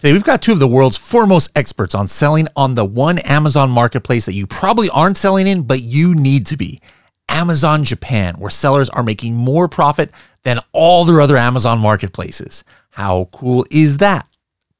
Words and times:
Today, 0.00 0.14
we've 0.14 0.24
got 0.24 0.40
two 0.40 0.52
of 0.52 0.60
the 0.60 0.66
world's 0.66 0.96
foremost 0.96 1.50
experts 1.54 1.94
on 1.94 2.08
selling 2.08 2.48
on 2.56 2.74
the 2.74 2.86
one 2.86 3.18
Amazon 3.18 3.68
marketplace 3.70 4.24
that 4.24 4.32
you 4.32 4.46
probably 4.46 4.88
aren't 4.88 5.18
selling 5.18 5.46
in, 5.46 5.60
but 5.60 5.82
you 5.82 6.14
need 6.14 6.46
to 6.46 6.56
be 6.56 6.80
Amazon 7.28 7.84
Japan, 7.84 8.36
where 8.36 8.50
sellers 8.50 8.88
are 8.88 9.02
making 9.02 9.36
more 9.36 9.68
profit 9.68 10.10
than 10.42 10.58
all 10.72 11.04
their 11.04 11.20
other 11.20 11.36
Amazon 11.36 11.80
marketplaces. 11.80 12.64
How 12.92 13.28
cool 13.30 13.66
is 13.70 13.98
that? 13.98 14.26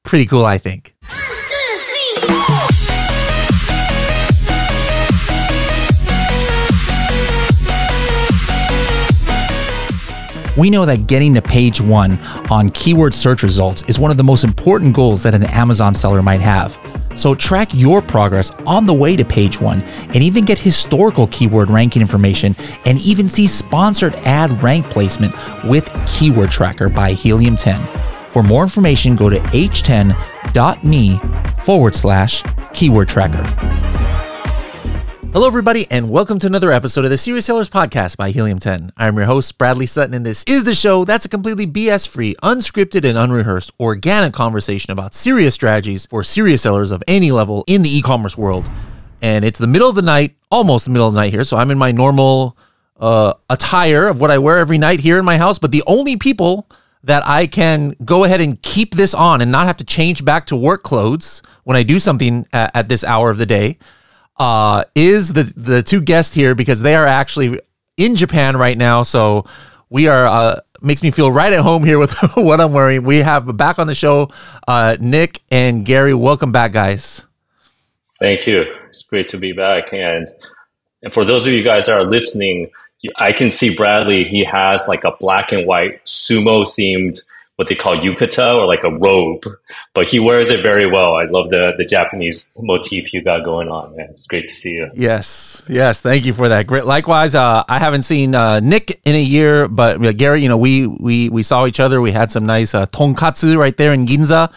Pretty 0.04 0.24
cool, 0.24 0.46
I 0.46 0.56
think. 0.56 0.96
We 10.56 10.68
know 10.70 10.84
that 10.84 11.06
getting 11.06 11.34
to 11.34 11.42
page 11.42 11.80
one 11.80 12.20
on 12.50 12.70
keyword 12.70 13.14
search 13.14 13.42
results 13.42 13.82
is 13.84 13.98
one 13.98 14.10
of 14.10 14.16
the 14.16 14.24
most 14.24 14.44
important 14.44 14.94
goals 14.94 15.22
that 15.22 15.34
an 15.34 15.44
Amazon 15.44 15.94
seller 15.94 16.22
might 16.22 16.40
have. 16.40 16.78
So 17.14 17.34
track 17.34 17.72
your 17.72 18.00
progress 18.02 18.50
on 18.66 18.86
the 18.86 18.94
way 18.94 19.16
to 19.16 19.24
page 19.24 19.60
one 19.60 19.82
and 19.82 20.22
even 20.22 20.44
get 20.44 20.58
historical 20.58 21.26
keyword 21.28 21.70
ranking 21.70 22.02
information 22.02 22.56
and 22.84 22.98
even 23.00 23.28
see 23.28 23.46
sponsored 23.46 24.14
ad 24.16 24.62
rank 24.62 24.88
placement 24.90 25.34
with 25.64 25.88
Keyword 26.06 26.50
Tracker 26.50 26.88
by 26.88 27.12
Helium 27.12 27.56
10. 27.56 27.88
For 28.30 28.42
more 28.42 28.62
information, 28.62 29.16
go 29.16 29.28
to 29.28 29.38
h10.me 29.38 31.20
forward 31.64 31.94
slash 31.94 32.42
keyword 32.72 33.08
tracker. 33.08 33.42
Hello, 35.32 35.46
everybody, 35.46 35.86
and 35.92 36.10
welcome 36.10 36.40
to 36.40 36.48
another 36.48 36.72
episode 36.72 37.04
of 37.04 37.10
the 37.12 37.16
Serious 37.16 37.46
Sellers 37.46 37.70
Podcast 37.70 38.16
by 38.16 38.32
Helium 38.32 38.58
10. 38.58 38.92
I'm 38.96 39.16
your 39.16 39.26
host, 39.26 39.56
Bradley 39.58 39.86
Sutton, 39.86 40.12
and 40.12 40.26
this 40.26 40.42
is 40.48 40.64
the 40.64 40.74
show 40.74 41.04
that's 41.04 41.24
a 41.24 41.28
completely 41.28 41.68
BS 41.68 42.08
free, 42.08 42.34
unscripted, 42.42 43.08
and 43.08 43.16
unrehearsed 43.16 43.70
organic 43.78 44.32
conversation 44.32 44.90
about 44.90 45.14
serious 45.14 45.54
strategies 45.54 46.04
for 46.04 46.24
serious 46.24 46.62
sellers 46.62 46.90
of 46.90 47.04
any 47.06 47.30
level 47.30 47.62
in 47.68 47.82
the 47.82 47.96
e 47.96 48.02
commerce 48.02 48.36
world. 48.36 48.68
And 49.22 49.44
it's 49.44 49.60
the 49.60 49.68
middle 49.68 49.88
of 49.88 49.94
the 49.94 50.02
night, 50.02 50.34
almost 50.50 50.86
the 50.86 50.90
middle 50.90 51.06
of 51.06 51.14
the 51.14 51.20
night 51.20 51.32
here, 51.32 51.44
so 51.44 51.56
I'm 51.56 51.70
in 51.70 51.78
my 51.78 51.92
normal 51.92 52.56
uh, 52.98 53.34
attire 53.48 54.08
of 54.08 54.20
what 54.20 54.32
I 54.32 54.38
wear 54.38 54.58
every 54.58 54.78
night 54.78 54.98
here 54.98 55.16
in 55.16 55.24
my 55.24 55.38
house, 55.38 55.60
but 55.60 55.70
the 55.70 55.84
only 55.86 56.16
people 56.16 56.68
that 57.04 57.24
I 57.24 57.46
can 57.46 57.94
go 58.04 58.24
ahead 58.24 58.40
and 58.40 58.60
keep 58.62 58.96
this 58.96 59.14
on 59.14 59.40
and 59.40 59.52
not 59.52 59.68
have 59.68 59.76
to 59.76 59.84
change 59.84 60.24
back 60.24 60.46
to 60.46 60.56
work 60.56 60.82
clothes 60.82 61.40
when 61.62 61.76
I 61.76 61.84
do 61.84 62.00
something 62.00 62.48
at, 62.52 62.72
at 62.74 62.88
this 62.88 63.04
hour 63.04 63.30
of 63.30 63.38
the 63.38 63.46
day 63.46 63.78
uh, 64.40 64.84
is 64.94 65.34
the 65.34 65.44
the 65.54 65.82
two 65.82 66.00
guests 66.00 66.34
here 66.34 66.54
because 66.54 66.80
they 66.80 66.96
are 66.96 67.06
actually 67.06 67.60
in 67.98 68.16
Japan 68.16 68.56
right 68.56 68.76
now. 68.76 69.02
So 69.02 69.44
we 69.90 70.08
are 70.08 70.26
uh, 70.26 70.60
makes 70.80 71.02
me 71.02 71.10
feel 71.10 71.30
right 71.30 71.52
at 71.52 71.60
home 71.60 71.84
here 71.84 71.98
with 71.98 72.12
what 72.34 72.58
I'm 72.60 72.72
wearing. 72.72 73.04
We 73.04 73.18
have 73.18 73.56
back 73.56 73.78
on 73.78 73.86
the 73.86 73.94
show 73.94 74.30
uh, 74.66 74.96
Nick 74.98 75.42
and 75.50 75.84
Gary. 75.84 76.14
Welcome 76.14 76.52
back, 76.52 76.72
guys. 76.72 77.26
Thank 78.18 78.46
you. 78.46 78.64
It's 78.88 79.02
great 79.02 79.28
to 79.28 79.38
be 79.38 79.52
back. 79.52 79.92
And 79.92 80.26
and 81.02 81.12
for 81.12 81.26
those 81.26 81.46
of 81.46 81.52
you 81.52 81.62
guys 81.62 81.86
that 81.86 82.00
are 82.00 82.06
listening, 82.06 82.70
I 83.16 83.32
can 83.32 83.50
see 83.50 83.76
Bradley. 83.76 84.24
He 84.24 84.44
has 84.44 84.88
like 84.88 85.04
a 85.04 85.12
black 85.20 85.52
and 85.52 85.66
white 85.66 86.02
sumo 86.06 86.64
themed 86.64 87.20
what 87.60 87.68
they 87.68 87.74
call 87.74 87.94
yukata 87.94 88.54
or 88.56 88.66
like 88.66 88.84
a 88.84 88.90
robe, 88.90 89.44
but 89.92 90.08
he 90.08 90.18
wears 90.18 90.50
it 90.50 90.62
very 90.62 90.90
well. 90.90 91.14
I 91.14 91.24
love 91.24 91.50
the 91.50 91.72
the 91.76 91.84
Japanese 91.84 92.56
motif 92.58 93.12
you 93.12 93.20
got 93.20 93.44
going 93.44 93.68
on. 93.68 93.94
Man. 93.94 94.06
It's 94.08 94.26
great 94.26 94.48
to 94.48 94.54
see 94.54 94.72
you. 94.72 94.90
Yes, 94.94 95.62
yes, 95.68 96.00
thank 96.00 96.24
you 96.24 96.32
for 96.32 96.48
that. 96.48 96.66
Great. 96.66 96.86
Likewise, 96.86 97.34
uh, 97.34 97.62
I 97.68 97.78
haven't 97.78 98.04
seen 98.04 98.34
uh, 98.34 98.60
Nick 98.60 98.98
in 99.04 99.14
a 99.14 99.22
year, 99.22 99.68
but 99.68 100.02
uh, 100.02 100.12
Gary, 100.12 100.42
you 100.42 100.48
know, 100.48 100.56
we 100.56 100.86
we 100.86 101.28
we 101.28 101.42
saw 101.42 101.66
each 101.66 101.80
other. 101.80 102.00
We 102.00 102.12
had 102.12 102.32
some 102.32 102.46
nice 102.46 102.74
uh, 102.74 102.86
tonkatsu 102.86 103.58
right 103.58 103.76
there 103.76 103.92
in 103.92 104.06
Ginza 104.06 104.50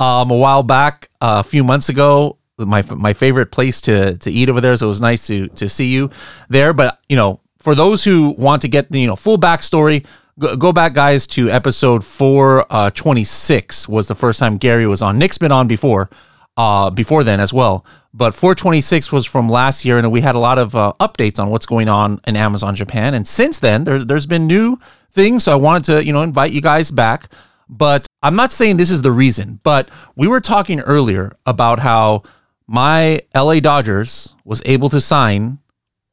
um, 0.00 0.30
a 0.30 0.36
while 0.36 0.62
back, 0.62 1.10
uh, 1.20 1.42
a 1.44 1.46
few 1.46 1.62
months 1.62 1.90
ago. 1.90 2.38
My 2.56 2.80
my 2.88 3.12
favorite 3.12 3.50
place 3.52 3.82
to 3.82 4.16
to 4.16 4.30
eat 4.30 4.48
over 4.48 4.62
there, 4.62 4.74
so 4.78 4.86
it 4.86 4.88
was 4.96 5.02
nice 5.02 5.26
to 5.26 5.48
to 5.60 5.68
see 5.68 5.88
you 5.92 6.08
there. 6.48 6.72
But 6.72 6.98
you 7.06 7.16
know, 7.16 7.40
for 7.58 7.74
those 7.74 8.02
who 8.02 8.34
want 8.38 8.62
to 8.62 8.68
get 8.68 8.90
the 8.90 8.98
you 8.98 9.06
know 9.06 9.16
full 9.16 9.36
backstory 9.36 10.06
go, 10.38 10.72
back, 10.72 10.92
guys, 10.92 11.26
to 11.28 11.50
episode 11.50 12.04
426 12.04 13.88
uh, 13.88 13.92
was 13.92 14.08
the 14.08 14.14
first 14.14 14.38
time 14.38 14.56
Gary 14.56 14.86
was 14.86 15.02
on. 15.02 15.18
Nick's 15.18 15.38
been 15.38 15.52
on 15.52 15.66
before, 15.68 16.10
uh, 16.56 16.90
before 16.90 17.24
then 17.24 17.40
as 17.40 17.52
well. 17.52 17.84
But 18.12 18.34
426 18.34 19.12
was 19.12 19.26
from 19.26 19.48
last 19.48 19.84
year, 19.84 19.98
and 19.98 20.10
we 20.10 20.22
had 20.22 20.34
a 20.34 20.38
lot 20.38 20.58
of 20.58 20.74
uh, 20.74 20.92
updates 21.00 21.38
on 21.38 21.50
what's 21.50 21.66
going 21.66 21.88
on 21.88 22.20
in 22.26 22.36
Amazon 22.36 22.74
Japan. 22.74 23.14
And 23.14 23.26
since 23.26 23.58
then, 23.58 23.84
there's 23.84 24.06
there's 24.06 24.26
been 24.26 24.46
new 24.46 24.78
things. 25.10 25.44
So 25.44 25.52
I 25.52 25.56
wanted 25.56 25.84
to 25.92 26.04
you 26.04 26.12
know 26.12 26.22
invite 26.22 26.52
you 26.52 26.62
guys 26.62 26.90
back. 26.90 27.30
But 27.68 28.06
I'm 28.22 28.36
not 28.36 28.52
saying 28.52 28.76
this 28.76 28.90
is 28.90 29.02
the 29.02 29.12
reason. 29.12 29.60
But 29.64 29.90
we 30.14 30.28
were 30.28 30.40
talking 30.40 30.80
earlier 30.80 31.36
about 31.44 31.80
how 31.80 32.22
my 32.66 33.20
LA 33.34 33.60
Dodgers 33.60 34.34
was 34.44 34.62
able 34.64 34.88
to 34.90 35.00
sign 35.00 35.58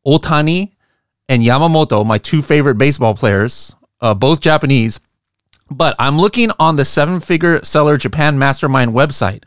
Ohtani 0.05 0.73
and 1.29 1.41
Yamamoto, 1.41 2.05
my 2.05 2.17
two 2.17 2.41
favorite 2.41 2.77
baseball 2.77 3.13
players, 3.13 3.75
uh, 4.03 4.13
both 4.13 4.41
Japanese. 4.41 4.99
But 5.71 5.95
I'm 5.97 6.19
looking 6.19 6.51
on 6.59 6.75
the 6.75 6.85
seven 6.85 7.19
figure 7.19 7.63
seller 7.63 7.97
Japan 7.97 8.37
Mastermind 8.37 8.91
website 8.91 9.43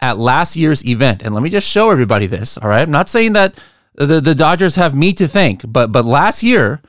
at 0.00 0.18
last 0.18 0.56
year's 0.56 0.84
event. 0.84 1.22
And 1.22 1.32
let 1.32 1.42
me 1.42 1.48
just 1.48 1.66
show 1.66 1.90
everybody 1.90 2.26
this. 2.26 2.58
All 2.58 2.68
right. 2.68 2.82
I'm 2.82 2.90
not 2.90 3.08
saying 3.08 3.32
that 3.34 3.58
the, 3.94 4.20
the 4.20 4.34
Dodgers 4.34 4.74
have 4.74 4.94
me 4.94 5.12
to 5.14 5.28
thank, 5.28 5.62
but 5.66 5.92
but 5.92 6.04
last 6.04 6.42
year 6.42 6.82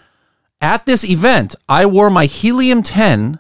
at 0.61 0.85
this 0.85 1.03
event, 1.03 1.55
I 1.69 1.85
wore 1.85 2.09
my 2.09 2.25
Helium 2.25 2.83
10 2.83 3.39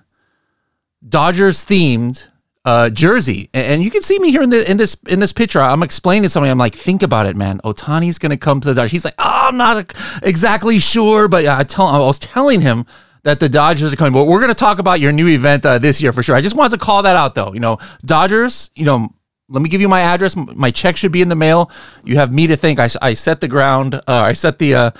Dodgers 1.07 1.65
themed 1.65 2.27
uh, 2.63 2.89
jersey, 2.91 3.49
and 3.53 3.83
you 3.83 3.89
can 3.89 4.03
see 4.03 4.19
me 4.19 4.29
here 4.29 4.43
in 4.43 4.51
the 4.51 4.69
in 4.69 4.77
this 4.77 4.95
in 5.07 5.19
this 5.19 5.33
picture. 5.33 5.59
I'm 5.59 5.81
explaining 5.81 6.29
something. 6.29 6.51
I'm 6.51 6.59
like, 6.59 6.75
think 6.75 7.01
about 7.01 7.25
it, 7.25 7.35
man. 7.35 7.59
Otani's 7.63 8.19
gonna 8.19 8.37
come 8.37 8.59
to 8.61 8.69
the 8.69 8.75
Dodgers. 8.75 8.91
He's 8.91 9.05
like, 9.05 9.15
oh, 9.17 9.47
I'm 9.49 9.57
not 9.57 9.95
exactly 10.21 10.77
sure, 10.77 11.27
but 11.27 11.45
I 11.47 11.63
tell 11.63 11.87
I 11.87 11.97
was 11.99 12.19
telling 12.19 12.61
him 12.61 12.85
that 13.23 13.39
the 13.39 13.49
Dodgers 13.49 13.93
are 13.93 13.95
coming. 13.95 14.13
But 14.13 14.25
we're 14.25 14.39
going 14.39 14.51
to 14.51 14.55
talk 14.55 14.79
about 14.79 14.99
your 14.99 15.11
new 15.11 15.27
event 15.27 15.65
uh, 15.65 15.79
this 15.79 16.01
year 16.01 16.13
for 16.13 16.23
sure. 16.23 16.35
I 16.35 16.41
just 16.41 16.55
wanted 16.55 16.77
to 16.79 16.83
call 16.83 17.03
that 17.03 17.15
out 17.15 17.35
though. 17.35 17.53
You 17.53 17.59
know, 17.59 17.77
Dodgers, 18.03 18.71
you 18.75 18.85
know, 18.85 19.13
let 19.49 19.61
me 19.61 19.69
give 19.69 19.81
you 19.81 19.89
my 19.89 20.01
address. 20.01 20.35
My 20.35 20.71
check 20.71 20.97
should 20.97 21.11
be 21.11 21.21
in 21.21 21.27
the 21.27 21.35
mail. 21.35 21.69
You 22.03 22.15
have 22.15 22.31
me 22.31 22.47
to 22.47 22.55
thank. 22.55 22.79
I, 22.79 22.87
I 23.01 23.13
set 23.13 23.41
the 23.41 23.47
ground. 23.47 23.95
Uh, 23.95 24.01
I 24.07 24.33
set 24.33 24.59
the 24.59 24.75
uh, 24.75 24.91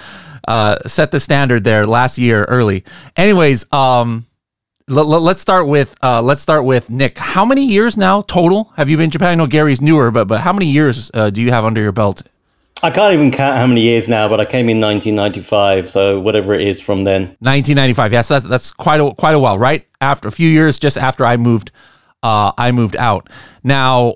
uh, 0.47 0.87
set 0.87 1.11
the 1.11 1.19
standard 1.19 1.63
there 1.63 1.85
last 1.85 2.17
year 2.17 2.43
early. 2.45 2.83
Anyways, 3.15 3.71
um, 3.71 4.25
let, 4.87 5.07
us 5.07 5.41
start 5.41 5.67
with 5.67 5.95
uh, 6.03 6.21
let's 6.21 6.41
start 6.41 6.65
with 6.65 6.89
Nick. 6.89 7.17
How 7.17 7.45
many 7.45 7.65
years 7.65 7.97
now 7.97 8.21
total 8.21 8.73
have 8.75 8.89
you 8.89 8.97
been 8.97 9.05
in 9.05 9.11
Japan? 9.11 9.29
I 9.29 9.35
know 9.35 9.47
Gary's 9.47 9.81
newer, 9.81 10.11
but 10.11 10.27
but 10.27 10.41
how 10.41 10.51
many 10.51 10.65
years 10.65 11.09
uh, 11.13 11.29
do 11.29 11.41
you 11.41 11.51
have 11.51 11.63
under 11.63 11.81
your 11.81 11.93
belt 11.93 12.23
I 12.83 12.89
can't 12.89 13.13
even 13.13 13.31
count 13.31 13.57
how 13.57 13.67
many 13.67 13.81
years 13.81 14.09
now, 14.09 14.27
but 14.27 14.39
I 14.39 14.45
came 14.45 14.67
in 14.69 14.79
1995, 14.81 15.87
so 15.87 16.19
whatever 16.19 16.53
it 16.53 16.61
is 16.61 16.81
from 16.81 17.03
then. 17.03 17.23
1995. 17.39 18.11
Yes, 18.11 18.27
that's 18.27 18.45
that's 18.45 18.71
quite 18.71 18.99
a 18.99 19.13
quite 19.13 19.35
a 19.35 19.39
while, 19.39 19.57
right? 19.57 19.87
After 19.99 20.27
a 20.27 20.31
few 20.31 20.49
years, 20.49 20.79
just 20.79 20.97
after 20.97 21.25
I 21.25 21.37
moved, 21.37 21.71
uh, 22.23 22.51
I 22.57 22.71
moved 22.71 22.95
out. 22.95 23.29
Now, 23.63 24.15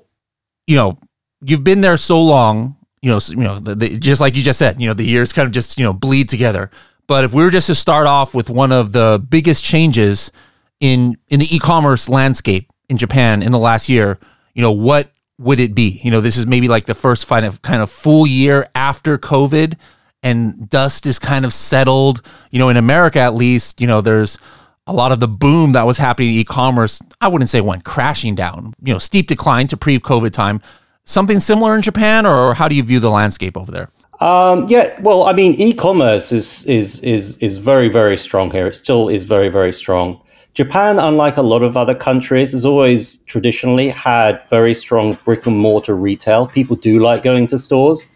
you 0.66 0.76
know, 0.76 0.98
you've 1.40 1.64
been 1.64 1.80
there 1.80 1.96
so 1.96 2.20
long. 2.20 2.76
You 3.02 3.10
know, 3.10 3.20
you 3.28 3.36
know, 3.36 3.58
the, 3.60 3.74
the, 3.76 3.98
just 3.98 4.20
like 4.20 4.34
you 4.34 4.42
just 4.42 4.58
said, 4.58 4.80
you 4.80 4.88
know, 4.88 4.94
the 4.94 5.04
years 5.04 5.32
kind 5.32 5.46
of 5.46 5.52
just 5.52 5.78
you 5.78 5.84
know 5.84 5.92
bleed 5.92 6.28
together. 6.28 6.70
But 7.06 7.24
if 7.24 7.32
we 7.32 7.44
were 7.44 7.50
just 7.50 7.68
to 7.68 7.74
start 7.74 8.06
off 8.08 8.34
with 8.34 8.50
one 8.50 8.72
of 8.72 8.92
the 8.92 9.24
biggest 9.28 9.64
changes 9.64 10.32
in 10.80 11.16
in 11.28 11.38
the 11.38 11.54
e-commerce 11.54 12.08
landscape 12.08 12.68
in 12.88 12.96
Japan 12.96 13.42
in 13.42 13.52
the 13.52 13.58
last 13.58 13.88
year, 13.88 14.18
you 14.54 14.62
know, 14.62 14.72
what 14.72 15.12
would 15.38 15.60
it 15.60 15.74
be? 15.74 16.00
You 16.02 16.10
know, 16.10 16.20
this 16.20 16.36
is 16.36 16.46
maybe 16.46 16.68
like 16.68 16.86
the 16.86 16.94
first 16.94 17.26
kind 17.26 17.44
of 17.44 17.62
kind 17.62 17.82
of 17.82 17.90
full 17.90 18.26
year 18.26 18.68
after 18.74 19.18
COVID 19.18 19.76
and 20.22 20.68
dust 20.68 21.06
is 21.06 21.18
kind 21.18 21.44
of 21.44 21.52
settled. 21.52 22.22
You 22.50 22.58
know, 22.58 22.68
in 22.68 22.76
America 22.76 23.18
at 23.18 23.34
least, 23.34 23.80
you 23.80 23.86
know, 23.86 24.00
there's 24.00 24.38
a 24.86 24.92
lot 24.92 25.12
of 25.12 25.20
the 25.20 25.28
boom 25.28 25.72
that 25.72 25.84
was 25.84 25.98
happening 25.98 26.30
in 26.30 26.34
e-commerce, 26.36 27.02
I 27.20 27.28
wouldn't 27.28 27.50
say 27.50 27.60
went 27.60 27.84
crashing 27.84 28.34
down. 28.34 28.74
You 28.82 28.92
know, 28.92 28.98
steep 28.98 29.26
decline 29.26 29.66
to 29.68 29.76
pre-COVID 29.76 30.32
time. 30.32 30.60
Something 31.04 31.38
similar 31.38 31.76
in 31.76 31.82
Japan, 31.82 32.26
or 32.26 32.54
how 32.54 32.66
do 32.68 32.74
you 32.74 32.82
view 32.82 32.98
the 32.98 33.10
landscape 33.10 33.56
over 33.56 33.70
there? 33.70 33.90
Um, 34.20 34.66
yeah, 34.68 34.98
well, 35.02 35.24
I 35.24 35.32
mean, 35.34 35.54
e-commerce 35.54 36.32
is 36.32 36.64
is 36.64 37.00
is 37.00 37.36
is 37.38 37.58
very 37.58 37.88
very 37.88 38.16
strong 38.16 38.50
here. 38.50 38.66
It 38.66 38.74
still 38.74 39.08
is 39.08 39.24
very 39.24 39.48
very 39.48 39.72
strong. 39.72 40.20
Japan, 40.56 40.98
unlike 40.98 41.36
a 41.36 41.42
lot 41.42 41.62
of 41.62 41.76
other 41.76 41.94
countries, 41.94 42.52
has 42.52 42.64
always 42.64 43.16
traditionally 43.24 43.90
had 43.90 44.40
very 44.48 44.72
strong 44.72 45.18
brick 45.22 45.46
and 45.46 45.58
mortar 45.58 45.94
retail. 45.94 46.46
People 46.46 46.76
do 46.76 46.98
like 46.98 47.22
going 47.22 47.46
to 47.48 47.58
stores. 47.58 48.08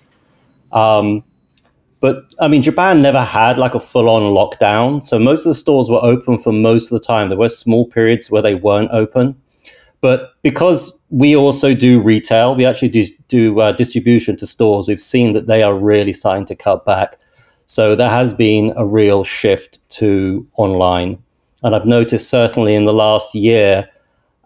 Um, 0.73 1.23
but 2.01 2.25
I 2.39 2.49
mean, 2.49 2.63
Japan 2.63 3.03
never 3.03 3.23
had 3.23 3.59
like 3.59 3.75
a 3.75 3.81
full 3.81 4.09
on 4.09 4.23
lockdown. 4.23 5.05
So 5.05 5.19
most 5.19 5.41
of 5.41 5.51
the 5.51 5.55
stores 5.55 5.91
were 5.91 6.03
open 6.03 6.39
for 6.39 6.51
most 6.51 6.91
of 6.91 6.99
the 6.99 7.07
time. 7.07 7.29
There 7.29 7.37
were 7.37 7.51
small 7.51 7.87
periods 7.87 8.31
where 8.31 8.41
they 8.41 8.55
weren't 8.55 8.91
open. 8.91 9.39
But 10.01 10.31
because 10.41 10.99
we 11.11 11.37
also 11.37 11.75
do 11.75 12.01
retail, 12.01 12.57
we 12.57 12.65
actually 12.65 12.89
do, 12.89 13.05
do 13.29 13.61
uh, 13.61 13.73
distribution 13.73 14.35
to 14.39 14.47
stores, 14.47 14.89
we've 14.89 14.99
seen 14.99 15.35
that 15.35 15.47
they 15.47 15.63
are 15.63 15.79
really 15.79 16.15
starting 16.15 16.47
to 16.47 16.57
cut 16.57 16.87
back. 16.87 17.19
So 17.67 17.95
there 17.95 18.09
has 18.09 18.33
been 18.33 18.73
a 18.79 18.87
real 18.87 19.25
shift 19.25 19.79
to 19.91 20.49
online. 20.57 21.23
And 21.63 21.75
I've 21.77 21.87
noticed 21.87 22.31
certainly 22.31 22.75
in 22.75 22.85
the 22.87 22.95
last 22.95 23.35
year, 23.35 23.89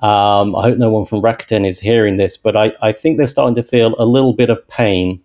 Um, 0.03 0.55
I 0.57 0.63
hope 0.63 0.77
no 0.79 0.91
one 0.91 1.07
from 1.07 1.23
Rakuten 1.23 1.65
is 1.67 1.81
hearing 1.81 2.19
this, 2.19 2.37
but 2.37 2.55
I, 2.57 2.73
I 2.83 2.93
think 2.93 3.17
they're 3.17 3.27
starting 3.37 3.55
to 3.55 3.63
feel 3.63 3.95
a 3.99 4.05
little 4.05 4.35
bit 4.35 4.51
of 4.51 4.59
pain. 4.69 5.21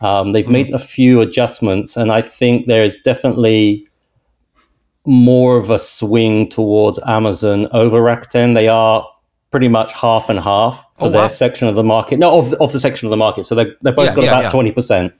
Um, 0.00 0.32
they've 0.32 0.48
made 0.48 0.72
a 0.72 0.78
few 0.78 1.20
adjustments, 1.20 1.96
and 1.96 2.10
I 2.10 2.22
think 2.22 2.68
there 2.68 2.84
is 2.84 2.96
definitely 3.04 3.86
more 5.04 5.56
of 5.58 5.70
a 5.70 5.78
swing 5.78 6.48
towards 6.48 6.98
Amazon 7.06 7.68
over 7.72 8.00
Rakuten. 8.00 8.54
They 8.54 8.68
are 8.68 9.06
pretty 9.50 9.68
much 9.68 9.92
half 9.92 10.28
and 10.30 10.38
half 10.38 10.86
for 10.98 11.06
Oh, 11.06 11.10
their 11.10 11.22
wow. 11.22 11.28
section 11.28 11.68
of 11.68 11.74
the 11.74 11.84
market. 11.84 12.18
No, 12.18 12.38
of, 12.38 12.52
of 12.54 12.72
the 12.72 12.78
section 12.80 13.06
of 13.06 13.10
the 13.10 13.16
market. 13.16 13.44
So 13.44 13.54
they 13.54 13.66
they 13.82 13.90
both 13.90 14.06
Yeah, 14.06 14.14
got 14.14 14.24
yeah, 14.24 14.30
yeah. 14.30 14.38
about 14.40 14.50
twenty 14.50 14.72
percent. 14.72 15.12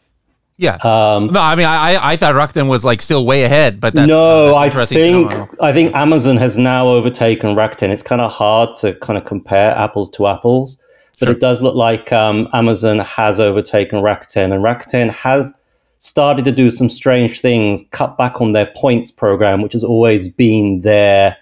Yeah. 0.60 0.76
Um, 0.82 1.28
no, 1.28 1.40
I 1.40 1.55
mean, 1.55 1.66
I 1.66 1.94
I- 1.94 2.12
I 2.12 2.16
thought 2.16 2.34
Rakuten 2.34 2.69
was 2.69 2.84
like 2.84 3.00
still 3.00 3.25
way 3.25 3.44
ahead, 3.44 3.81
but 3.81 3.94
that's, 3.94 4.08
no, 4.08 4.55
uh, 4.55 4.58
I 4.58 4.69
that's 4.69 4.75
interesting 4.90 5.28
to 5.28 5.37
think. 5.37 5.62
I 5.62 5.72
think 5.72 5.94
Amazon 5.94 6.37
has 6.37 6.58
now 6.58 6.88
overtaken 6.88 7.55
Rakuten. 7.55 7.90
It's 7.90 8.02
kind 8.02 8.20
of 8.20 8.32
hard 8.32 8.75
to 8.81 8.94
kind 8.94 9.16
of 9.16 9.25
compare 9.25 9.70
apples 9.78 10.10
to 10.10 10.26
apples, 10.26 10.82
but 11.20 11.26
Sure. 11.26 11.34
it 11.34 11.40
does 11.40 11.62
look 11.62 11.76
like 11.76 12.12
um, 12.12 12.49
Amazon 12.52 12.99
has 12.99 13.38
overtaken 13.38 14.00
Rakuten, 14.02 14.52
and 14.52 14.62
Rakuten 14.64 15.10
have 15.10 15.52
started 16.00 16.44
to 16.44 16.52
do 16.52 16.70
some 16.72 16.88
strange 16.88 17.40
things, 17.40 17.84
cut 17.93 18.19
back 18.19 18.40
on 18.40 18.52
their 18.52 18.66
points 18.76 19.11
program, 19.12 19.62
which 19.62 19.72
has 19.75 19.84
always 19.84 20.28
been 20.28 20.81
their 20.82 21.37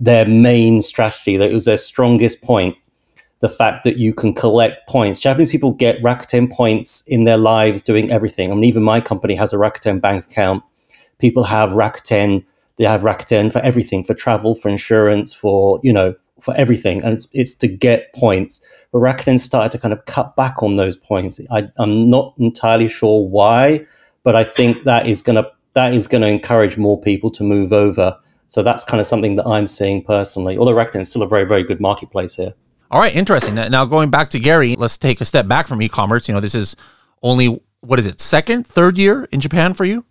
their 0.00 0.26
main 0.26 0.82
strategy. 0.82 1.36
That 1.36 1.50
it 1.50 1.54
was 1.54 1.66
their 1.66 1.76
strongest 1.78 2.42
point. 2.42 2.74
The 3.40 3.48
fact 3.48 3.84
that 3.84 3.98
you 3.98 4.14
can 4.14 4.32
collect 4.34 4.88
points. 4.88 5.20
Japanese 5.20 5.52
people 5.52 5.72
get 5.72 6.02
Rakuten 6.02 6.50
points 6.50 7.06
in 7.06 7.24
their 7.24 7.36
lives 7.36 7.82
doing 7.82 8.10
everything. 8.10 8.50
I 8.50 8.54
mean, 8.54 8.64
even 8.64 8.82
my 8.82 9.00
company 9.00 9.34
has 9.34 9.52
a 9.52 9.56
Rakuten 9.56 10.00
bank 10.00 10.24
account 10.24 10.62
people 11.18 11.44
have 11.44 11.70
Rakuten. 11.70 12.44
They 12.76 12.84
have 12.84 13.02
Rakuten 13.02 13.52
for 13.52 13.60
everything, 13.60 14.04
for 14.04 14.14
travel, 14.14 14.54
for 14.54 14.68
insurance, 14.68 15.32
for 15.32 15.80
you 15.82 15.92
know, 15.92 16.14
for 16.40 16.54
everything, 16.56 17.02
and 17.02 17.14
it's, 17.14 17.28
it's 17.32 17.54
to 17.54 17.68
get 17.68 18.12
points. 18.14 18.64
But 18.92 18.98
Rakuten 18.98 19.38
started 19.40 19.72
to 19.72 19.78
kind 19.78 19.94
of 19.94 20.04
cut 20.04 20.36
back 20.36 20.62
on 20.62 20.76
those 20.76 20.96
points. 20.96 21.40
I, 21.50 21.68
I'm 21.78 22.10
not 22.10 22.34
entirely 22.38 22.88
sure 22.88 23.26
why, 23.26 23.86
but 24.22 24.36
I 24.36 24.44
think 24.44 24.84
that 24.84 25.06
is 25.06 25.22
gonna 25.22 25.44
that 25.74 25.94
is 25.94 26.06
gonna 26.06 26.26
encourage 26.26 26.76
more 26.76 27.00
people 27.00 27.30
to 27.32 27.42
move 27.42 27.72
over. 27.72 28.18
So 28.48 28.62
that's 28.62 28.84
kind 28.84 29.00
of 29.00 29.06
something 29.06 29.34
that 29.36 29.46
I'm 29.46 29.66
seeing 29.66 30.04
personally. 30.04 30.58
Although 30.58 30.74
Rakuten 30.74 31.00
is 31.00 31.08
still 31.08 31.22
a 31.22 31.28
very 31.28 31.44
very 31.44 31.64
good 31.64 31.80
marketplace 31.80 32.36
here. 32.36 32.54
All 32.90 33.00
right, 33.00 33.14
interesting. 33.14 33.54
Now 33.54 33.84
going 33.84 34.10
back 34.10 34.30
to 34.30 34.38
Gary, 34.38 34.76
let's 34.76 34.96
take 34.96 35.20
a 35.20 35.24
step 35.24 35.48
back 35.48 35.66
from 35.66 35.82
e-commerce. 35.82 36.28
You 36.28 36.34
know, 36.34 36.40
this 36.40 36.54
is 36.54 36.76
only 37.22 37.60
what 37.80 37.98
is 37.98 38.06
it, 38.06 38.20
second, 38.20 38.66
third 38.66 38.98
year 38.98 39.28
in 39.32 39.40
Japan 39.40 39.74
for 39.74 39.84
you? 39.84 40.04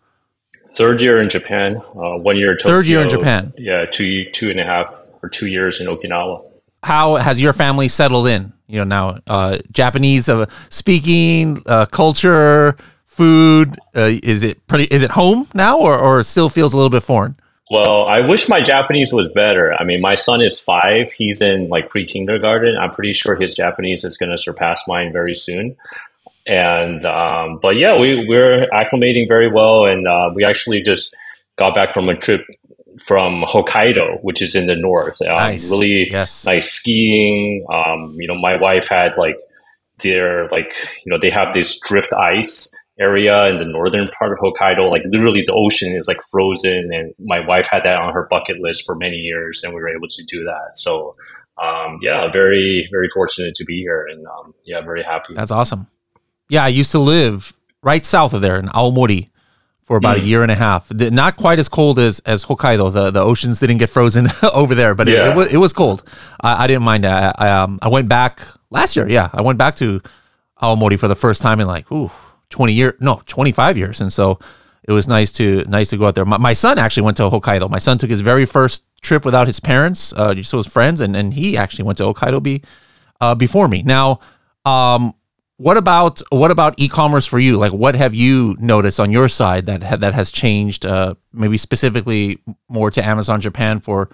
Third 0.75 1.01
year 1.01 1.17
in 1.17 1.29
Japan, 1.29 1.77
uh, 1.77 2.17
one 2.17 2.35
year 2.35 2.55
Tokyo. 2.55 2.71
Third 2.71 2.85
year 2.85 3.01
in 3.01 3.09
Japan. 3.09 3.53
Yeah, 3.57 3.85
two 3.85 4.29
two 4.31 4.49
and 4.49 4.59
a 4.59 4.65
half 4.65 4.93
or 5.23 5.29
two 5.29 5.47
years 5.47 5.79
in 5.79 5.87
Okinawa. 5.87 6.49
How 6.83 7.15
has 7.15 7.39
your 7.39 7.53
family 7.53 7.87
settled 7.87 8.27
in? 8.27 8.51
You 8.67 8.83
know, 8.83 8.83
now 8.83 9.19
uh, 9.27 9.59
Japanese 9.71 10.27
uh, 10.27 10.47
speaking, 10.69 11.63
uh, 11.65 11.85
culture, 11.85 12.75
food. 13.05 13.77
Uh, 13.95 14.19
is 14.21 14.43
it 14.43 14.67
pretty? 14.67 14.85
Is 14.85 15.01
it 15.01 15.11
home 15.11 15.47
now, 15.53 15.79
or 15.79 15.97
or 15.97 16.21
still 16.23 16.49
feels 16.49 16.73
a 16.73 16.77
little 16.77 16.89
bit 16.89 17.03
foreign? 17.03 17.37
Well, 17.71 18.05
I 18.05 18.21
wish 18.21 18.47
my 18.47 18.61
Japanese 18.61 19.11
was 19.11 19.31
better. 19.31 19.73
I 19.73 19.83
mean, 19.83 19.99
my 19.99 20.13
son 20.15 20.41
is 20.41 20.59
five. 20.59 21.11
He's 21.11 21.41
in 21.41 21.67
like 21.69 21.89
pre 21.89 22.05
kindergarten. 22.05 22.77
I'm 22.79 22.91
pretty 22.91 23.13
sure 23.13 23.35
his 23.35 23.55
Japanese 23.55 24.03
is 24.03 24.17
going 24.17 24.29
to 24.31 24.37
surpass 24.37 24.83
mine 24.87 25.11
very 25.11 25.33
soon. 25.33 25.75
And, 26.45 27.03
um, 27.05 27.57
but 27.59 27.75
yeah, 27.75 27.97
we, 27.97 28.27
we're 28.27 28.67
acclimating 28.67 29.27
very 29.27 29.51
well. 29.51 29.85
And 29.85 30.07
uh, 30.07 30.29
we 30.35 30.45
actually 30.45 30.81
just 30.81 31.15
got 31.55 31.73
back 31.73 31.91
from 31.93 32.07
a 32.07 32.15
trip 32.15 32.45
from 33.03 33.43
Hokkaido, 33.47 34.21
which 34.21 34.43
is 34.43 34.55
in 34.55 34.67
the 34.67 34.75
north. 34.75 35.19
Um, 35.21 35.35
Nice. 35.35 35.69
Really 35.71 36.07
Yes. 36.11 36.45
nice 36.45 36.71
skiing. 36.71 37.65
Um, 37.73 38.15
you 38.19 38.27
know, 38.27 38.35
my 38.35 38.57
wife 38.57 38.87
had 38.87 39.17
like 39.17 39.37
their, 40.03 40.47
like, 40.49 40.71
you 41.03 41.11
know, 41.11 41.17
they 41.19 41.31
have 41.31 41.53
this 41.53 41.79
drift 41.79 42.13
ice 42.13 42.74
area 42.99 43.47
in 43.47 43.57
the 43.57 43.65
northern 43.65 44.07
part 44.17 44.31
of 44.31 44.37
Hokkaido. 44.39 44.89
Like 44.89 45.03
literally 45.05 45.43
the 45.45 45.53
ocean 45.53 45.93
is 45.95 46.07
like 46.07 46.19
frozen 46.31 46.89
and 46.93 47.13
my 47.19 47.45
wife 47.45 47.67
had 47.69 47.83
that 47.83 47.99
on 47.99 48.13
her 48.13 48.27
bucket 48.29 48.57
list 48.59 48.85
for 48.85 48.95
many 48.95 49.17
years 49.17 49.63
and 49.63 49.73
we 49.73 49.81
were 49.81 49.89
able 49.89 50.07
to 50.09 50.23
do 50.25 50.43
that. 50.45 50.71
So 50.77 51.11
um, 51.61 51.99
yeah, 52.01 52.31
very, 52.31 52.87
very 52.91 53.07
fortunate 53.13 53.53
to 53.55 53.65
be 53.65 53.79
here 53.81 54.07
and 54.11 54.25
um, 54.27 54.53
yeah, 54.65 54.81
very 54.81 55.03
happy. 55.03 55.33
That's 55.33 55.51
awesome. 55.51 55.87
Yeah, 56.49 56.63
I 56.63 56.67
used 56.69 56.91
to 56.91 56.99
live 56.99 57.55
right 57.83 58.05
south 58.05 58.33
of 58.33 58.41
there 58.41 58.57
in 58.57 58.67
Aomori 58.67 59.29
for 59.83 59.97
about 59.97 60.17
a 60.17 60.21
year 60.21 60.41
and 60.41 60.51
a 60.51 60.55
half. 60.55 60.91
Not 60.93 61.35
quite 61.37 61.59
as 61.59 61.69
cold 61.69 61.99
as 61.99 62.19
as 62.21 62.43
Hokkaido. 62.45 62.91
The 62.91 63.11
the 63.11 63.21
oceans 63.21 63.59
didn't 63.59 63.77
get 63.77 63.89
frozen 63.89 64.27
over 64.53 64.73
there, 64.73 64.95
but 64.95 65.07
it, 65.07 65.13
Yeah. 65.17 65.31
it, 65.31 65.35
was, 65.35 65.53
it 65.53 65.57
was 65.57 65.73
cold. 65.73 66.03
I, 66.41 66.63
I 66.63 66.67
didn't 66.67 66.83
mind 66.83 67.03
that. 67.03 67.35
I, 67.39 67.47
I, 67.47 67.61
um, 67.61 67.77
I 67.81 67.87
went 67.89 68.07
back 68.09 68.41
last 68.71 68.95
year. 68.95 69.07
Yeah, 69.07 69.29
I 69.33 69.41
went 69.41 69.57
back 69.59 69.75
to 69.75 70.01
Aomori 70.61 70.97
for 70.99 71.07
the 71.07 71.15
first 71.15 71.41
time 71.41 71.59
in 71.59 71.67
like 71.67 71.91
ooh, 71.91 72.09
20 72.49 72.73
years, 72.73 72.93
no, 72.99 73.21
25 73.27 73.77
years. 73.77 74.01
And 74.01 74.11
so 74.11 74.39
it 74.87 74.91
was 74.91 75.07
nice 75.07 75.31
to 75.33 75.63
nice 75.67 75.89
to 75.89 75.97
go 75.97 76.07
out 76.07 76.15
there. 76.15 76.25
My, 76.25 76.37
my 76.37 76.53
son 76.53 76.77
actually 76.77 77.03
went 77.03 77.17
to 77.17 77.23
Hokkaido. 77.23 77.69
My 77.69 77.79
son 77.79 77.97
took 77.97 78.09
his 78.09 78.21
very 78.21 78.45
first 78.45 78.85
trip 79.01 79.25
without 79.25 79.47
his 79.47 79.59
parents, 79.59 80.13
uh, 80.13 80.33
just 80.33 80.51
his 80.51 80.67
friends, 80.67 81.01
and, 81.01 81.15
and 81.15 81.33
he 81.33 81.57
actually 81.57 81.85
went 81.85 81.97
to 81.97 82.03
Hokkaido 82.03 82.41
be, 82.41 82.61
uh, 83.21 83.35
before 83.35 83.67
me. 83.67 83.81
Now, 83.83 84.19
um, 84.63 85.13
what 85.57 85.77
about 85.77 86.21
what 86.31 86.51
about 86.51 86.75
e-commerce 86.77 87.25
for 87.25 87.39
you? 87.39 87.57
Like, 87.57 87.71
what 87.71 87.95
have 87.95 88.13
you 88.13 88.55
noticed 88.59 88.99
on 88.99 89.11
your 89.11 89.29
side 89.29 89.65
that 89.67 89.83
ha- 89.83 89.95
that 89.97 90.13
has 90.13 90.31
changed? 90.31 90.85
Uh, 90.85 91.15
maybe 91.31 91.57
specifically 91.57 92.39
more 92.67 92.91
to 92.91 93.05
Amazon 93.05 93.39
Japan 93.41 93.79
for 93.79 94.09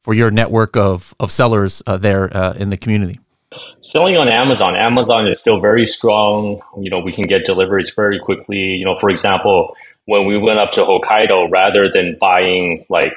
for 0.00 0.14
your 0.14 0.30
network 0.30 0.76
of 0.76 1.14
of 1.20 1.30
sellers 1.30 1.82
uh, 1.86 1.98
there 1.98 2.34
uh, 2.34 2.54
in 2.54 2.70
the 2.70 2.76
community. 2.76 3.20
Selling 3.80 4.16
on 4.16 4.28
Amazon, 4.28 4.76
Amazon 4.76 5.26
is 5.26 5.38
still 5.38 5.60
very 5.60 5.86
strong. 5.86 6.60
You 6.78 6.90
know, 6.90 6.98
we 6.98 7.12
can 7.12 7.26
get 7.26 7.44
deliveries 7.44 7.92
very 7.94 8.18
quickly. 8.18 8.58
You 8.58 8.84
know, 8.84 8.96
for 8.96 9.10
example, 9.10 9.74
when 10.06 10.26
we 10.26 10.38
went 10.38 10.58
up 10.58 10.72
to 10.72 10.82
Hokkaido, 10.82 11.50
rather 11.50 11.88
than 11.88 12.16
buying 12.20 12.84
like 12.88 13.16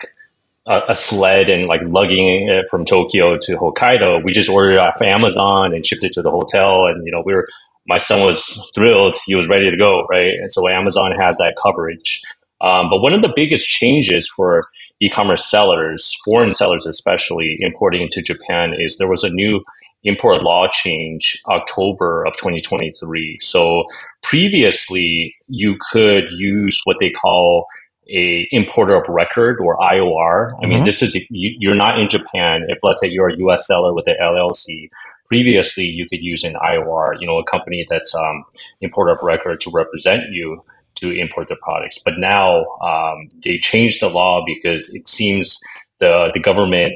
a, 0.68 0.82
a 0.90 0.96
sled 0.96 1.50
and 1.50 1.66
like 1.66 1.82
lugging 1.84 2.48
it 2.48 2.68
from 2.70 2.86
Tokyo 2.86 3.38
to 3.38 3.58
Hokkaido, 3.58 4.24
we 4.24 4.32
just 4.32 4.50
ordered 4.50 4.74
it 4.74 4.80
off 4.80 5.02
Amazon 5.02 5.74
and 5.74 5.86
shipped 5.86 6.04
it 6.04 6.14
to 6.14 6.22
the 6.22 6.32
hotel. 6.32 6.86
And 6.86 7.06
you 7.06 7.12
know, 7.12 7.24
we 7.26 7.34
were 7.34 7.46
my 7.88 7.98
son 7.98 8.26
was 8.26 8.72
thrilled; 8.76 9.16
he 9.26 9.36
was 9.36 9.50
ready 9.50 9.72
to 9.72 9.78
go, 9.78 10.06
right? 10.10 10.30
And 10.30 10.52
so 10.52 10.70
Amazon 10.70 11.12
has 11.20 11.38
that 11.38 11.56
coverage. 11.62 12.22
Um, 12.62 12.90
but 12.90 13.02
one 13.02 13.14
of 13.14 13.22
the 13.22 13.34
biggest 13.36 13.68
changes 13.68 14.28
for 14.28 14.64
e-commerce 15.02 15.50
sellers, 15.50 16.16
foreign 16.26 16.54
sellers 16.54 16.86
especially, 16.86 17.58
importing 17.62 18.04
into 18.04 18.22
Japan, 18.22 18.74
is 18.78 18.98
there 18.98 19.10
was 19.10 19.24
a 19.24 19.30
new 19.30 19.62
import 20.04 20.44
law 20.44 20.68
change 20.72 21.42
October 21.48 22.26
of 22.26 22.34
2023. 22.38 23.40
So 23.42 23.84
previously, 24.24 25.32
you 25.48 25.78
could 25.92 26.32
use 26.32 26.82
what 26.86 26.98
they 27.00 27.10
call 27.12 27.66
a 28.10 28.48
importer 28.52 28.96
of 28.96 29.08
record 29.10 29.60
or 29.62 29.78
IOR. 29.78 30.54
I 30.64 30.68
mean, 30.68 30.82
Mhm. 30.82 30.86
this 30.86 31.02
is 31.04 31.16
you, 31.30 31.56
you're 31.60 31.76
not 31.76 32.00
in 32.00 32.10
Japan. 32.10 32.66
If 32.70 32.80
let's 32.84 33.00
say 33.02 33.08
you're 33.08 33.30
a 33.30 33.38
U.S. 33.40 33.68
seller 33.68 33.94
with 33.94 34.08
an 34.08 34.16
LLC, 34.22 34.88
previously 35.28 35.84
you 35.86 36.08
could 36.10 36.22
use 36.24 36.44
an 36.44 36.56
IOR, 36.56 37.14
you 37.20 37.28
know, 37.28 37.38
a 37.38 37.44
company 37.46 37.86
that's 37.90 38.16
um, 38.16 38.46
importer 38.82 39.12
of 39.14 39.22
record 39.24 39.62
to 39.62 39.72
represent 39.74 40.24
you 40.32 40.64
to 40.96 41.12
import 41.12 41.48
the 41.50 41.58
products. 41.62 42.00
But 42.04 42.16
now 42.18 42.66
um, 42.82 43.28
they 43.44 43.60
changed 43.60 44.02
the 44.02 44.10
law 44.10 44.44
because 44.46 44.94
it 44.96 45.08
seems 45.08 45.60
the 46.00 46.32
the 46.34 46.40
government 46.40 46.94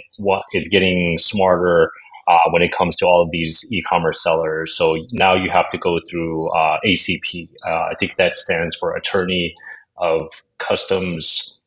is 0.53 0.67
getting 0.69 1.17
smarter 1.19 1.91
uh, 2.27 2.39
when 2.51 2.61
it 2.61 2.71
comes 2.71 2.95
to 2.97 3.05
all 3.05 3.21
of 3.21 3.31
these 3.31 3.67
e-commerce 3.71 4.23
sellers. 4.23 4.75
So 4.75 4.97
now 5.11 5.33
you 5.35 5.49
have 5.51 5.69
to 5.69 5.77
go 5.77 5.99
through 6.09 6.49
uh, 6.51 6.79
ACP. 6.85 7.49
Uh, 7.67 7.69
I 7.71 7.93
think 7.99 8.17
that 8.17 8.35
stands 8.35 8.75
for 8.75 8.95
Attorney 8.95 9.55
of 9.97 10.21
Customs 10.59 11.59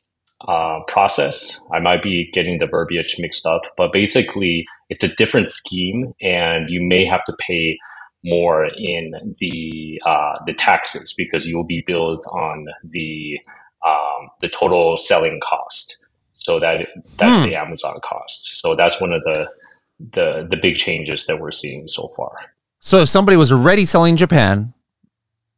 uh, 0.48 0.80
Process. 0.88 1.60
I 1.72 1.80
might 1.80 2.02
be 2.02 2.30
getting 2.32 2.58
the 2.58 2.66
verbiage 2.66 3.16
mixed 3.18 3.46
up, 3.46 3.62
but 3.76 3.92
basically 3.92 4.64
it's 4.90 5.04
a 5.04 5.14
different 5.16 5.48
scheme, 5.48 6.14
and 6.22 6.70
you 6.70 6.82
may 6.82 7.04
have 7.06 7.24
to 7.24 7.36
pay 7.40 7.78
more 8.24 8.66
in 8.76 9.12
the 9.40 10.00
uh, 10.06 10.34
the 10.46 10.54
taxes 10.54 11.14
because 11.16 11.46
you 11.46 11.56
will 11.56 11.64
be 11.64 11.82
billed 11.86 12.24
on 12.32 12.66
the 12.84 13.38
um, 13.86 14.28
the 14.40 14.48
total 14.48 14.96
selling 14.96 15.40
cost. 15.42 15.96
So 16.34 16.60
that 16.60 16.88
that's 17.18 17.38
Hmm. 17.38 17.44
the 17.44 17.56
Amazon 17.56 17.98
cost. 18.04 18.60
So 18.60 18.74
that's 18.74 19.00
one 19.00 19.12
of 19.12 19.22
the 19.24 19.50
the 19.98 20.46
the 20.48 20.56
big 20.56 20.76
changes 20.76 21.26
that 21.26 21.40
we're 21.40 21.52
seeing 21.52 21.88
so 21.88 22.08
far. 22.16 22.34
So 22.80 22.98
if 23.00 23.08
somebody 23.08 23.36
was 23.36 23.50
already 23.50 23.84
selling 23.84 24.16
Japan, 24.16 24.74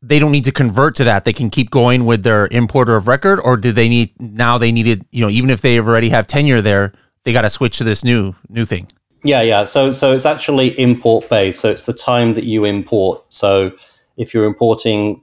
they 0.00 0.18
don't 0.18 0.32
need 0.32 0.44
to 0.44 0.52
convert 0.52 0.94
to 0.96 1.04
that. 1.04 1.24
They 1.24 1.32
can 1.32 1.50
keep 1.50 1.70
going 1.70 2.06
with 2.06 2.22
their 2.22 2.48
importer 2.50 2.96
of 2.96 3.08
record, 3.08 3.40
or 3.40 3.56
do 3.56 3.72
they 3.72 3.88
need 3.88 4.12
now? 4.20 4.58
They 4.58 4.72
needed, 4.72 5.04
you 5.10 5.22
know, 5.22 5.30
even 5.30 5.50
if 5.50 5.60
they 5.60 5.78
already 5.78 6.08
have 6.10 6.26
tenure 6.26 6.62
there, 6.62 6.92
they 7.24 7.32
got 7.32 7.42
to 7.42 7.50
switch 7.50 7.78
to 7.78 7.84
this 7.84 8.04
new 8.04 8.34
new 8.48 8.64
thing. 8.64 8.88
Yeah, 9.24 9.42
yeah. 9.42 9.64
So 9.64 9.90
so 9.90 10.12
it's 10.12 10.26
actually 10.26 10.78
import 10.78 11.28
based. 11.28 11.60
So 11.60 11.68
it's 11.68 11.84
the 11.84 11.92
time 11.92 12.34
that 12.34 12.44
you 12.44 12.64
import. 12.64 13.22
So 13.30 13.72
if 14.16 14.32
you're 14.32 14.44
importing 14.44 15.22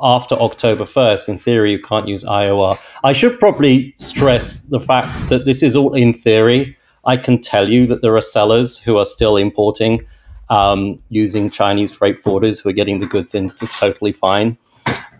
after 0.00 0.34
October 0.34 0.84
1st, 0.84 1.28
in 1.28 1.38
theory, 1.38 1.72
you 1.72 1.80
can't 1.80 2.08
use 2.08 2.24
IOR. 2.24 2.78
I 3.04 3.12
should 3.12 3.38
probably 3.38 3.92
stress 3.96 4.60
the 4.60 4.80
fact 4.80 5.28
that 5.28 5.44
this 5.44 5.62
is 5.62 5.74
all 5.74 5.94
in 5.94 6.12
theory. 6.12 6.76
I 7.06 7.16
can 7.16 7.40
tell 7.40 7.68
you 7.68 7.86
that 7.86 8.02
there 8.02 8.16
are 8.16 8.22
sellers 8.22 8.76
who 8.76 8.98
are 8.98 9.04
still 9.06 9.36
importing 9.36 10.06
um, 10.48 11.00
using 11.08 11.50
Chinese 11.50 11.92
freight 11.92 12.22
forwarders 12.22 12.62
who 12.62 12.68
are 12.68 12.72
getting 12.72 12.98
the 12.98 13.06
goods 13.06 13.34
in 13.34 13.50
just 13.56 13.78
totally 13.78 14.12
fine. 14.12 14.58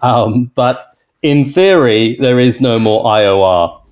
Um, 0.03 0.51
but 0.55 0.97
in 1.23 1.45
theory, 1.45 2.17
there 2.17 2.39
is 2.39 2.61
no 2.61 2.79
more 2.79 3.05
IOR. 3.05 3.83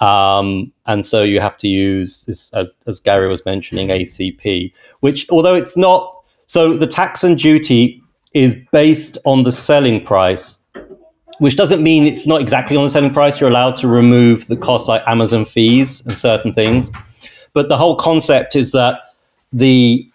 Um, 0.00 0.72
and 0.86 1.04
so 1.04 1.22
you 1.22 1.40
have 1.40 1.56
to 1.58 1.68
use 1.68 2.24
this, 2.26 2.52
as, 2.52 2.76
as 2.86 3.00
Gary 3.00 3.28
was 3.28 3.44
mentioning, 3.44 3.88
ACP, 3.88 4.72
which, 5.00 5.26
although 5.30 5.54
it's 5.54 5.76
not, 5.76 6.22
so 6.46 6.76
the 6.76 6.86
tax 6.86 7.24
and 7.24 7.38
duty 7.38 8.02
is 8.34 8.54
based 8.72 9.16
on 9.24 9.44
the 9.44 9.52
selling 9.52 10.04
price, 10.04 10.58
which 11.38 11.56
doesn't 11.56 11.82
mean 11.82 12.04
it's 12.04 12.26
not 12.26 12.40
exactly 12.40 12.76
on 12.76 12.82
the 12.82 12.88
selling 12.88 13.12
price. 13.12 13.40
You're 13.40 13.50
allowed 13.50 13.76
to 13.76 13.88
remove 13.88 14.46
the 14.48 14.56
costs 14.56 14.88
like 14.88 15.02
Amazon 15.06 15.44
fees 15.44 16.04
and 16.06 16.16
certain 16.16 16.52
things. 16.52 16.90
But 17.54 17.68
the 17.68 17.78
whole 17.78 17.96
concept 17.96 18.54
is 18.54 18.72
that 18.72 19.00
the 19.52 20.10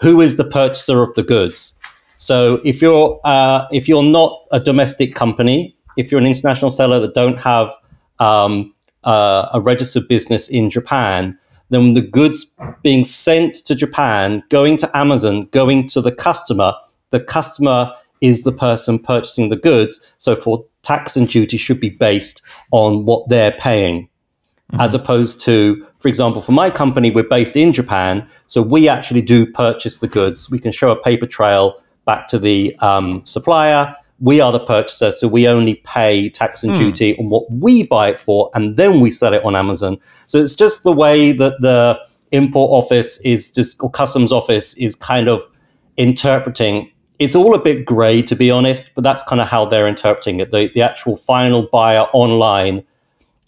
who 0.00 0.20
is 0.20 0.36
the 0.36 0.44
purchaser 0.44 1.02
of 1.02 1.14
the 1.14 1.22
goods. 1.22 1.78
So 2.18 2.60
if 2.64 2.82
you're 2.82 3.20
uh, 3.24 3.66
if 3.70 3.88
you're 3.88 4.02
not 4.02 4.44
a 4.50 4.58
domestic 4.58 5.14
company, 5.14 5.76
if 5.96 6.10
you're 6.10 6.20
an 6.20 6.26
international 6.26 6.70
seller 6.70 6.98
that 7.00 7.14
don't 7.14 7.40
have 7.40 7.70
um, 8.18 8.74
uh, 9.04 9.48
a 9.54 9.60
registered 9.60 10.08
business 10.08 10.48
in 10.48 10.70
Japan, 10.70 11.38
then 11.70 11.94
the 11.94 12.02
goods 12.02 12.54
being 12.82 13.04
sent 13.04 13.54
to 13.66 13.74
Japan, 13.74 14.42
going 14.50 14.76
to 14.78 14.96
Amazon, 14.96 15.46
going 15.52 15.88
to 15.88 16.00
the 16.00 16.12
customer, 16.12 16.74
the 17.10 17.20
customer 17.20 17.92
is 18.20 18.42
the 18.42 18.52
person 18.52 18.98
purchasing 18.98 19.48
the 19.48 19.56
goods. 19.56 20.14
So 20.18 20.36
for 20.36 20.64
tax 20.82 21.16
and 21.16 21.28
duty 21.28 21.56
should 21.56 21.80
be 21.80 21.90
based 21.90 22.42
on 22.70 23.04
what 23.04 23.28
they're 23.28 23.52
paying, 23.52 24.08
mm-hmm. 24.72 24.80
as 24.80 24.94
opposed 24.94 25.40
to, 25.42 25.86
for 25.98 26.08
example, 26.08 26.42
for 26.42 26.52
my 26.52 26.70
company, 26.70 27.10
we're 27.10 27.28
based 27.28 27.56
in 27.56 27.72
Japan, 27.72 28.26
so 28.46 28.62
we 28.62 28.88
actually 28.88 29.22
do 29.22 29.50
purchase 29.52 29.98
the 29.98 30.08
goods. 30.08 30.50
We 30.50 30.58
can 30.58 30.72
show 30.72 30.90
a 30.90 31.00
paper 31.00 31.26
trail 31.26 31.80
back 32.04 32.26
to 32.28 32.38
the 32.38 32.76
um, 32.80 33.24
supplier 33.24 33.94
we 34.22 34.40
are 34.40 34.52
the 34.52 34.60
purchaser, 34.60 35.10
so 35.10 35.26
we 35.26 35.48
only 35.48 35.74
pay 35.84 36.30
tax 36.30 36.62
and 36.62 36.72
mm. 36.72 36.78
duty 36.78 37.18
on 37.18 37.28
what 37.28 37.50
we 37.50 37.86
buy 37.88 38.08
it 38.08 38.20
for, 38.20 38.50
and 38.54 38.76
then 38.76 39.00
we 39.00 39.10
sell 39.10 39.34
it 39.34 39.44
on 39.44 39.56
Amazon. 39.56 39.98
So 40.26 40.38
it's 40.38 40.54
just 40.54 40.84
the 40.84 40.92
way 40.92 41.32
that 41.32 41.60
the 41.60 41.98
import 42.30 42.70
office 42.70 43.20
is 43.22 43.50
just, 43.50 43.82
or 43.82 43.90
customs 43.90 44.30
office 44.30 44.74
is 44.74 44.94
kind 44.94 45.28
of 45.28 45.42
interpreting. 45.96 46.88
It's 47.18 47.34
all 47.34 47.52
a 47.56 47.58
bit 47.58 47.84
grey, 47.84 48.22
to 48.22 48.36
be 48.36 48.48
honest, 48.48 48.90
but 48.94 49.02
that's 49.02 49.24
kind 49.24 49.40
of 49.40 49.48
how 49.48 49.66
they're 49.66 49.88
interpreting 49.88 50.38
it. 50.38 50.52
The, 50.52 50.70
the 50.72 50.82
actual 50.82 51.16
final 51.16 51.68
buyer 51.72 52.02
online 52.12 52.84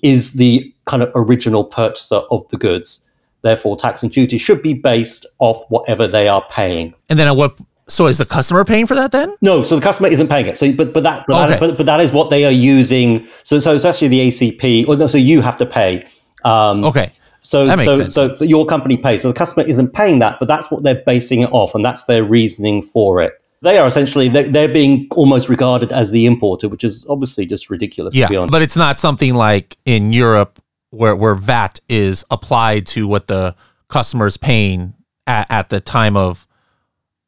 is 0.04 0.34
the 0.34 0.72
kind 0.84 1.02
of 1.02 1.10
original 1.16 1.64
purchaser 1.64 2.20
of 2.30 2.46
the 2.50 2.58
goods. 2.58 3.10
Therefore, 3.42 3.76
tax 3.76 4.02
and 4.02 4.12
duty 4.12 4.38
should 4.38 4.62
be 4.62 4.74
based 4.74 5.26
off 5.38 5.64
whatever 5.70 6.06
they 6.06 6.28
are 6.28 6.44
paying. 6.50 6.94
And 7.08 7.18
then 7.18 7.26
at 7.26 7.36
what 7.36 7.58
so 7.88 8.06
is 8.06 8.18
the 8.18 8.24
customer 8.24 8.64
paying 8.64 8.86
for 8.86 8.94
that 8.94 9.12
then? 9.12 9.36
No, 9.42 9.62
so 9.62 9.76
the 9.76 9.82
customer 9.82 10.08
isn't 10.08 10.28
paying 10.28 10.46
it. 10.46 10.56
So, 10.56 10.72
but 10.72 10.92
but 10.94 11.02
that 11.02 11.24
but, 11.26 11.50
okay. 11.50 11.50
that, 11.50 11.60
but, 11.60 11.76
but 11.76 11.86
that 11.86 12.00
is 12.00 12.12
what 12.12 12.30
they 12.30 12.44
are 12.44 12.52
using. 12.52 13.26
So 13.42 13.58
so 13.58 13.74
it's 13.74 13.84
actually 13.84 14.08
the 14.08 14.28
ACP. 14.28 14.88
Or 14.88 14.96
no, 14.96 15.06
so 15.06 15.18
you 15.18 15.40
have 15.40 15.56
to 15.58 15.66
pay. 15.66 16.06
Um, 16.44 16.84
okay. 16.84 17.12
So 17.42 17.68
so 17.76 17.96
sense. 17.96 18.14
so 18.14 18.44
your 18.44 18.64
company 18.64 18.96
pays. 18.96 19.22
So 19.22 19.28
the 19.28 19.34
customer 19.34 19.66
isn't 19.66 19.92
paying 19.92 20.18
that, 20.20 20.38
but 20.38 20.48
that's 20.48 20.70
what 20.70 20.82
they're 20.82 21.02
basing 21.04 21.40
it 21.40 21.52
off, 21.52 21.74
and 21.74 21.84
that's 21.84 22.04
their 22.04 22.24
reasoning 22.24 22.80
for 22.80 23.20
it. 23.20 23.34
They 23.64 23.78
are 23.78 23.86
essentially 23.86 24.28
they're, 24.28 24.46
they're 24.46 24.72
being 24.72 25.08
almost 25.12 25.48
regarded 25.48 25.90
as 25.90 26.10
the 26.10 26.26
importer, 26.26 26.68
which 26.68 26.84
is 26.84 27.06
obviously 27.08 27.46
just 27.46 27.70
ridiculous. 27.70 28.14
Yeah, 28.14 28.28
but 28.28 28.60
it's 28.60 28.76
not 28.76 29.00
something 29.00 29.32
like 29.34 29.78
in 29.86 30.12
Europe 30.12 30.62
where 30.90 31.16
where 31.16 31.34
VAT 31.34 31.80
is 31.88 32.26
applied 32.30 32.86
to 32.88 33.08
what 33.08 33.26
the 33.26 33.56
customer 33.88 34.26
is 34.26 34.36
paying 34.36 34.92
at, 35.26 35.50
at 35.50 35.70
the 35.70 35.80
time 35.80 36.14
of 36.14 36.46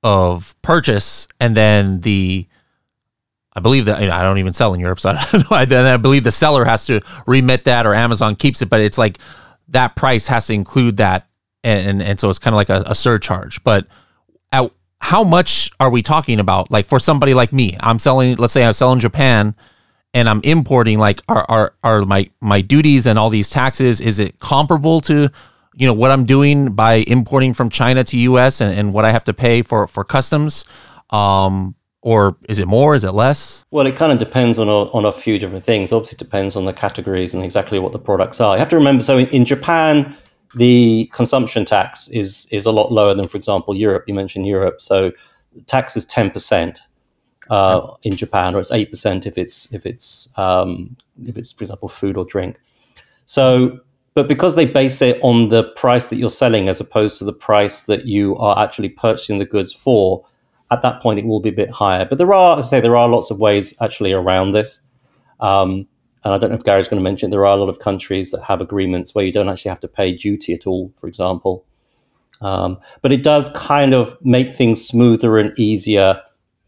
of 0.03 0.55
purchase, 0.61 1.27
and 1.41 1.57
then 1.57 2.03
the 2.03 2.47
I 3.55 3.61
believe 3.61 3.87
that 3.87 4.03
you 4.03 4.09
know, 4.09 4.15
I 4.15 4.23
don't 4.23 4.37
even 4.37 4.53
sell 4.53 4.75
in 4.75 4.81
Europe, 4.81 5.01
so 5.01 5.09
I 5.17 5.27
don't 5.33 5.51
know. 5.51 5.65
Then 5.65 5.87
I 5.87 5.97
believe 5.97 6.23
the 6.23 6.33
seller 6.33 6.67
has 6.67 6.85
to 6.87 7.01
remit 7.27 7.65
that, 7.65 7.87
or 7.87 7.95
Amazon 7.95 8.37
keeps 8.37 8.61
it, 8.61 8.69
but 8.69 8.83
it's 8.83 8.99
like 8.99 9.17
that 9.69 9.97
price 9.97 10.27
has 10.27 10.49
to 10.49 10.53
include 10.53 10.99
that, 10.99 11.29
and 11.65 11.89
and, 11.89 12.03
and 12.03 12.21
so 12.21 12.29
it's 12.29 12.39
kind 12.39 12.53
of 12.53 12.59
like 12.59 12.69
a, 12.69 12.85
a 12.91 12.95
surcharge. 12.95 13.65
But 13.65 13.87
how 15.01 15.25
much 15.25 15.71
are 15.79 15.91
we 15.91 16.03
talking 16.03 16.41
about? 16.41 16.71
Like 16.71 16.87
for 16.87 16.99
somebody 16.99 17.35
like 17.35 17.53
me, 17.53 17.77
I'm 17.81 17.99
selling. 17.99 18.37
Let's 18.37 18.53
say 18.53 18.65
I'm 18.65 18.73
selling 18.73 19.01
Japan, 19.01 19.55
and 20.15 20.29
I'm 20.29 20.41
importing. 20.43 20.99
Like 20.99 21.23
are 21.29 21.47
are 21.49 21.75
are 21.83 22.05
my 22.05 22.31
my 22.41 22.61
duties 22.61 23.07
and 23.07 23.19
all 23.19 23.31
these 23.31 23.51
taxes? 23.51 24.01
Is 24.01 24.19
it 24.19 24.39
comparable 24.41 25.01
to 25.03 25.31
you 25.77 25.87
know 25.87 25.93
what 25.93 26.11
I'm 26.11 26.25
doing 26.25 26.73
by 26.73 27.05
importing 27.07 27.55
from 27.55 27.71
China 27.71 28.03
to 28.05 28.19
US 28.19 28.61
and, 28.61 28.77
and 28.77 28.93
what 28.93 29.05
I 29.05 29.13
have 29.13 29.25
to 29.25 29.35
pay 29.35 29.63
for 29.63 29.87
for 29.87 30.03
customs 30.03 30.65
um, 31.11 31.75
or 32.01 32.37
is 32.49 32.59
it 32.59 32.67
more 32.67 32.95
is 32.95 33.05
it 33.05 33.13
less 33.13 33.65
well 33.71 33.87
it 33.87 33.95
kind 33.95 34.11
of 34.11 34.19
depends 34.19 34.59
on 34.59 34.69
a, 34.69 34.91
on 34.93 35.05
a 35.05 35.13
few 35.13 35.39
different 35.39 35.65
things 35.65 35.93
obviously 35.93 36.17
depends 36.17 36.57
on 36.57 36.65
the 36.65 36.73
categories 36.73 37.35
and 37.35 37.45
exactly 37.45 37.79
what 37.79 37.93
the 37.93 37.99
products 37.99 38.41
are 38.41 38.57
you 38.57 38.59
have 38.59 38.69
to 38.69 38.77
remember 38.77 39.03
so 39.03 39.19
in, 39.19 39.27
in 39.29 39.45
Japan 39.45 40.17
the 40.55 41.11
consumption 41.13 41.65
tax 41.65 42.09
is 42.09 42.47
is 42.51 42.67
a 42.67 42.73
lot 42.73 42.93
lower 42.93 43.15
than 43.15 43.29
for 43.29 43.37
example 43.37 43.75
Europe 43.75 44.05
you 44.07 44.15
mentioned 44.15 44.47
Europe 44.47 44.81
so 44.81 45.13
tax 45.67 45.97
is 45.97 46.07
10% 46.07 46.79
uh, 47.49 47.95
in 48.03 48.17
Japan 48.17 48.55
or 48.55 48.61
it's 48.61 48.71
8% 48.71 49.27
if 49.27 49.39
it's 49.39 49.73
if 49.73 49.87
it's 49.87 50.37
um, 50.39 50.97
if 51.25 51.37
it's 51.37 51.53
for 51.53 51.65
example 51.65 51.89
food 51.89 52.17
or 52.17 52.25
drink 52.25 52.59
so 53.25 53.81
but 54.17 54.29
because 54.29 54.57
they 54.57 54.65
base 54.65 55.03
it 55.03 55.21
on 55.23 55.51
the 55.51 55.65
price 55.75 56.09
that 56.09 56.17
you're 56.17 56.31
selling 56.31 56.71
as 56.71 56.81
opposed 56.81 57.19
to 57.19 57.25
the 57.27 57.35
price 57.35 57.85
that 57.85 58.07
you 58.07 58.35
are 58.39 58.59
actually 58.59 58.89
purchasing 58.89 59.39
the 59.39 59.45
goods 59.45 59.75
for, 59.75 60.25
at 60.71 60.81
that 60.81 61.03
point 61.03 61.19
it 61.19 61.27
will 61.27 61.39
be 61.39 61.51
a 61.51 61.53
bit 61.53 61.71
higher. 61.71 62.07
But 62.07 62.17
there 62.17 62.33
are, 62.33 62.59
as 62.59 62.65
I 62.65 62.69
say, 62.69 62.81
there 62.81 62.97
are 62.97 63.11
lots 63.11 63.31
of 63.31 63.39
ways 63.39 63.75
actually 63.79 64.15
around 64.15 64.53
this. 64.53 64.81
Um, 65.41 65.87
and 66.27 66.35
I 66.35 66.39
don't 66.39 66.51
know 66.51 66.57
if 66.57 66.65
Gary's 66.65 66.89
going 66.89 66.99
to 66.99 67.05
mention, 67.05 67.31
there 67.31 67.47
are 67.47 67.57
a 67.57 67.61
lot 67.61 67.69
of 67.69 67.79
countries 67.79 68.33
that 68.33 68.43
have 68.43 68.61
agreements 68.61 69.15
where 69.15 69.25
you 69.25 69.31
don't 69.31 69.49
actually 69.49 69.69
have 69.69 69.79
to 69.79 69.87
pay 69.87 70.13
duty 70.13 70.55
at 70.55 70.67
all, 70.67 70.93
for 70.99 71.07
example. 71.07 71.65
Um, 72.41 72.81
but 73.01 73.13
it 73.13 73.23
does 73.23 73.49
kind 73.51 73.95
of 73.95 74.19
make 74.23 74.53
things 74.53 74.85
smoother 74.85 75.39
and 75.39 75.57
easier 75.57 76.21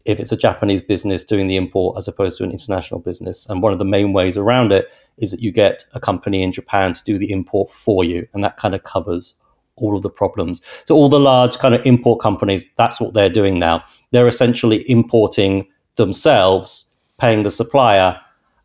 if 0.05 0.17
it's 0.17 0.31
a 0.31 0.37
Japanese 0.37 0.79
business 0.79 1.25
doing 1.25 1.47
the 1.47 1.57
import 1.57 1.97
as 1.97 2.07
opposed 2.07 2.37
to 2.37 2.45
an 2.45 2.51
international 2.51 3.01
business. 3.01 3.49
And 3.49 3.61
one 3.61 3.73
of 3.73 3.79
the 3.79 3.85
main 3.85 4.13
ways 4.13 4.37
around 4.37 4.71
it 4.71 4.93
is 5.17 5.31
that 5.31 5.41
you 5.41 5.51
get 5.51 5.83
a 5.93 5.99
company 5.99 6.41
in 6.41 6.53
Japan 6.53 6.93
to 6.93 7.03
do 7.03 7.17
the 7.17 7.29
import 7.29 7.69
for 7.69 8.05
you, 8.05 8.25
and 8.33 8.41
that 8.45 8.55
kind 8.55 8.73
of 8.73 8.85
covers 8.85 9.35
all 9.75 9.93
of 9.93 10.03
the 10.03 10.09
problems. 10.09 10.61
So 10.85 10.95
all 10.95 11.09
the 11.09 11.19
large 11.19 11.57
kind 11.57 11.75
of 11.75 11.85
import 11.85 12.21
companies, 12.21 12.65
that's 12.77 13.01
what 13.01 13.13
they're 13.13 13.29
doing 13.29 13.59
now. 13.59 13.83
They're 14.11 14.29
essentially 14.29 14.89
importing 14.89 15.67
themselves, 15.95 16.89
paying 17.17 17.43
the 17.43 17.51
supplier, 17.51 18.17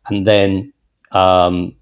and 0.07 0.25
then 0.25 0.71
um, 1.11 1.75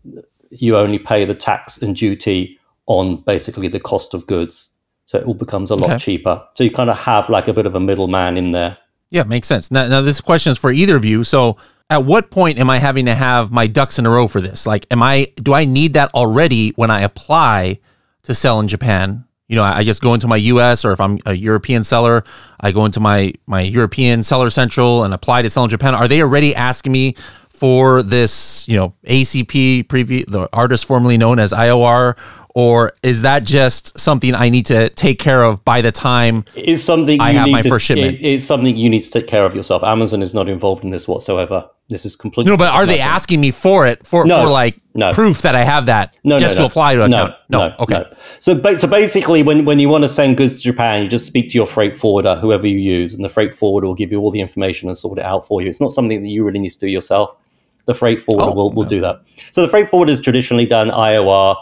you 0.49 0.77
only 0.77 0.99
pay 0.99 1.25
the 1.25 1.35
tax 1.35 1.77
and 1.77 1.95
duty 1.95 2.59
on 2.85 3.17
basically 3.23 3.67
the 3.67 3.79
cost 3.79 4.13
of 4.13 4.27
goods. 4.27 4.69
So 5.05 5.19
it 5.19 5.25
all 5.25 5.33
becomes 5.33 5.71
a 5.71 5.75
lot 5.75 5.89
okay. 5.89 5.99
cheaper. 5.99 6.43
So 6.55 6.63
you 6.63 6.71
kind 6.71 6.89
of 6.89 6.97
have 6.99 7.29
like 7.29 7.47
a 7.47 7.53
bit 7.53 7.65
of 7.65 7.75
a 7.75 7.79
middleman 7.79 8.37
in 8.37 8.51
there. 8.51 8.77
Yeah, 9.09 9.23
makes 9.23 9.47
sense. 9.47 9.69
Now, 9.69 9.87
now 9.87 10.01
this 10.01 10.21
question 10.21 10.51
is 10.51 10.57
for 10.57 10.71
either 10.71 10.95
of 10.95 11.05
you. 11.05 11.23
So, 11.23 11.57
at 11.89 12.05
what 12.05 12.31
point 12.31 12.57
am 12.57 12.69
I 12.69 12.79
having 12.79 13.05
to 13.05 13.13
have 13.13 13.51
my 13.51 13.67
ducks 13.67 13.99
in 13.99 14.05
a 14.07 14.09
row 14.09 14.27
for 14.27 14.41
this? 14.41 14.65
Like, 14.65 14.87
am 14.89 15.03
I 15.03 15.31
do 15.35 15.53
I 15.53 15.65
need 15.65 15.93
that 15.93 16.11
already 16.15 16.71
when 16.71 16.89
I 16.89 17.01
apply 17.01 17.79
to 18.23 18.33
sell 18.33 18.59
in 18.59 18.67
Japan? 18.67 19.25
You 19.47 19.57
know, 19.57 19.63
I 19.63 19.83
just 19.83 20.01
go 20.01 20.15
into 20.15 20.27
my 20.27 20.37
U.S. 20.37 20.83
or 20.83 20.93
if 20.93 20.99
I'm 20.99 21.19
a 21.27 21.33
European 21.33 21.83
seller, 21.83 22.23
I 22.61 22.71
go 22.71 22.85
into 22.85 22.99
my 22.99 23.33
my 23.45 23.61
European 23.61 24.23
Seller 24.23 24.49
Central 24.49 25.03
and 25.03 25.13
apply 25.13 25.43
to 25.43 25.49
sell 25.49 25.65
in 25.65 25.69
Japan. 25.69 25.93
Are 25.93 26.07
they 26.07 26.21
already 26.23 26.55
asking 26.55 26.91
me 26.91 27.15
for 27.63 28.03
this? 28.03 28.67
You 28.67 28.75
know, 28.75 28.93
ACP 29.07 29.85
preview, 29.85 30.25
the 30.29 30.49
artist 30.51 30.83
formerly 30.83 31.17
known 31.17 31.39
as 31.39 31.53
IOR, 31.53 32.17
or 32.53 32.91
is 33.03 33.21
that 33.21 33.45
just 33.45 33.97
something 33.97 34.35
I 34.35 34.49
need 34.49 34.65
to 34.65 34.89
take 34.89 35.17
care 35.17 35.43
of 35.43 35.63
by 35.63 35.79
the 35.79 35.93
time 35.93 36.43
it's 36.55 36.83
something 36.83 37.21
I 37.21 37.31
have 37.31 37.49
my 37.49 37.61
to, 37.61 37.69
first 37.69 37.85
shipment? 37.85 38.17
It, 38.17 38.25
it's 38.25 38.43
something 38.43 38.75
you 38.75 38.89
need 38.89 38.99
to 38.99 39.09
take 39.09 39.27
care 39.27 39.45
of 39.45 39.55
yourself. 39.55 39.81
Amazon 39.81 40.21
is 40.21 40.33
not 40.33 40.49
involved 40.49 40.83
in 40.83 40.89
this 40.89 41.07
whatsoever. 41.07 41.69
This 41.87 42.05
is 42.05 42.17
completely 42.17 42.51
no. 42.51 42.57
But 42.57 42.73
are 42.73 42.85
they 42.85 42.99
asking 42.99 43.39
me 43.39 43.51
for 43.51 43.87
it 43.87 44.05
for, 44.05 44.25
no, 44.25 44.43
for 44.43 44.49
like 44.49 44.81
no. 44.93 45.13
proof 45.13 45.41
that 45.43 45.55
I 45.55 45.63
have 45.63 45.85
that 45.85 46.17
no, 46.25 46.37
just 46.39 46.57
no, 46.57 46.63
to 46.63 46.67
apply 46.67 46.95
to 46.95 47.05
account? 47.05 47.33
No, 47.47 47.69
no, 47.69 47.75
okay. 47.79 48.03
So, 48.39 48.61
so 48.75 48.87
basically, 48.89 49.41
when 49.41 49.63
when 49.63 49.79
you 49.79 49.87
want 49.87 50.03
to 50.03 50.09
send 50.09 50.35
goods 50.35 50.57
to 50.57 50.63
Japan, 50.63 51.03
you 51.03 51.07
just 51.07 51.25
speak 51.25 51.47
to 51.51 51.57
your 51.57 51.67
freight 51.67 51.95
forwarder, 51.95 52.35
whoever 52.35 52.67
you 52.67 52.77
use, 52.77 53.13
and 53.13 53.23
the 53.23 53.29
freight 53.29 53.55
forwarder 53.55 53.87
will 53.87 53.95
give 53.95 54.11
you 54.11 54.19
all 54.19 54.31
the 54.31 54.41
information 54.41 54.89
and 54.89 54.97
sort 54.97 55.17
it 55.17 55.23
out 55.23 55.47
for 55.47 55.61
you. 55.61 55.69
It's 55.69 55.79
not 55.79 55.93
something 55.93 56.21
that 56.23 56.29
you 56.29 56.43
really 56.43 56.59
need 56.59 56.71
to 56.71 56.79
do 56.79 56.87
yourself. 56.87 57.37
The 57.85 57.93
freight 57.93 58.21
forwarder 58.21 58.51
oh, 58.51 58.55
will, 58.55 58.71
will 58.71 58.85
do 58.85 59.01
that. 59.01 59.21
So 59.51 59.61
the 59.61 59.67
freight 59.67 59.87
forwarder 59.87 60.11
has 60.11 60.21
traditionally 60.21 60.65
done 60.65 60.89
IOR 60.89 61.55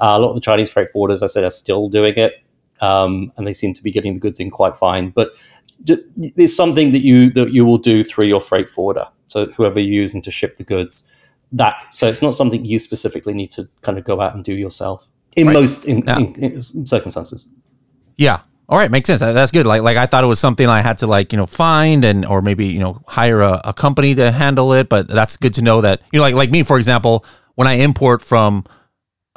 uh, 0.00 0.14
a 0.16 0.18
lot 0.18 0.28
of 0.28 0.34
the 0.34 0.40
Chinese 0.40 0.70
freight 0.70 0.88
forwarders, 0.94 1.22
I 1.22 1.26
said, 1.26 1.44
are 1.44 1.50
still 1.50 1.88
doing 1.88 2.14
it, 2.16 2.42
um, 2.80 3.32
and 3.36 3.46
they 3.46 3.52
seem 3.52 3.74
to 3.74 3.82
be 3.82 3.90
getting 3.90 4.14
the 4.14 4.20
goods 4.20 4.38
in 4.38 4.50
quite 4.50 4.76
fine. 4.76 5.10
But 5.10 5.32
there's 5.80 6.54
something 6.54 6.92
that 6.92 7.00
you 7.00 7.30
that 7.30 7.52
you 7.52 7.64
will 7.64 7.78
do 7.78 8.04
through 8.04 8.26
your 8.26 8.40
freight 8.40 8.68
forwarder. 8.68 9.06
So 9.28 9.46
whoever 9.46 9.78
you're 9.80 9.92
using 9.92 10.22
to 10.22 10.30
ship 10.30 10.56
the 10.56 10.64
goods, 10.64 11.10
that 11.52 11.74
so 11.90 12.06
it's 12.06 12.22
not 12.22 12.34
something 12.34 12.64
you 12.64 12.78
specifically 12.78 13.34
need 13.34 13.50
to 13.52 13.68
kind 13.82 13.98
of 13.98 14.04
go 14.04 14.20
out 14.20 14.34
and 14.34 14.44
do 14.44 14.54
yourself. 14.54 15.08
in 15.36 15.48
Right. 15.48 15.52
most 15.52 15.84
in, 15.84 16.02
Yeah. 16.06 16.18
in, 16.18 16.34
in 16.34 16.86
circumstances. 16.86 17.46
Yeah. 18.16 18.40
All 18.68 18.76
right, 18.76 18.90
makes 18.90 19.06
sense. 19.06 19.20
That's 19.20 19.50
good. 19.50 19.64
Like, 19.66 19.82
like 19.82 19.96
I 19.96 20.04
thought 20.04 20.24
it 20.24 20.26
was 20.26 20.38
something 20.38 20.68
I 20.68 20.82
had 20.82 20.98
to 20.98 21.06
like, 21.06 21.32
you 21.32 21.38
know, 21.38 21.46
find 21.46 22.04
and 22.04 22.26
or 22.26 22.42
maybe 22.42 22.66
you 22.66 22.80
know 22.80 23.02
hire 23.06 23.40
a, 23.40 23.60
a 23.64 23.72
company 23.72 24.14
to 24.16 24.30
handle 24.30 24.72
it. 24.74 24.88
But 24.88 25.08
that's 25.08 25.36
good 25.36 25.54
to 25.54 25.62
know 25.62 25.80
that 25.80 26.02
you 26.12 26.18
know, 26.18 26.22
like 26.22 26.34
like 26.34 26.50
me, 26.50 26.62
for 26.62 26.76
example, 26.76 27.24
when 27.54 27.66
I 27.66 27.74
import 27.74 28.20
from 28.20 28.64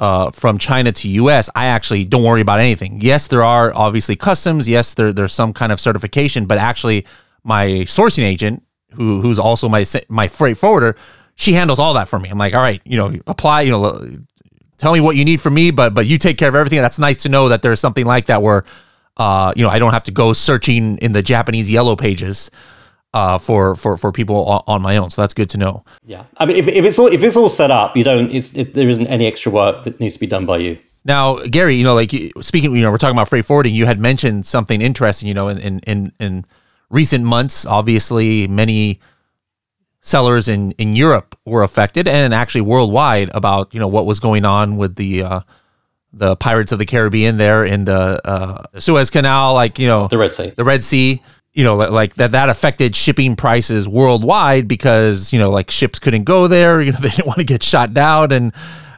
uh, 0.00 0.32
from 0.32 0.58
China 0.58 0.92
to 0.92 1.08
U.S., 1.08 1.48
I 1.54 1.66
actually 1.66 2.04
don't 2.04 2.24
worry 2.24 2.40
about 2.40 2.58
anything. 2.58 3.00
Yes, 3.00 3.28
there 3.28 3.44
are 3.44 3.72
obviously 3.74 4.16
customs. 4.16 4.68
Yes, 4.68 4.94
there 4.94 5.12
there's 5.12 5.32
some 5.32 5.52
kind 5.52 5.72
of 5.72 5.80
certification, 5.80 6.44
but 6.46 6.58
actually, 6.58 7.06
my 7.42 7.66
sourcing 7.86 8.24
agent, 8.24 8.62
who 8.90 9.20
who's 9.22 9.38
also 9.38 9.68
my 9.68 9.84
my 10.08 10.28
freight 10.28 10.58
forwarder, 10.58 10.96
she 11.36 11.54
handles 11.54 11.78
all 11.78 11.94
that 11.94 12.08
for 12.08 12.18
me. 12.18 12.28
I'm 12.28 12.36
like, 12.38 12.52
all 12.52 12.60
right, 12.60 12.82
you 12.84 12.96
know, 12.96 13.14
apply, 13.26 13.62
you 13.62 13.70
know, 13.70 14.18
tell 14.76 14.92
me 14.92 15.00
what 15.00 15.16
you 15.16 15.24
need 15.24 15.40
from 15.40 15.54
me, 15.54 15.70
but 15.70 15.94
but 15.94 16.06
you 16.06 16.18
take 16.18 16.36
care 16.36 16.48
of 16.48 16.54
everything. 16.54 16.82
That's 16.82 16.98
nice 16.98 17.22
to 17.22 17.28
know 17.28 17.48
that 17.48 17.62
there's 17.62 17.80
something 17.80 18.04
like 18.04 18.26
that 18.26 18.42
where, 18.42 18.64
uh, 19.16 19.52
you 19.56 19.62
know, 19.62 19.70
I 19.70 19.78
don't 19.78 19.92
have 19.92 20.04
to 20.04 20.12
go 20.12 20.32
searching 20.32 20.98
in 20.98 21.12
the 21.12 21.22
Japanese 21.22 21.70
yellow 21.70 21.96
pages, 21.96 22.50
uh, 23.14 23.38
for 23.38 23.76
for 23.76 23.96
for 23.96 24.12
people 24.12 24.44
on, 24.46 24.62
on 24.66 24.82
my 24.82 24.96
own. 24.96 25.10
So 25.10 25.22
that's 25.22 25.34
good 25.34 25.50
to 25.50 25.58
know. 25.58 25.84
Yeah, 26.04 26.24
I 26.38 26.46
mean, 26.46 26.56
if, 26.56 26.68
if 26.68 26.84
it's 26.84 26.98
all 26.98 27.06
if 27.06 27.22
it's 27.22 27.36
all 27.36 27.48
set 27.48 27.70
up, 27.70 27.96
you 27.96 28.04
don't. 28.04 28.30
It's 28.30 28.54
it, 28.54 28.74
there 28.74 28.88
isn't 28.88 29.06
any 29.06 29.26
extra 29.26 29.52
work 29.52 29.84
that 29.84 30.00
needs 30.00 30.14
to 30.14 30.20
be 30.20 30.26
done 30.26 30.46
by 30.46 30.58
you. 30.58 30.78
Now, 31.04 31.36
Gary, 31.36 31.74
you 31.74 31.84
know, 31.84 31.94
like 31.94 32.12
speaking, 32.40 32.74
you 32.76 32.82
know, 32.82 32.90
we're 32.90 32.98
talking 32.98 33.16
about 33.16 33.28
freight 33.28 33.44
forwarding. 33.44 33.74
You 33.74 33.86
had 33.86 34.00
mentioned 34.00 34.46
something 34.46 34.80
interesting. 34.80 35.28
You 35.28 35.34
know, 35.34 35.48
in 35.48 35.58
in 35.58 35.78
in, 35.80 36.12
in 36.18 36.44
recent 36.90 37.24
months, 37.24 37.66
obviously, 37.66 38.48
many 38.48 39.00
sellers 40.00 40.48
in 40.48 40.72
in 40.72 40.96
Europe 40.96 41.38
were 41.44 41.62
affected, 41.62 42.08
and 42.08 42.32
actually 42.32 42.62
worldwide 42.62 43.30
about 43.34 43.74
you 43.74 43.80
know 43.80 43.88
what 43.88 44.06
was 44.06 44.20
going 44.20 44.44
on 44.44 44.76
with 44.76 44.96
the 44.96 45.22
uh, 45.22 45.40
the 46.12 46.36
Pirates 46.36 46.72
of 46.72 46.78
the 46.78 46.86
Caribbean 46.86 47.36
there 47.38 47.64
in 47.64 47.84
the 47.84 48.20
uh, 48.26 48.64
Suez 48.78 49.10
Canal, 49.10 49.54
like 49.54 49.78
you 49.78 49.86
know 49.86 50.08
The 50.08 50.18
Red 50.18 50.32
Sea. 50.32 50.50
the 50.50 50.64
Red 50.64 50.84
Sea, 50.84 51.22
you 51.52 51.64
know, 51.64 51.76
like 51.76 52.14
that 52.14 52.32
that 52.32 52.48
affected 52.48 52.94
shipping 52.96 53.36
prices 53.36 53.88
worldwide 53.88 54.68
because 54.68 55.32
you 55.32 55.38
know 55.38 55.50
like 55.50 55.70
ships 55.70 55.98
couldn't 55.98 56.24
go 56.24 56.46
there, 56.48 56.80
you 56.82 56.92
know, 56.92 56.98
they 56.98 57.08
didn't 57.10 57.26
want 57.26 57.38
to 57.38 57.44
get 57.44 57.62
shot 57.62 57.94
down 57.94 58.32
and 58.32 58.52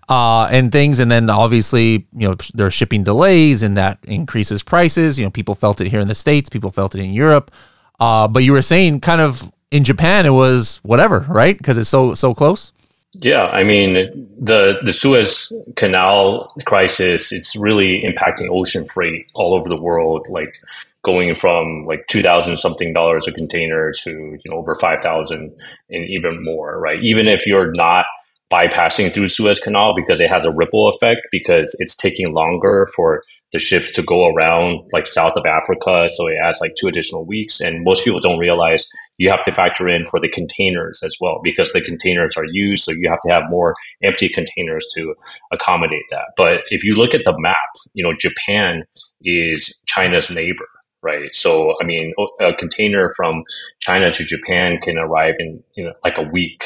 uh 0.09 0.45
and 0.51 0.71
things 0.71 1.01
and 1.01 1.11
then 1.11 1.31
obviously, 1.31 2.07
you 2.15 2.29
know, 2.29 2.37
there 2.53 2.67
are 2.67 2.71
shipping 2.71 3.03
delays 3.05 3.63
and 3.63 3.77
that 3.77 3.99
increases 4.05 4.63
prices, 4.63 5.19
you 5.19 5.25
know, 5.25 5.31
people 5.31 5.55
felt 5.55 5.81
it 5.81 5.89
here 5.89 6.01
in 6.01 6.09
the 6.09 6.15
states, 6.15 6.51
people 6.51 6.71
felt 6.71 6.95
it 6.95 7.01
in 7.01 7.13
Europe. 7.13 7.51
Uh 7.99 8.29
but 8.29 8.45
you 8.45 8.53
were 8.53 8.63
saying 8.63 9.01
kind 9.01 9.21
of 9.21 9.51
in 9.71 9.83
Japan 9.83 10.27
it 10.27 10.31
was 10.31 10.79
whatever, 10.83 11.21
right? 11.29 11.57
Because 11.57 11.79
it's 11.79 11.89
so 11.89 12.15
so 12.15 12.35
close. 12.35 12.73
Yeah, 13.21 13.47
I 13.47 13.63
mean 13.65 13.95
the 14.39 14.79
the 14.85 14.93
Suez 14.93 15.53
Canal 15.77 16.53
crisis. 16.65 17.33
It's 17.33 17.57
really 17.57 18.03
impacting 18.05 18.49
ocean 18.51 18.87
freight 18.87 19.31
all 19.35 19.55
over 19.55 19.69
the 19.69 19.81
world. 19.81 20.27
Like 20.29 20.61
going 21.03 21.35
from 21.35 21.85
like 21.87 22.07
two 22.09 22.23
thousand 22.23 22.57
something 22.57 22.93
dollars 22.93 23.29
a 23.29 23.33
container 23.33 23.93
to 24.03 24.11
you 24.11 24.41
know 24.47 24.57
over 24.57 24.75
five 24.75 25.01
thousand 25.01 25.55
and 25.91 26.09
even 26.11 26.43
more. 26.45 26.79
Right? 26.81 27.01
Even 27.03 27.29
if 27.29 27.47
you're 27.47 27.73
not 27.73 28.07
bypassing 28.55 29.13
through 29.13 29.29
Suez 29.29 29.59
Canal 29.59 29.95
because 29.97 30.21
it 30.21 30.31
has 30.31 30.45
a 30.45 30.53
ripple 30.53 30.89
effect 30.89 31.23
because 31.33 31.77
it's 31.81 31.97
taking 31.97 32.33
longer 32.33 32.87
for 32.95 33.21
the 33.53 33.59
ships 33.59 33.93
to 33.93 34.03
go 34.03 34.27
around 34.27 34.81
like 34.93 35.07
south 35.07 35.37
of 35.37 35.45
Africa. 35.47 36.09
So 36.09 36.27
it 36.27 36.37
adds 36.45 36.61
like 36.61 36.75
two 36.79 36.89
additional 36.89 37.27
weeks. 37.27 37.61
And 37.61 37.85
most 37.85 38.05
people 38.05 38.21
don't 38.21 38.39
realize 38.39 38.89
you 39.19 39.31
have 39.31 39.43
to 39.45 39.53
factor 39.53 39.89
in 39.89 40.07
for 40.07 40.21
the 40.21 40.29
containers 40.29 41.03
as 41.05 41.17
well 41.21 41.41
because 41.43 41.73
the 41.73 41.81
containers 41.81 42.37
are 42.37 42.47
used. 42.51 42.85
So 42.85 42.93
you 42.93 43.09
have 43.09 43.21
to 43.27 43.33
have 43.33 43.45
more 43.49 43.75
empty 44.03 44.29
containers 44.29 44.87
to 44.97 45.15
accommodate 45.53 46.05
that. 46.11 46.33
But 46.37 46.63
if 46.69 46.85
you 46.85 46.95
look 46.97 47.15
at 47.15 47.25
the 47.25 47.35
map, 47.39 47.57
you 47.93 48.05
know, 48.05 48.13
Japan 48.19 48.85
is 49.23 49.83
China's 49.87 50.31
neighbor. 50.31 50.69
Right. 51.03 51.35
So, 51.35 51.75
I 51.83 51.85
mean, 51.85 52.15
a 52.41 52.55
container 52.55 53.13
from 53.15 53.45
China 53.81 54.11
to 54.11 54.25
Japan 54.25 54.79
can 54.81 54.97
arrive 54.97 55.35
in, 55.39 55.63
you 55.77 55.85
know, 55.85 55.93
like 56.03 56.17
a 56.17 56.23
week. 56.23 56.65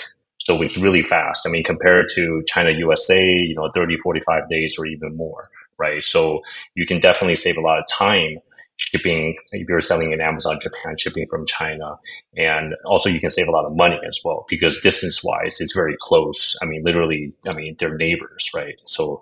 So 0.49 0.63
it's 0.63 0.79
really 0.79 1.03
fast. 1.03 1.47
I 1.47 1.51
mean, 1.51 1.63
compared 1.63 2.07
to 2.15 2.43
China, 2.47 2.71
USA, 2.71 3.23
you 3.23 3.55
know, 3.55 3.71
30, 3.75 3.99
45 3.99 4.49
days 4.49 4.79
or 4.79 4.87
even 4.87 5.15
more. 5.15 5.51
Right. 5.79 6.03
So 6.03 6.41
you 6.75 6.87
can 6.87 7.01
definitely 7.01 7.37
save 7.37 7.59
a 7.59 7.61
lot 7.61 7.79
of 7.79 7.85
time 7.87 8.39
shipping 8.79 9.37
if 9.53 9.69
you're 9.69 9.83
selling 9.83 10.13
in 10.15 10.23
Amazon 10.23 10.59
Japan, 10.63 10.97
shipping 10.97 11.27
from 11.29 11.45
China. 11.45 11.99
And 12.35 12.75
also 12.87 13.11
you 13.11 13.21
can 13.21 13.29
save 13.29 13.47
a 13.47 13.51
lot 13.51 13.67
of 13.67 13.77
money 13.77 14.01
as 14.07 14.21
well 14.25 14.47
because 14.49 14.81
distance 14.81 15.23
wise, 15.23 15.61
it's 15.61 15.75
very 15.75 15.97
close. 16.01 16.57
I 16.63 16.65
mean, 16.65 16.83
literally, 16.83 17.31
I 17.47 17.53
mean, 17.53 17.77
they're 17.79 17.99
neighbors, 17.99 18.51
right? 18.55 18.77
So 18.87 19.21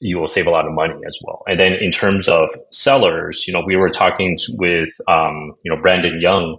you 0.00 0.18
will 0.18 0.26
save 0.26 0.46
a 0.46 0.50
lot 0.50 0.66
of 0.66 0.72
money 0.72 0.98
as 1.06 1.18
well. 1.26 1.42
And 1.46 1.60
then 1.60 1.74
in 1.74 1.90
terms 1.90 2.30
of 2.30 2.48
sellers, 2.70 3.46
you 3.46 3.52
know, 3.52 3.62
we 3.64 3.76
were 3.76 3.90
talking 3.90 4.38
with, 4.54 4.88
um, 5.06 5.52
you 5.64 5.70
know, 5.70 5.80
Brandon 5.82 6.18
Young 6.18 6.56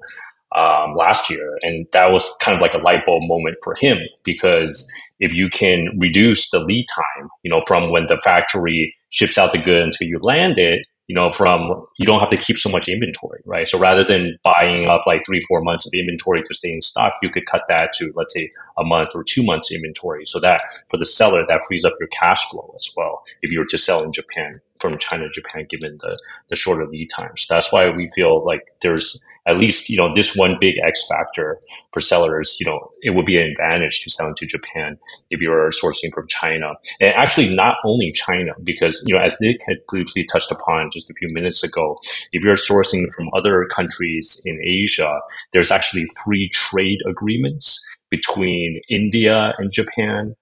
um, 0.56 0.96
last 0.96 1.30
year, 1.30 1.58
and 1.62 1.86
that 1.94 2.12
was 2.12 2.36
kind 2.42 2.56
of 2.56 2.62
like 2.62 2.74
a 2.74 2.80
light 2.80 3.06
bulb 3.06 3.24
moment 3.24 3.58
for 3.64 3.76
him 3.80 4.00
because 4.24 4.90
if 5.20 5.34
you 5.34 5.50
can 5.50 5.88
reduce 6.00 6.50
the 6.50 6.60
lead 6.60 6.86
time, 6.96 7.30
you 7.44 7.52
know, 7.52 7.62
from 7.68 7.92
when 7.92 8.06
the 8.08 8.18
factory 8.18 8.92
ships 9.10 9.38
out 9.38 9.52
the 9.52 9.58
good 9.58 9.82
until 9.84 10.08
you 10.08 10.20
land 10.20 10.58
it, 10.58 10.86
you 11.08 11.16
know, 11.16 11.32
from 11.32 11.86
you 11.98 12.06
don't 12.06 12.20
have 12.20 12.30
to 12.30 12.38
keep 12.38 12.58
so 12.58 12.70
much 12.70 12.90
inventory, 12.90 13.42
right? 13.46 13.68
So 13.68 13.80
rather 13.80 14.04
than 14.04 14.38
buying 14.44 14.88
up 14.88 15.08
like 15.08 15.26
three, 15.26 15.42
four 15.48 15.62
months 15.62 15.88
of 15.88 15.94
inventory 15.98 16.42
to 16.44 16.54
stay 16.54 16.72
in 16.72 16.82
stock, 16.82 17.14
you 17.22 17.30
could 17.30 17.46
cut 17.46 17.64
that 17.70 17.94
to 17.94 18.12
let's 18.16 18.34
say 18.34 18.52
a 18.78 18.84
month 18.84 19.12
or 19.16 19.24
two 19.24 19.44
months 19.44 19.72
inventory. 19.72 20.26
So 20.26 20.40
that 20.42 20.62
for 20.90 20.98
the 20.98 21.06
seller, 21.06 21.46
that 21.48 21.62
frees 21.66 21.86
up 21.86 21.94
your 22.00 22.10
cash 22.10 22.50
flow 22.50 22.74
as 22.76 22.92
well. 22.98 23.24
If 23.42 23.54
you 23.54 23.60
were 23.60 23.66
to 23.68 23.78
sell 23.78 24.04
in 24.04 24.12
Japan 24.12 24.60
from 24.82 24.98
China 24.98 25.30
Japan, 25.34 25.66
given 25.70 25.98
the 26.02 26.20
the 26.50 26.58
shorter 26.58 26.86
lead 26.86 27.10
times, 27.10 27.48
that's 27.48 27.72
why 27.72 27.90
we 27.90 28.12
feel 28.14 28.46
like 28.46 28.68
there's 28.82 29.26
at 29.48 29.58
least 29.58 29.90
you 29.90 29.98
know 29.98 30.14
this 30.14 30.36
one 30.36 30.58
big 30.60 30.76
X 30.86 31.08
factor 31.08 31.60
for 31.94 32.00
sellers. 32.00 32.58
You 32.60 32.68
know, 32.68 32.92
it 33.02 33.12
would 33.12 33.26
be 33.26 33.40
an 33.40 33.50
advantage 33.50 34.02
to 34.02 34.12
sell 34.12 34.28
into 34.28 34.46
Japan 34.46 34.98
if 35.30 35.40
you're 35.40 35.70
sourcing 35.72 36.14
from 36.14 36.28
China, 36.28 36.74
and 37.00 37.14
actually 37.16 37.54
not 37.56 37.78
only 37.86 38.12
China, 38.12 38.52
because 38.64 39.04
you 39.08 39.16
know 39.16 39.22
as 39.22 39.36
Nick 39.42 39.58
had 39.68 39.78
briefly 39.88 40.24
touched 40.26 40.52
upon 40.52 40.90
just 40.92 41.10
a 41.10 41.14
few 41.14 41.30
minutes 41.32 41.64
ago, 41.64 41.98
if 42.34 42.44
you're 42.44 42.56
sourcing 42.56 43.12
from 43.16 43.30
other 43.34 43.66
countries 43.66 44.42
in 44.46 44.60
Asia, 44.64 45.18
there's 45.54 45.72
actually 45.72 46.06
free 46.24 46.50
trade 46.50 47.00
agreements 47.08 47.84
between 48.10 48.82
India 48.90 49.54
and 49.58 49.72
Japan. 49.72 50.36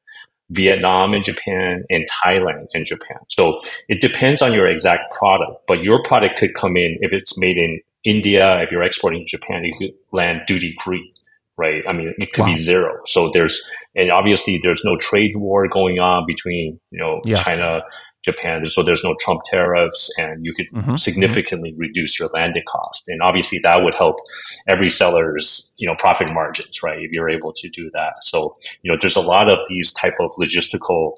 Vietnam 0.51 1.15
and 1.15 1.25
Japan 1.25 1.83
and 1.89 2.05
Thailand 2.23 2.67
and 2.75 2.85
Japan. 2.85 3.17
So 3.29 3.59
it 3.89 3.99
depends 3.99 4.43
on 4.43 4.53
your 4.53 4.67
exact 4.67 5.11
product, 5.11 5.63
but 5.67 5.83
your 5.83 6.03
product 6.03 6.37
could 6.37 6.53
come 6.53 6.77
in 6.77 6.99
if 7.01 7.13
it's 7.13 7.35
made 7.39 7.57
in 7.57 7.81
India, 8.05 8.61
if 8.61 8.71
you're 8.71 8.83
exporting 8.83 9.25
to 9.27 9.37
Japan, 9.37 9.63
you 9.65 9.73
could 9.77 9.91
land 10.11 10.41
duty 10.47 10.75
free, 10.83 11.11
right? 11.57 11.83
I 11.87 11.93
mean, 11.93 12.13
it 12.17 12.31
could 12.33 12.43
Wow. 12.43 12.47
be 12.47 12.55
zero. 12.55 12.99
So 13.05 13.31
there's, 13.33 13.61
and 13.95 14.11
obviously 14.11 14.59
there's 14.61 14.83
no 14.85 14.95
trade 14.97 15.35
war 15.35 15.67
going 15.67 15.99
on 15.99 16.25
between, 16.27 16.79
you 16.91 16.99
know, 16.99 17.21
Yeah. 17.25 17.35
China, 17.35 17.81
Japan. 18.25 18.65
So 18.65 18.83
there's 18.83 19.03
no 19.03 19.15
Trump 19.21 19.41
tariffs 19.45 20.11
and 20.17 20.43
you 20.43 20.53
could 20.53 20.67
Mhm. 20.73 20.99
significantly 20.99 21.73
reduce 21.77 22.19
your 22.19 22.29
landing 22.33 22.63
cost. 22.67 23.03
And 23.07 23.21
obviously 23.21 23.59
that 23.59 23.83
would 23.83 23.95
help 23.95 24.17
every 24.67 24.89
seller's, 24.89 25.73
you 25.77 25.87
know, 25.87 25.95
profit 25.95 26.33
margins, 26.33 26.81
right? 26.83 26.99
If 26.99 27.11
you're 27.11 27.29
able 27.29 27.53
to 27.53 27.69
do 27.69 27.89
that. 27.93 28.13
So, 28.21 28.53
you 28.81 28.91
know, 28.91 28.97
there's 28.99 29.15
a 29.15 29.21
lot 29.21 29.49
of 29.49 29.59
these 29.69 29.93
type 29.93 30.15
of 30.19 30.31
logistical 30.39 31.13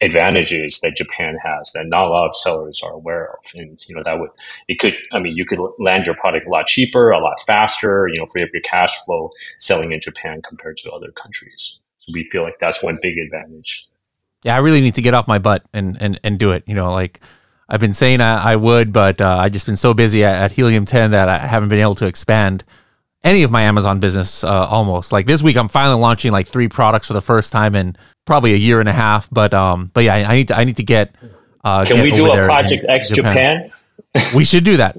advantages 0.00 0.80
that 0.80 0.96
Japan 0.96 1.36
has 1.44 1.72
that 1.72 1.86
not 1.86 2.06
a 2.06 2.10
lot 2.10 2.26
of 2.26 2.36
sellers 2.36 2.80
are 2.84 2.92
aware 2.92 3.30
of. 3.32 3.44
And, 3.54 3.78
you 3.88 3.94
know, 3.94 4.02
that 4.04 4.18
would, 4.18 4.30
it 4.68 4.78
could, 4.78 4.96
I 5.12 5.18
mean, 5.20 5.36
you 5.36 5.44
could 5.44 5.60
land 5.78 6.06
your 6.06 6.14
product 6.16 6.46
a 6.46 6.50
lot 6.50 6.66
cheaper, 6.66 7.10
a 7.10 7.18
lot 7.20 7.40
faster, 7.46 8.08
you 8.12 8.18
know, 8.18 8.26
free 8.26 8.42
up 8.42 8.50
your 8.52 8.62
cash 8.62 8.94
flow 9.04 9.30
selling 9.58 9.92
in 9.92 10.00
Japan 10.00 10.40
compared 10.48 10.76
to 10.78 10.90
other 10.92 11.12
countries. 11.12 11.84
So 11.98 12.12
we 12.14 12.24
feel 12.32 12.42
like 12.42 12.58
that's 12.58 12.82
one 12.82 12.98
big 13.00 13.16
advantage. 13.18 13.86
Yeah, 14.44 14.56
I 14.56 14.58
really 14.58 14.80
need 14.80 14.94
to 14.96 15.02
get 15.02 15.14
off 15.14 15.28
my 15.28 15.38
butt 15.38 15.64
and 15.72 15.96
and 16.00 16.18
and 16.24 16.38
do 16.38 16.52
it. 16.52 16.64
You 16.66 16.74
know, 16.74 16.92
like 16.92 17.20
I've 17.68 17.80
been 17.80 17.94
saying 17.94 18.20
I, 18.20 18.52
I 18.52 18.56
would, 18.56 18.92
but 18.92 19.20
uh, 19.20 19.38
I've 19.38 19.52
just 19.52 19.66
been 19.66 19.76
so 19.76 19.94
busy 19.94 20.24
at, 20.24 20.34
at 20.42 20.52
Helium 20.52 20.84
10 20.84 21.12
that 21.12 21.28
I 21.28 21.38
haven't 21.38 21.68
been 21.70 21.78
able 21.78 21.94
to 21.96 22.06
expand 22.06 22.64
any 23.24 23.44
of 23.44 23.50
my 23.50 23.62
Amazon 23.62 23.98
business 24.00 24.44
uh, 24.44 24.48
almost. 24.68 25.12
Like 25.12 25.26
this 25.26 25.42
week, 25.42 25.56
I'm 25.56 25.68
finally 25.68 26.00
launching 26.00 26.32
like 26.32 26.48
three 26.48 26.68
products 26.68 27.06
for 27.06 27.14
the 27.14 27.22
first 27.22 27.52
time 27.52 27.74
in 27.74 27.96
probably 28.26 28.52
a 28.52 28.56
year 28.56 28.80
and 28.80 28.88
a 28.88 28.92
half. 28.92 29.28
But 29.30 29.54
um, 29.54 29.90
but 29.94 30.04
yeah, 30.04 30.14
I, 30.14 30.24
I 30.24 30.36
need 30.36 30.48
to 30.48 30.56
I 30.58 30.64
need 30.64 30.76
to 30.76 30.84
get. 30.84 31.14
Uh, 31.64 31.84
Can 31.84 31.96
get 31.96 32.02
we 32.02 32.10
do 32.10 32.30
a 32.30 32.42
Project 32.42 32.84
X 32.88 33.10
Japan? 33.10 33.70
We 34.34 34.44
should 34.44 34.64
do 34.64 34.76
that. 34.76 34.98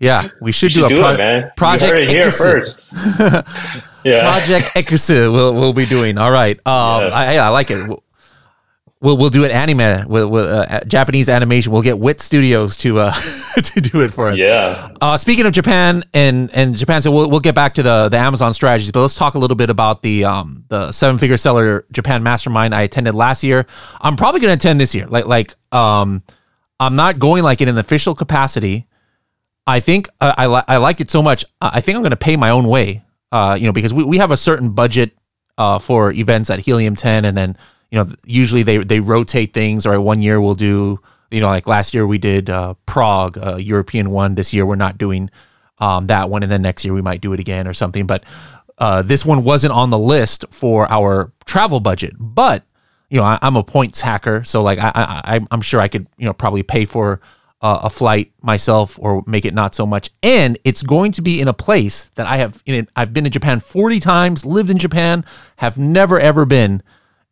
Yeah, 0.00 0.28
we 0.40 0.52
should, 0.52 0.72
You 0.72 0.82
should 0.82 0.88
do 0.90 0.94
a 0.94 0.96
do 0.96 1.00
pro- 1.02 1.12
it, 1.14 1.18
man. 1.18 1.50
Project 1.56 1.98
you 1.98 2.06
here 2.06 2.30
first. 2.30 2.94
yeah. 4.04 4.22
Project 4.22 4.70
X 4.76 5.08
we'll, 5.08 5.52
we'll 5.52 5.72
be 5.72 5.84
doing. 5.84 6.16
All 6.16 6.30
right. 6.30 6.56
Um, 6.64 7.02
Yes. 7.02 7.14
I, 7.14 7.38
I 7.38 7.48
like 7.48 7.72
it. 7.72 7.80
We'll 9.02 9.18
we'll 9.18 9.30
do 9.30 9.44
it 9.44 9.50
anime 9.50 10.08
with, 10.08 10.24
with 10.24 10.46
uh, 10.46 10.80
Japanese 10.84 11.28
animation. 11.28 11.72
We'll 11.72 11.82
get 11.82 11.98
Wit 11.98 12.20
Studios 12.20 12.76
to 12.78 13.00
uh 13.00 13.12
to 13.62 13.80
do 13.80 14.00
it 14.00 14.12
for 14.14 14.28
us. 14.28 14.40
Yeah. 14.40 14.90
Uh, 15.00 15.16
speaking 15.18 15.44
of 15.44 15.52
Japan 15.52 16.04
and 16.14 16.50
and 16.54 16.74
Japan, 16.74 17.02
so 17.02 17.10
we'll 17.10 17.28
we'll 17.28 17.40
get 17.40 17.54
back 17.54 17.74
to 17.74 17.82
the 17.82 18.08
the 18.08 18.16
Amazon 18.16 18.52
strategies, 18.54 18.92
but 18.92 19.02
let's 19.02 19.16
talk 19.16 19.34
a 19.34 19.38
little 19.38 19.56
bit 19.56 19.68
about 19.68 20.02
the 20.02 20.24
um 20.24 20.64
the 20.68 20.92
seven 20.92 21.18
figure 21.18 21.36
seller 21.36 21.84
Japan 21.92 22.22
Mastermind 22.22 22.74
I 22.74 22.82
attended 22.82 23.14
last 23.14 23.44
year. 23.44 23.66
I'm 24.00 24.16
probably 24.16 24.40
going 24.40 24.56
to 24.56 24.66
attend 24.66 24.80
this 24.80 24.94
year. 24.94 25.06
Like 25.06 25.26
like 25.26 25.54
um 25.72 26.22
I'm 26.80 26.96
not 26.96 27.18
going 27.18 27.42
like 27.42 27.60
in 27.60 27.68
an 27.68 27.78
official 27.78 28.14
capacity. 28.14 28.86
I 29.66 29.78
think 29.78 30.08
uh, 30.20 30.34
I 30.36 30.46
li- 30.46 30.64
I 30.66 30.78
like 30.78 31.00
it 31.00 31.10
so 31.10 31.22
much. 31.22 31.44
I 31.60 31.80
think 31.80 31.94
I'm 31.94 32.02
going 32.02 32.10
to 32.10 32.16
pay 32.16 32.36
my 32.36 32.50
own 32.50 32.66
way. 32.66 33.04
Uh, 33.30 33.56
you 33.58 33.66
know, 33.66 33.72
because 33.72 33.94
we, 33.94 34.04
we 34.04 34.18
have 34.18 34.30
a 34.30 34.36
certain 34.36 34.70
budget 34.70 35.12
uh, 35.56 35.78
for 35.78 36.12
events 36.12 36.50
at 36.50 36.58
Helium 36.58 36.96
10, 36.96 37.24
and 37.24 37.36
then 37.36 37.56
you 37.92 37.98
know 37.98 38.10
usually 38.24 38.64
they 38.64 38.78
they 38.78 38.98
rotate 38.98 39.52
things. 39.52 39.86
Or 39.86 40.00
one 40.00 40.22
year 40.22 40.40
we'll 40.40 40.56
do 40.56 40.98
you 41.30 41.40
know 41.40 41.46
like 41.46 41.68
last 41.68 41.94
year 41.94 42.06
we 42.06 42.18
did 42.18 42.50
uh, 42.50 42.74
Prague, 42.86 43.38
uh, 43.38 43.56
European 43.56 44.10
one. 44.10 44.34
This 44.34 44.52
year 44.52 44.66
we're 44.66 44.74
not 44.74 44.98
doing 44.98 45.30
um, 45.78 46.06
that 46.08 46.30
one, 46.30 46.42
and 46.42 46.50
then 46.50 46.62
next 46.62 46.84
year 46.84 46.94
we 46.94 47.02
might 47.02 47.20
do 47.20 47.32
it 47.32 47.38
again 47.38 47.68
or 47.68 47.74
something. 47.74 48.06
But 48.06 48.24
uh, 48.78 49.02
this 49.02 49.24
one 49.24 49.44
wasn't 49.44 49.74
on 49.74 49.90
the 49.90 49.98
list 49.98 50.46
for 50.50 50.90
our 50.90 51.32
travel 51.44 51.80
budget, 51.80 52.14
but 52.18 52.64
you 53.10 53.18
know 53.18 53.24
I, 53.24 53.38
am 53.42 53.56
a 53.56 53.62
points 53.62 54.00
hacker, 54.00 54.42
so 54.42 54.62
like 54.62 54.78
I, 54.80 54.90
I 54.94 55.40
I'm 55.50 55.60
sure 55.60 55.80
I 55.80 55.88
could 55.88 56.08
you 56.16 56.24
know 56.24 56.32
probably 56.32 56.62
pay 56.62 56.86
for 56.86 57.20
uh, 57.60 57.80
a 57.82 57.90
flight 57.90 58.32
myself 58.40 58.98
or 58.98 59.22
make 59.26 59.44
it 59.44 59.52
not 59.52 59.74
so 59.74 59.84
much. 59.86 60.08
And 60.22 60.58
it's 60.64 60.82
going 60.82 61.12
to 61.12 61.22
be 61.22 61.40
in 61.40 61.46
a 61.46 61.52
place 61.52 62.04
that 62.14 62.26
I 62.26 62.38
have 62.38 62.62
in. 62.64 62.88
I've 62.96 63.12
been 63.12 63.24
to 63.24 63.30
Japan 63.30 63.60
40 63.60 64.00
times, 64.00 64.46
lived 64.46 64.70
in 64.70 64.78
Japan, 64.78 65.26
have 65.56 65.76
never 65.76 66.18
ever 66.18 66.46
been, 66.46 66.82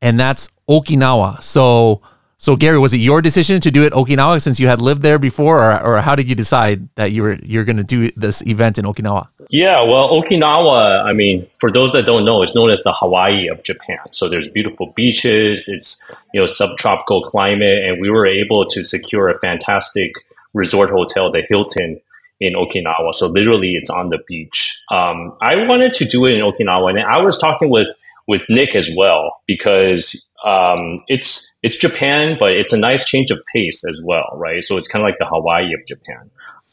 and 0.03 0.19
that's 0.19 0.51
Okinawa. 0.69 1.43
So 1.43 2.03
so 2.41 2.57
Gary, 2.57 2.79
was 2.79 2.95
it 2.95 2.99
your 2.99 3.21
decision 3.21 3.61
to 3.61 3.71
do 3.71 3.85
it 3.85 3.93
Okinawa 3.93 4.41
since 4.41 4.59
you 4.59 4.67
had 4.67 4.81
lived 4.81 5.03
there 5.03 5.19
before, 5.19 5.63
or, 5.63 5.79
or 5.83 6.01
how 6.01 6.17
did 6.17 6.27
you 6.27 6.35
decide 6.35 6.89
that 6.95 7.13
you 7.13 7.23
were 7.23 7.37
you're 7.43 7.65
going 7.65 7.77
to 7.77 7.85
do 7.85 8.11
this 8.17 8.41
event 8.47 8.79
in 8.79 8.87
Okinawa? 8.87 9.29
Yeah, 9.51 9.83
well, 9.83 10.09
Okinawa. 10.09 11.05
I 11.05 11.13
mean, 11.13 11.47
for 11.59 11.71
those 11.71 11.93
that 11.93 12.07
don't 12.07 12.25
know, 12.25 12.41
it's 12.41 12.55
known 12.55 12.71
as 12.71 12.83
the 12.83 12.95
Hawaii 12.95 13.49
of 13.49 13.63
Japan. 13.63 13.99
So 14.13 14.27
there's 14.27 14.51
beautiful 14.51 14.87
beaches. 14.97 15.69
It's 15.69 16.03
you 16.33 16.41
know 16.41 16.47
subtropical 16.47 17.21
climate, 17.23 17.85
and 17.85 18.01
we 18.01 18.09
were 18.09 18.27
able 18.27 18.65
to 18.67 18.85
secure 18.85 19.29
a 19.29 19.39
fantastic 19.41 20.13
resort 20.55 20.89
hotel, 20.89 21.31
the 21.31 21.45
Hilton 21.47 22.01
in 22.41 22.55
Okinawa. 22.55 23.13
So 23.13 23.27
literally, 23.27 23.75
it's 23.75 23.91
on 23.91 24.09
the 24.09 24.19
beach. 24.27 24.83
Um, 24.91 25.37
I 25.43 25.67
wanted 25.67 25.93
to 25.93 26.07
do 26.07 26.25
it 26.25 26.39
in 26.39 26.41
Okinawa, 26.41 26.89
and 26.89 27.01
I 27.01 27.21
was 27.21 27.39
talking 27.39 27.69
with 27.69 27.89
with 28.31 28.45
Nick 28.49 28.77
as 28.77 28.89
well 28.97 29.33
because 29.49 30.33
um, 30.47 31.03
it's 31.09 31.59
it's 31.65 31.77
Japan, 31.77 32.37
but 32.39 32.53
it's 32.53 32.73
a 32.73 32.79
nice 32.79 33.05
change 33.05 33.33
of 33.33 33.41
pace 33.53 33.83
as 33.85 34.01
well, 34.07 34.31
right? 34.37 34.63
So 34.63 34.77
it's 34.77 34.87
kind 34.87 35.05
of 35.05 35.09
like 35.09 35.19
the 35.19 35.27
Hawaii 35.27 35.75
of 35.75 35.85
Japan, 35.89 36.31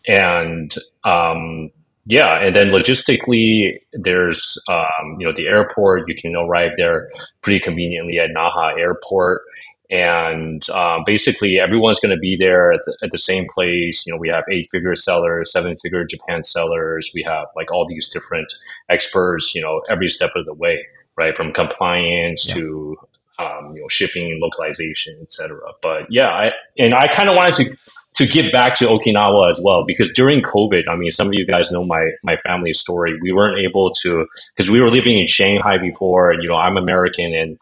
and 0.08 0.72
um, 1.04 1.72
yeah, 2.06 2.46
and 2.46 2.56
then 2.56 2.70
logistically, 2.70 3.80
there's 3.92 4.62
um, 4.70 5.18
you 5.18 5.26
know 5.26 5.34
the 5.36 5.48
airport. 5.48 6.04
You 6.08 6.16
can 6.16 6.36
arrive 6.36 6.74
there 6.78 7.08
pretty 7.42 7.60
conveniently 7.60 8.20
at 8.20 8.30
Naha 8.38 8.78
Airport, 8.78 9.42
and 9.90 10.62
uh, 10.70 11.00
basically 11.08 11.58
everyone's 11.58 12.00
going 12.00 12.16
to 12.16 12.20
be 12.20 12.38
there 12.40 12.72
at 12.72 12.82
the, 12.86 12.96
at 13.02 13.10
the 13.10 13.18
same 13.18 13.48
place. 13.52 14.06
You 14.06 14.14
know, 14.14 14.20
we 14.20 14.30
have 14.30 14.44
eight-figure 14.52 14.94
sellers, 14.94 15.52
seven-figure 15.52 16.06
Japan 16.06 16.44
sellers. 16.44 17.10
We 17.16 17.24
have 17.24 17.48
like 17.56 17.72
all 17.72 17.88
these 17.90 18.10
different 18.10 18.54
experts. 18.92 19.56
You 19.56 19.64
know, 19.64 19.82
every 19.90 20.08
step 20.08 20.34
of 20.36 20.46
the 20.46 20.54
way 20.54 20.86
right? 21.18 21.36
From 21.36 21.54
compliance 21.54 22.48
yeah. 22.48 22.56
to 22.56 22.98
um, 23.40 23.76
you 23.76 23.82
know, 23.82 23.88
shipping, 23.88 24.40
localization, 24.42 25.20
etc. 25.22 25.60
But 25.82 26.08
yeah, 26.10 26.30
I, 26.30 26.52
and 26.78 26.94
I 26.94 27.08
kind 27.08 27.30
of 27.30 27.36
wanted 27.36 27.56
to 27.66 27.78
to 28.16 28.26
give 28.26 28.52
back 28.52 28.74
to 28.76 28.86
Okinawa 28.86 29.50
as 29.50 29.62
well 29.64 29.84
because 29.86 30.12
during 30.12 30.42
COVID, 30.42 30.84
I 30.90 30.96
mean, 30.96 31.12
some 31.12 31.28
of 31.28 31.36
you 31.36 31.46
guys 31.46 31.72
know 31.72 31.84
my 31.84 32.04
my 32.24 32.38
family 32.38 32.74
story. 32.74 33.18
We 33.22 33.32
weren't 33.32 33.60
able 33.60 33.92
to 34.02 34.26
because 34.56 34.72
we 34.72 34.82
were 34.82 34.90
living 34.90 35.20
in 35.20 35.28
Shanghai 35.28 35.78
before, 35.78 36.32
and 36.32 36.42
you 36.42 36.50
know, 36.50 36.56
I'm 36.56 36.78
American 36.78 37.34
and. 37.34 37.58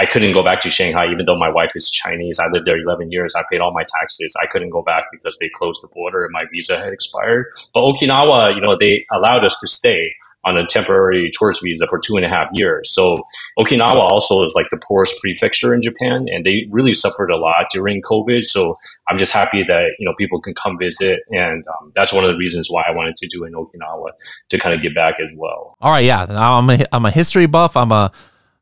I 0.00 0.06
couldn't 0.06 0.30
go 0.30 0.44
back 0.44 0.60
to 0.60 0.70
Shanghai, 0.70 1.06
even 1.10 1.24
though 1.24 1.34
my 1.34 1.50
wife 1.50 1.72
is 1.74 1.90
Chinese. 1.90 2.38
I 2.38 2.46
lived 2.52 2.66
there 2.66 2.78
11 2.78 3.10
years. 3.10 3.34
I 3.34 3.42
paid 3.50 3.60
all 3.60 3.74
my 3.74 3.82
taxes. 3.98 4.32
I 4.40 4.46
couldn't 4.46 4.70
go 4.70 4.80
back 4.80 5.06
because 5.10 5.36
they 5.40 5.50
closed 5.56 5.82
the 5.82 5.88
border 5.88 6.24
and 6.24 6.32
my 6.32 6.44
visa 6.52 6.78
had 6.78 6.92
expired. 6.92 7.46
But 7.74 7.80
Okinawa, 7.80 8.54
you 8.54 8.60
know, 8.60 8.76
they 8.78 9.04
allowed 9.10 9.44
us 9.44 9.58
to 9.58 9.66
stay 9.66 10.14
on 10.48 10.56
a 10.56 10.66
temporary 10.66 11.30
tourist 11.38 11.60
visa 11.62 11.86
for 11.86 11.98
two 11.98 12.16
and 12.16 12.24
a 12.24 12.28
half 12.28 12.48
years. 12.54 12.92
So 12.92 13.18
Okinawa 13.58 14.10
also 14.10 14.42
is 14.42 14.54
like 14.56 14.66
the 14.70 14.80
poorest 14.86 15.20
prefecture 15.20 15.74
in 15.74 15.82
Japan, 15.82 16.26
and 16.32 16.44
they 16.44 16.66
really 16.70 16.94
suffered 16.94 17.30
a 17.30 17.36
lot 17.36 17.66
during 17.70 18.00
COVID. 18.02 18.44
So 18.44 18.74
I'm 19.08 19.18
just 19.18 19.32
happy 19.32 19.62
that 19.64 19.90
you 19.98 20.06
know 20.06 20.14
people 20.16 20.40
can 20.40 20.54
come 20.54 20.78
visit, 20.78 21.20
and 21.30 21.64
um, 21.68 21.92
that's 21.94 22.12
one 22.12 22.24
of 22.24 22.30
the 22.30 22.36
reasons 22.36 22.68
why 22.70 22.82
I 22.86 22.92
wanted 22.92 23.16
to 23.16 23.28
do 23.28 23.44
in 23.44 23.52
Okinawa 23.52 24.08
to 24.48 24.58
kind 24.58 24.74
of 24.74 24.82
give 24.82 24.94
back 24.94 25.20
as 25.20 25.34
well. 25.38 25.76
All 25.80 25.92
right, 25.92 26.04
yeah, 26.04 26.26
I'm 26.28 26.70
a, 26.70 26.84
I'm 26.92 27.04
a 27.04 27.10
history 27.10 27.46
buff. 27.46 27.76
I'm 27.76 27.92
a 27.92 28.10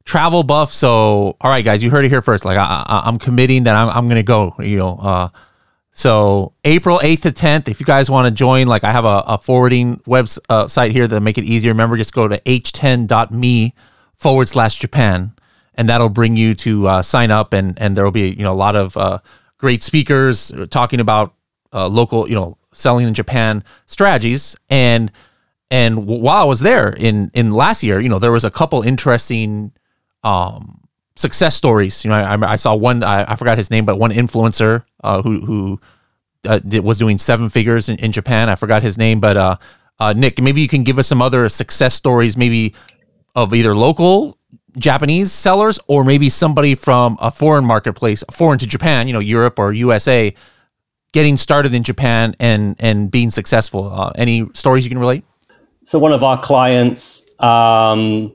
travel 0.05 0.43
buff. 0.43 0.73
So 0.73 1.37
all 1.41 1.51
right, 1.51 1.65
guys, 1.65 1.83
you 1.83 1.91
heard 1.91 2.05
it 2.05 2.09
here 2.09 2.23
first. 2.23 2.45
Like 2.45 2.59
I, 2.59 3.03
am 3.07 3.19
committing 3.19 3.65
that 3.65 3.77
I'm, 3.77 3.89
I'm 3.91 4.09
gonna 4.09 4.23
go. 4.23 4.55
You 4.59 4.79
know. 4.79 4.99
Uh, 5.01 5.29
so 5.97 6.53
April 6.63 6.99
8th 6.99 7.23
to 7.23 7.31
10th, 7.31 7.69
if 7.69 7.81
you 7.81 7.87
guys 7.87 8.11
want 8.11 8.27
to 8.27 8.31
join, 8.31 8.67
like 8.67 8.85
I 8.85 8.93
have 8.93 9.07
a, 9.07 9.25
a 9.27 9.39
forwarding 9.39 9.97
website 10.01 10.91
uh, 10.91 10.93
here 10.93 11.09
that 11.09 11.23
make 11.23 11.39
it 11.39 11.45
easier. 11.45 11.71
Remember, 11.71 11.97
just 11.97 12.13
go 12.13 12.29
to 12.29 12.39
h10.me 12.39 13.75
forward 14.15 14.47
slash 14.47 14.79
Japan, 14.79 15.33
and 15.73 15.89
that'll 15.89 16.11
bring 16.11 16.37
you 16.37 16.55
to 16.57 16.87
uh, 16.87 17.01
sign 17.01 17.31
up. 17.31 17.55
And 17.55 17.79
and 17.81 17.97
there 17.97 18.05
will 18.05 18.11
be 18.11 18.29
you 18.29 18.43
know 18.43 18.53
a 18.53 18.55
lot 18.55 18.77
of 18.77 18.95
uh, 18.99 19.21
great 19.57 19.83
speakers 19.83 20.53
talking 20.69 21.01
about 21.01 21.33
uh, 21.73 21.89
local 21.89 22.29
you 22.29 22.35
know 22.35 22.59
selling 22.73 23.09
in 23.09 23.15
Japan 23.15 23.65
strategies. 23.87 24.55
And 24.69 25.11
and 25.71 26.07
while 26.07 26.43
I 26.43 26.45
was 26.45 26.61
there 26.61 26.91
in 26.91 27.31
in 27.33 27.53
last 27.53 27.83
year, 27.83 28.01
you 28.01 28.11
know 28.11 28.19
there 28.19 28.33
was 28.33 28.45
a 28.45 28.51
couple 28.51 28.83
interesting 28.83 29.73
um, 30.23 30.86
success 31.17 31.57
stories. 31.57 32.05
You 32.05 32.11
know, 32.11 32.17
I, 32.17 32.53
I 32.53 32.57
saw 32.57 32.75
one. 32.75 33.03
I, 33.03 33.33
I, 33.33 33.37
forgot 33.37 33.59
his 33.59 33.71
name, 33.71 33.85
but 33.85 33.99
one 33.99 34.11
influencer 34.11 34.85
uh, 35.03 35.23
who 35.23 35.41
who 35.41 35.81
uh, 36.45 36.61
did, 36.61 36.85
was 36.85 36.99
doing 36.99 37.19
seven 37.19 37.49
figures 37.49 37.89
in, 37.89 37.97
in, 37.99 38.13
Japan. 38.13 38.49
I 38.49 38.55
forgot 38.55 38.83
his 38.83 38.97
name, 38.97 39.21
but 39.21 39.37
uh, 39.37 39.57
uh, 39.99 40.13
Nick, 40.13 40.41
maybe 40.41 40.61
you 40.61 40.69
can 40.69 40.85
give 40.85 40.99
us 40.99 41.09
some 41.09 41.21
other 41.21 41.49
success 41.49 41.95
stories, 41.95 42.37
maybe 42.37 42.75
of 43.35 43.55
either 43.55 43.75
local 43.75 44.39
Japanese 44.79 45.33
sellers 45.33 45.81
or 45.89 46.05
maybe 46.05 46.31
somebody 46.31 46.75
from 46.75 47.17
a 47.21 47.31
foreign 47.31 47.65
marketplace, 47.65 48.23
foreign 48.31 48.59
to 48.59 48.67
Japan, 48.67 49.07
you 49.07 49.13
know, 49.13 49.21
Europe 49.21 49.59
or 49.59 49.73
USA, 49.73 50.35
getting 51.13 51.37
started 51.37 51.75
in 51.75 51.83
Japan 51.83 52.37
and 52.39 52.77
and 52.79 53.11
being 53.11 53.31
successful. 53.31 53.93
Uh, 53.93 54.13
any 54.17 54.47
stories 54.53 54.85
you 54.85 54.91
can 54.91 54.99
relate? 54.99 55.25
So 55.83 55.99
one 55.99 56.13
of 56.13 56.23
our 56.23 56.41
clients. 56.41 57.23
Um, 57.41 58.33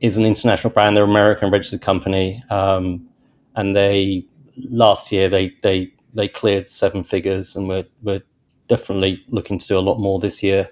is 0.00 0.16
an 0.18 0.24
international 0.24 0.72
brand. 0.72 0.96
They're 0.96 1.04
an 1.04 1.10
American 1.10 1.50
registered 1.50 1.80
company, 1.80 2.42
um, 2.50 3.08
and 3.54 3.74
they 3.74 4.26
last 4.70 5.10
year 5.12 5.28
they 5.28 5.54
they 5.62 5.92
they 6.14 6.28
cleared 6.28 6.68
seven 6.68 7.04
figures, 7.04 7.56
and 7.56 7.68
we're 7.68 7.84
we're 8.02 8.22
definitely 8.68 9.22
looking 9.28 9.58
to 9.58 9.66
do 9.66 9.78
a 9.78 9.80
lot 9.80 9.98
more 9.98 10.18
this 10.18 10.42
year. 10.42 10.68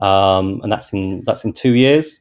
Um, 0.00 0.60
and 0.62 0.70
that's 0.70 0.92
in 0.92 1.22
that's 1.24 1.44
in 1.44 1.52
two 1.52 1.72
years. 1.72 2.20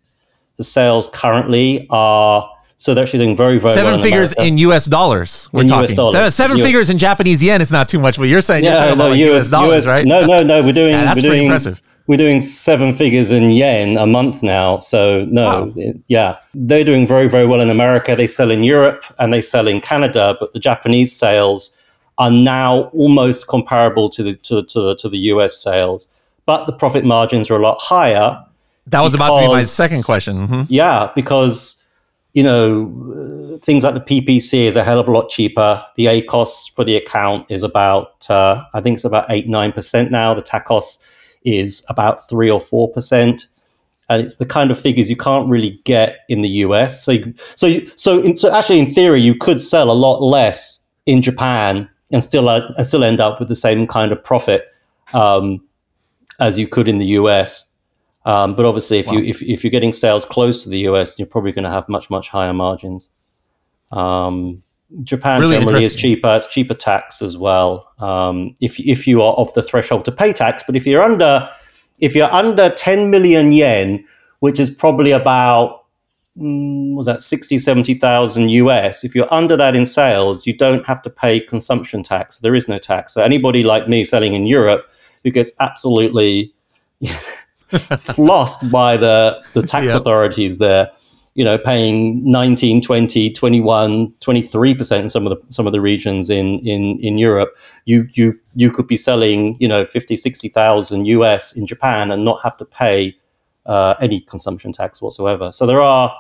The 0.58 0.64
sales 0.64 1.10
currently 1.14 1.86
are 1.90 2.50
so 2.78 2.94
they're 2.94 3.04
actually 3.04 3.26
doing 3.26 3.38
very 3.38 3.60
very 3.60 3.74
seven 3.74 3.86
well 3.92 3.96
in 3.96 4.02
figures 4.02 4.32
America. 4.34 4.48
in 4.48 4.58
U.S. 4.60 4.86
dollars. 4.86 5.50
We're 5.52 5.62
in 5.62 5.68
talking 5.68 5.96
dollars. 5.96 6.14
seven, 6.14 6.32
seven 6.32 6.58
US. 6.58 6.64
figures 6.64 6.90
in 6.90 6.98
Japanese 6.98 7.44
yen. 7.44 7.62
It's 7.62 7.72
not 7.72 7.88
too 7.90 8.00
much, 8.00 8.18
but 8.18 8.26
you're 8.26 8.42
saying 8.42 8.64
yeah, 8.64 8.72
you're 8.72 8.80
talking 8.80 8.98
no, 8.98 9.06
about 9.08 9.18
US, 9.18 9.44
US 9.46 9.52
dollars, 9.52 9.86
US, 9.86 9.88
right? 9.88 10.06
No, 10.06 10.26
no, 10.26 10.44
no. 10.44 10.64
We're 10.64 10.74
doing 10.74 10.92
yeah, 10.92 11.06
that's 11.06 11.18
we're 11.22 11.30
pretty 11.30 11.38
doing, 11.38 11.46
impressive 11.46 11.82
we're 12.08 12.18
doing 12.18 12.42
seven 12.42 12.94
figures 12.94 13.32
in 13.32 13.52
yen 13.52 13.98
a 13.98 14.06
month 14.06 14.44
now. 14.44 14.80
So 14.80 15.26
no, 15.26 15.66
wow. 15.76 15.94
yeah, 16.08 16.38
they're 16.54 16.84
doing 16.84 17.08
very 17.08 17.28
very 17.28 17.48
well 17.48 17.62
in 17.62 17.70
America. 17.70 18.16
They 18.16 18.28
sell 18.28 18.52
in 18.52 18.64
Europe 18.64 19.04
and 19.20 19.34
they 19.34 19.42
sell 19.42 19.68
in 19.68 19.82
Canada, 19.82 20.36
but 20.40 20.54
the 20.54 20.60
Japanese 20.60 21.16
sales 21.16 21.72
are 22.18 22.32
now 22.32 22.84
almost 22.94 23.48
comparable 23.48 24.10
to 24.10 24.24
the 24.24 24.36
to, 24.36 24.64
to, 24.64 24.82
the, 24.82 24.96
to 24.96 25.10
the 25.10 25.18
US 25.18 25.62
sales, 25.62 26.08
but 26.46 26.66
the 26.66 26.74
profit 26.74 27.06
margins 27.06 27.50
are 27.50 27.58
a 27.58 27.62
lot 27.62 27.78
higher. 27.82 28.44
That 28.88 29.02
was 29.02 29.14
because, 29.14 29.30
about 29.30 29.42
to 29.42 29.48
be 29.48 29.54
my 29.54 29.64
second 29.64 30.04
question. 30.04 30.36
Mm-hmm. 30.36 30.62
Yeah, 30.70 31.12
because 31.16 31.84
you 32.34 32.44
know 32.44 33.60
things 33.64 33.84
like 33.84 33.96
the 33.96 34.02
PPC 34.02 34.68
is 34.68 34.76
a 34.76 34.84
hell 34.84 35.00
of 35.00 35.08
a 35.08 35.12
lot 35.12 35.30
cheaper. 35.30 35.84
The 35.96 36.06
ACoS 36.06 36.74
for 36.76 36.86
the 36.86 36.96
account 36.96 37.48
is 37.50 37.64
about 37.64 38.30
uh, 38.30 38.64
I 38.76 38.82
think 38.82 38.96
it's 38.96 39.06
about 39.06 39.26
eight 39.30 39.50
nine 39.50 39.72
percent 39.72 40.12
now. 40.12 40.36
The 40.36 40.44
TACOS 40.44 41.04
is 41.46 41.84
about 41.90 42.28
three 42.28 42.50
or 42.50 42.60
four 42.60 42.92
percent, 42.92 43.48
and 44.10 44.22
it's 44.22 44.38
the 44.38 44.46
kind 44.46 44.72
of 44.72 44.80
figures 44.80 45.10
you 45.10 45.18
can't 45.18 45.50
really 45.50 45.80
get 45.84 46.20
in 46.30 46.42
the 46.42 46.50
US. 46.50 47.04
So, 47.04 47.12
you, 47.14 47.34
so, 47.56 47.68
you, 47.68 47.92
so, 47.96 48.20
in, 48.20 48.38
so 48.38 48.54
actually, 48.54 48.80
in 48.80 48.94
theory, 48.94 49.22
you 49.22 49.36
could 49.36 49.62
sell 49.62 49.90
a 49.90 49.94
lot 49.94 50.22
less 50.22 50.82
in 51.06 51.22
Japan 51.22 51.90
and 52.12 52.24
still 52.24 52.50
uh, 52.50 52.72
and 52.78 52.86
still 52.86 53.04
end 53.04 53.20
up 53.20 53.40
with 53.40 53.50
the 53.50 53.56
same 53.56 53.88
kind 53.88 54.12
of 54.12 54.24
profit 54.24 54.68
um, 55.14 55.64
as 56.40 56.58
you 56.58 56.68
could 56.68 56.88
in 56.88 56.98
the 56.98 57.08
US. 57.08 57.66
Um, 58.26 58.56
but 58.56 58.66
obviously, 58.66 59.00
if 59.00 59.08
wow. 59.08 59.14
you 59.14 59.24
if, 59.24 59.42
if 59.44 59.64
you're 59.64 59.72
getting 59.72 59.94
sales 59.94 60.26
close 60.26 60.64
to 60.64 60.70
the 60.70 60.80
US, 60.80 61.20
you're 61.20 61.28
probably 61.28 61.52
going 61.52 61.66
to 61.66 61.72
have 61.72 61.88
much 61.90 62.10
much 62.10 62.30
higher 62.30 62.54
margins. 62.54 63.10
Um, 63.92 64.64
Japan 65.04 65.42
really 65.42 65.58
generally 65.58 65.84
is 65.84 65.96
cheaper. 65.96 66.36
It's 66.36 66.48
cheaper 66.48 66.74
tax 66.74 67.22
as 67.22 67.38
well. 67.38 67.92
Um, 68.00 68.56
if 68.62 68.80
if 68.80 69.08
you 69.08 69.22
are 69.22 69.34
of 69.34 69.54
the 69.54 69.64
threshold 69.64 70.06
to 70.06 70.12
pay 70.12 70.32
tax, 70.32 70.64
but 70.66 70.76
if 70.76 70.86
you're 70.86 71.02
under 71.02 71.50
if 72.00 72.14
you're 72.14 72.32
under 72.32 72.70
10 72.70 73.10
million 73.10 73.52
yen, 73.52 74.06
which 74.40 74.60
is 74.60 74.70
probably 74.70 75.12
about 75.12 75.86
mm, 76.38 76.94
was 76.96 77.06
that 77.06 77.24
60 77.24 77.58
70,000 77.58 78.50
US 78.50 79.04
if 79.04 79.16
you're 79.16 79.34
under 79.34 79.58
that 79.58 79.76
in 79.76 79.86
sales 79.86 80.46
you 80.46 80.56
don't 80.56 80.86
have 80.86 81.02
to 81.04 81.10
pay 81.10 81.40
consumption 81.40 82.04
tax 82.04 82.40
there 82.40 82.54
is 82.54 82.68
no 82.68 82.78
tax 82.78 83.14
so 83.14 83.22
anybody 83.22 83.64
like 83.64 83.88
me 83.88 84.04
selling 84.04 84.34
in 84.34 84.46
Europe 84.46 84.90
who 85.24 85.32
gets 85.32 85.52
absolutely 85.60 86.54
flossed 87.72 88.70
by 88.70 88.98
the 88.98 89.44
the 89.54 89.62
tax 89.62 89.88
yep. 89.88 90.02
authorities 90.02 90.60
there 90.60 90.92
you 91.36 91.44
know 91.44 91.58
paying 91.58 92.24
19 92.30 92.82
20 92.82 93.32
21 93.32 94.14
23% 94.22 95.00
in 95.00 95.10
some 95.10 95.28
of 95.28 95.30
the 95.30 95.54
some 95.54 95.68
of 95.68 95.74
the 95.74 95.82
regions 95.82 96.30
in 96.30 96.60
in 96.60 96.98
in 97.02 97.18
Europe 97.18 97.56
you 97.86 98.08
you 98.14 98.40
you 98.56 98.72
could 98.72 98.88
be 98.88 98.98
selling 98.98 99.56
you 99.60 99.68
know 99.68 99.86
50 99.86 100.16
60,000 100.16 101.06
US 101.06 101.56
in 101.56 101.68
Japan 101.68 102.12
and 102.12 102.26
not 102.26 102.42
have 102.42 102.58
to 102.58 102.66
pay 102.66 103.16
uh, 103.66 103.96
any 104.00 104.22
consumption 104.22 104.72
tax 104.72 105.02
whatsoever 105.02 105.52
so 105.52 105.66
there 105.66 105.82
are 105.82 106.16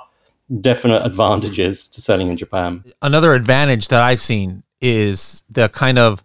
definite 0.61 1.03
advantages 1.03 1.87
to 1.87 2.01
selling 2.01 2.27
in 2.27 2.37
Japan 2.37 2.83
another 3.01 3.33
advantage 3.33 3.87
that 3.87 4.01
I've 4.01 4.21
seen 4.21 4.63
is 4.81 5.43
the 5.49 5.69
kind 5.69 5.97
of 5.97 6.21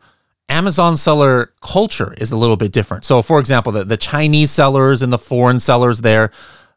Amazon 0.48 0.96
seller 0.96 1.52
culture 1.62 2.12
is 2.18 2.32
a 2.32 2.36
little 2.36 2.56
bit 2.56 2.72
different. 2.72 3.04
So, 3.04 3.22
for 3.22 3.38
example, 3.38 3.70
the, 3.70 3.84
the 3.84 3.96
Chinese 3.96 4.50
sellers 4.50 5.00
and 5.00 5.12
the 5.12 5.18
foreign 5.18 5.60
sellers 5.60 6.00
there, 6.00 6.32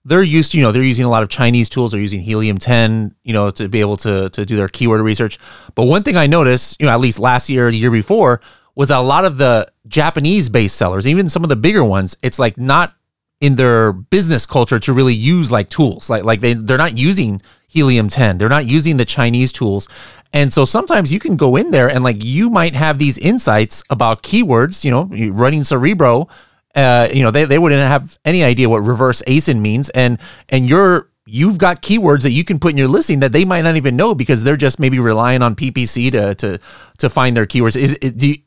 they're 0.05 0.23
used 0.23 0.51
to, 0.51 0.57
you 0.57 0.63
know, 0.63 0.71
they're 0.71 0.83
using 0.83 1.05
a 1.05 1.09
lot 1.09 1.23
of 1.23 1.29
Chinese 1.29 1.69
tools. 1.69 1.91
They're 1.91 2.01
using 2.01 2.19
Helium 2.19 2.57
10, 2.57 3.15
you 3.23 3.33
know, 3.33 3.51
to 3.51 3.69
be 3.69 3.79
able 3.79 3.97
to, 3.97 4.29
to 4.31 4.45
do 4.45 4.55
their 4.55 4.67
keyword 4.67 5.01
research. 5.01 5.39
But 5.75 5.85
one 5.85 6.03
thing 6.03 6.17
I 6.17 6.27
noticed, 6.27 6.79
you 6.79 6.87
know, 6.87 6.91
at 6.91 6.99
least 6.99 7.19
last 7.19 7.49
year, 7.49 7.71
the 7.71 7.77
year 7.77 7.91
before, 7.91 8.41
was 8.75 8.89
that 8.89 8.99
a 8.99 9.01
lot 9.01 9.23
of 9.23 9.37
the 9.37 9.71
Japanese 9.87 10.49
based 10.49 10.75
sellers, 10.75 11.07
even 11.07 11.29
some 11.29 11.43
of 11.43 11.49
the 11.49 11.55
bigger 11.55 11.83
ones, 11.83 12.17
it's 12.21 12.39
like 12.39 12.57
not 12.57 12.95
in 13.39 13.55
their 13.55 13.91
business 13.91 14.45
culture 14.45 14.79
to 14.79 14.93
really 14.93 15.13
use 15.13 15.51
like 15.51 15.69
tools. 15.69 16.09
Like 16.09 16.23
like 16.23 16.39
they 16.39 16.53
they're 16.53 16.77
not 16.77 16.97
using 16.97 17.41
Helium 17.67 18.07
10. 18.07 18.37
They're 18.37 18.49
not 18.49 18.67
using 18.67 18.97
the 18.97 19.05
Chinese 19.05 19.51
tools. 19.51 19.87
And 20.31 20.51
so 20.51 20.65
sometimes 20.65 21.13
you 21.13 21.19
can 21.19 21.35
go 21.35 21.55
in 21.55 21.71
there 21.71 21.89
and 21.89 22.03
like 22.03 22.23
you 22.23 22.49
might 22.49 22.75
have 22.75 22.97
these 22.97 23.17
insights 23.17 23.83
about 23.89 24.23
keywords, 24.23 24.83
you 24.83 24.91
know, 24.91 25.09
running 25.31 25.63
Cerebro 25.63 26.27
uh, 26.75 27.07
you 27.13 27.23
know, 27.23 27.31
they, 27.31 27.45
they 27.45 27.59
wouldn't 27.59 27.81
have 27.81 28.17
any 28.25 28.43
idea 28.43 28.69
what 28.69 28.79
reverse 28.79 29.21
ASIN 29.27 29.59
means. 29.59 29.89
And 29.89 30.17
and 30.49 30.67
you're 30.67 31.09
you've 31.25 31.57
got 31.57 31.81
keywords 31.81 32.23
that 32.23 32.31
you 32.31 32.43
can 32.43 32.59
put 32.59 32.71
in 32.71 32.77
your 32.77 32.87
listing 32.87 33.19
that 33.19 33.31
they 33.31 33.45
might 33.45 33.61
not 33.61 33.75
even 33.75 33.95
know 33.95 34.13
because 34.13 34.43
they're 34.43 34.57
just 34.57 34.79
maybe 34.79 34.99
relying 34.99 35.41
on 35.41 35.55
PPC 35.55 36.11
to 36.11 36.35
to 36.35 36.59
to 36.97 37.09
find 37.09 37.37
their 37.37 37.45
keywords. 37.45 37.77
Is 37.77 37.93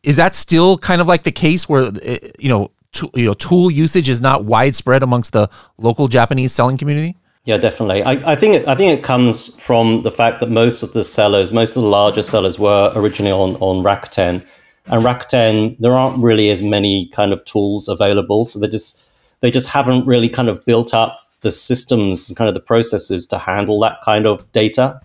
is, 0.03 0.17
that 0.17 0.35
still 0.35 0.79
kind 0.79 1.01
of 1.01 1.07
like 1.07 1.23
the 1.23 1.33
case 1.33 1.69
where 1.69 1.85
uh, 1.85 2.17
you 2.39 2.49
know 2.49 2.71
to, 2.93 3.11
you 3.15 3.27
know 3.27 3.35
tool 3.35 3.71
usage 3.71 4.09
is 4.09 4.21
not 4.21 4.45
widespread 4.45 5.03
amongst 5.03 5.33
the 5.33 5.49
local 5.79 6.09
Japanese 6.09 6.53
selling 6.53 6.77
community? 6.77 7.17
Yeah, 7.45 7.59
definitely. 7.59 8.03
I, 8.03 8.33
I 8.33 8.35
think 8.35 8.57
it, 8.57 8.67
I 8.67 8.75
think 8.75 8.99
it 8.99 9.05
comes 9.05 9.55
from 9.63 10.03
the 10.03 10.11
fact 10.11 10.41
that 10.41 10.51
most 10.51 10.83
of 10.83 10.93
the 10.93 11.05
sellers, 11.05 11.53
most 11.53 11.77
of 11.77 11.83
the 11.85 11.89
larger 11.89 12.23
sellers, 12.23 12.59
were 12.59 12.93
originally 12.97 13.31
on 13.31 13.55
on 13.57 13.85
Rakuten 13.85 14.45
and 14.89 15.03
Rakuten, 15.03 15.77
there 15.79 15.95
aren't 15.95 16.23
really 16.23 16.51
as 16.51 16.63
many 16.63 17.09
kind 17.09 17.33
of 17.33 17.45
tools 17.45 17.89
available, 17.89 18.45
so 18.45 18.59
they 18.59 18.69
just 18.69 19.03
they 19.41 19.51
just 19.51 19.69
haven't 19.69 20.07
really 20.07 20.29
kind 20.29 20.49
of 20.49 20.65
built 20.65 20.95
up 20.95 21.21
the 21.41 21.51
systems 21.51 22.29
and 22.29 22.37
kind 22.37 22.49
of 22.49 22.55
the 22.55 22.61
processes 22.61 23.27
to 23.27 23.39
handle 23.39 23.79
that 23.81 24.01
kind 24.03 24.27
of 24.27 24.51
data. 24.53 25.01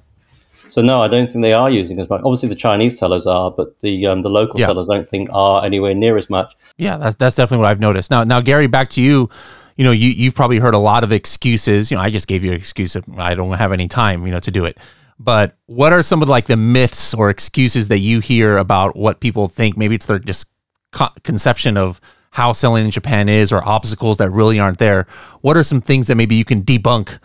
So 0.68 0.82
no, 0.82 1.02
I 1.02 1.08
don't 1.08 1.30
think 1.32 1.44
they 1.44 1.54
are 1.54 1.70
using 1.70 2.00
as 2.00 2.10
much. 2.10 2.22
Obviously, 2.24 2.48
the 2.48 2.56
Chinese 2.56 2.98
sellers 2.98 3.28
are, 3.28 3.52
but 3.52 3.80
the 3.82 4.06
um, 4.08 4.22
the 4.22 4.30
local 4.30 4.60
yeah. 4.60 4.68
sellers 4.68 4.88
don't 4.88 5.10
think 5.10 5.30
are 5.34 5.66
anywhere 5.66 5.94
near 5.94 6.18
as 6.18 6.30
much. 6.30 6.56
Yeah, 6.78 6.98
that's 6.98 7.16
that's 7.16 7.36
definitely 7.36 7.64
what 7.64 7.70
I've 7.70 7.80
noticed. 7.80 8.12
Now, 8.12 8.24
now 8.24 8.40
Gary, 8.40 8.68
back 8.68 8.90
to 8.92 9.02
you. 9.02 9.30
You 9.78 9.86
know, 9.86 9.92
you 9.92 10.10
you've 10.10 10.36
probably 10.36 10.60
heard 10.60 10.76
a 10.76 10.80
lot 10.80 11.04
of 11.04 11.12
excuses. 11.12 11.90
You 11.90 11.98
know, 11.98 12.04
I 12.04 12.12
just 12.12 12.28
gave 12.28 12.44
you 12.44 12.52
an 12.52 12.58
excuse. 12.58 12.96
I 13.18 13.34
don't 13.34 13.52
have 13.54 13.72
any 13.72 13.88
time. 13.88 14.26
You 14.26 14.32
know, 14.32 14.40
to 14.40 14.52
do 14.52 14.64
it 14.66 14.78
but 15.24 15.56
what 15.68 15.94
are 15.94 16.02
some 16.02 16.22
of 16.22 16.30
like 16.30 16.48
the 16.48 16.58
myths 16.58 17.14
or 17.14 17.30
excuses 17.30 17.90
that 17.90 18.00
you 18.00 18.20
hear 18.20 18.58
about 18.58 18.96
what 18.96 19.20
people 19.20 19.48
think? 19.48 19.78
Maybe 19.78 19.96
it's 19.96 20.08
their 20.08 20.20
just 20.20 20.52
co- 20.92 21.12
conception 21.24 21.78
of 21.78 22.02
how 22.32 22.54
selling 22.54 22.86
in 22.86 22.92
Japan 22.92 23.30
is 23.30 23.52
or 23.52 23.64
obstacles 23.68 24.18
that 24.18 24.30
really 24.32 24.60
aren't 24.60 24.80
there. 24.80 25.06
What 25.42 25.58
are 25.58 25.64
some 25.64 25.82
things 25.82 26.08
that 26.08 26.16
maybe 26.16 26.36
you 26.36 26.46
can 26.46 26.64
debunk 26.64 27.20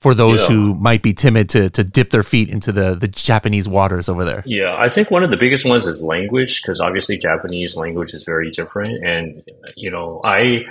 for 0.00 0.14
those 0.14 0.42
yeah. 0.42 0.48
who 0.48 0.74
might 0.74 1.02
be 1.02 1.12
timid 1.12 1.48
to 1.48 1.70
to 1.70 1.82
dip 1.82 2.10
their 2.10 2.22
feet 2.22 2.48
into 2.50 2.70
the 2.70 2.94
the 2.94 3.08
Japanese 3.08 3.68
waters 3.68 4.08
over 4.08 4.24
there? 4.24 4.42
Yeah 4.46 4.74
i 4.76 4.88
think 4.88 5.10
one 5.10 5.24
of 5.24 5.30
the 5.30 5.36
biggest 5.36 5.66
ones 5.66 5.86
is 5.86 6.04
language 6.04 6.62
because 6.62 6.80
obviously 6.80 7.16
Japanese 7.16 7.76
language 7.76 8.14
is 8.14 8.24
very 8.24 8.50
different. 8.50 9.04
And 9.04 9.42
you 9.74 9.90
know 9.90 10.20
i 10.24 10.64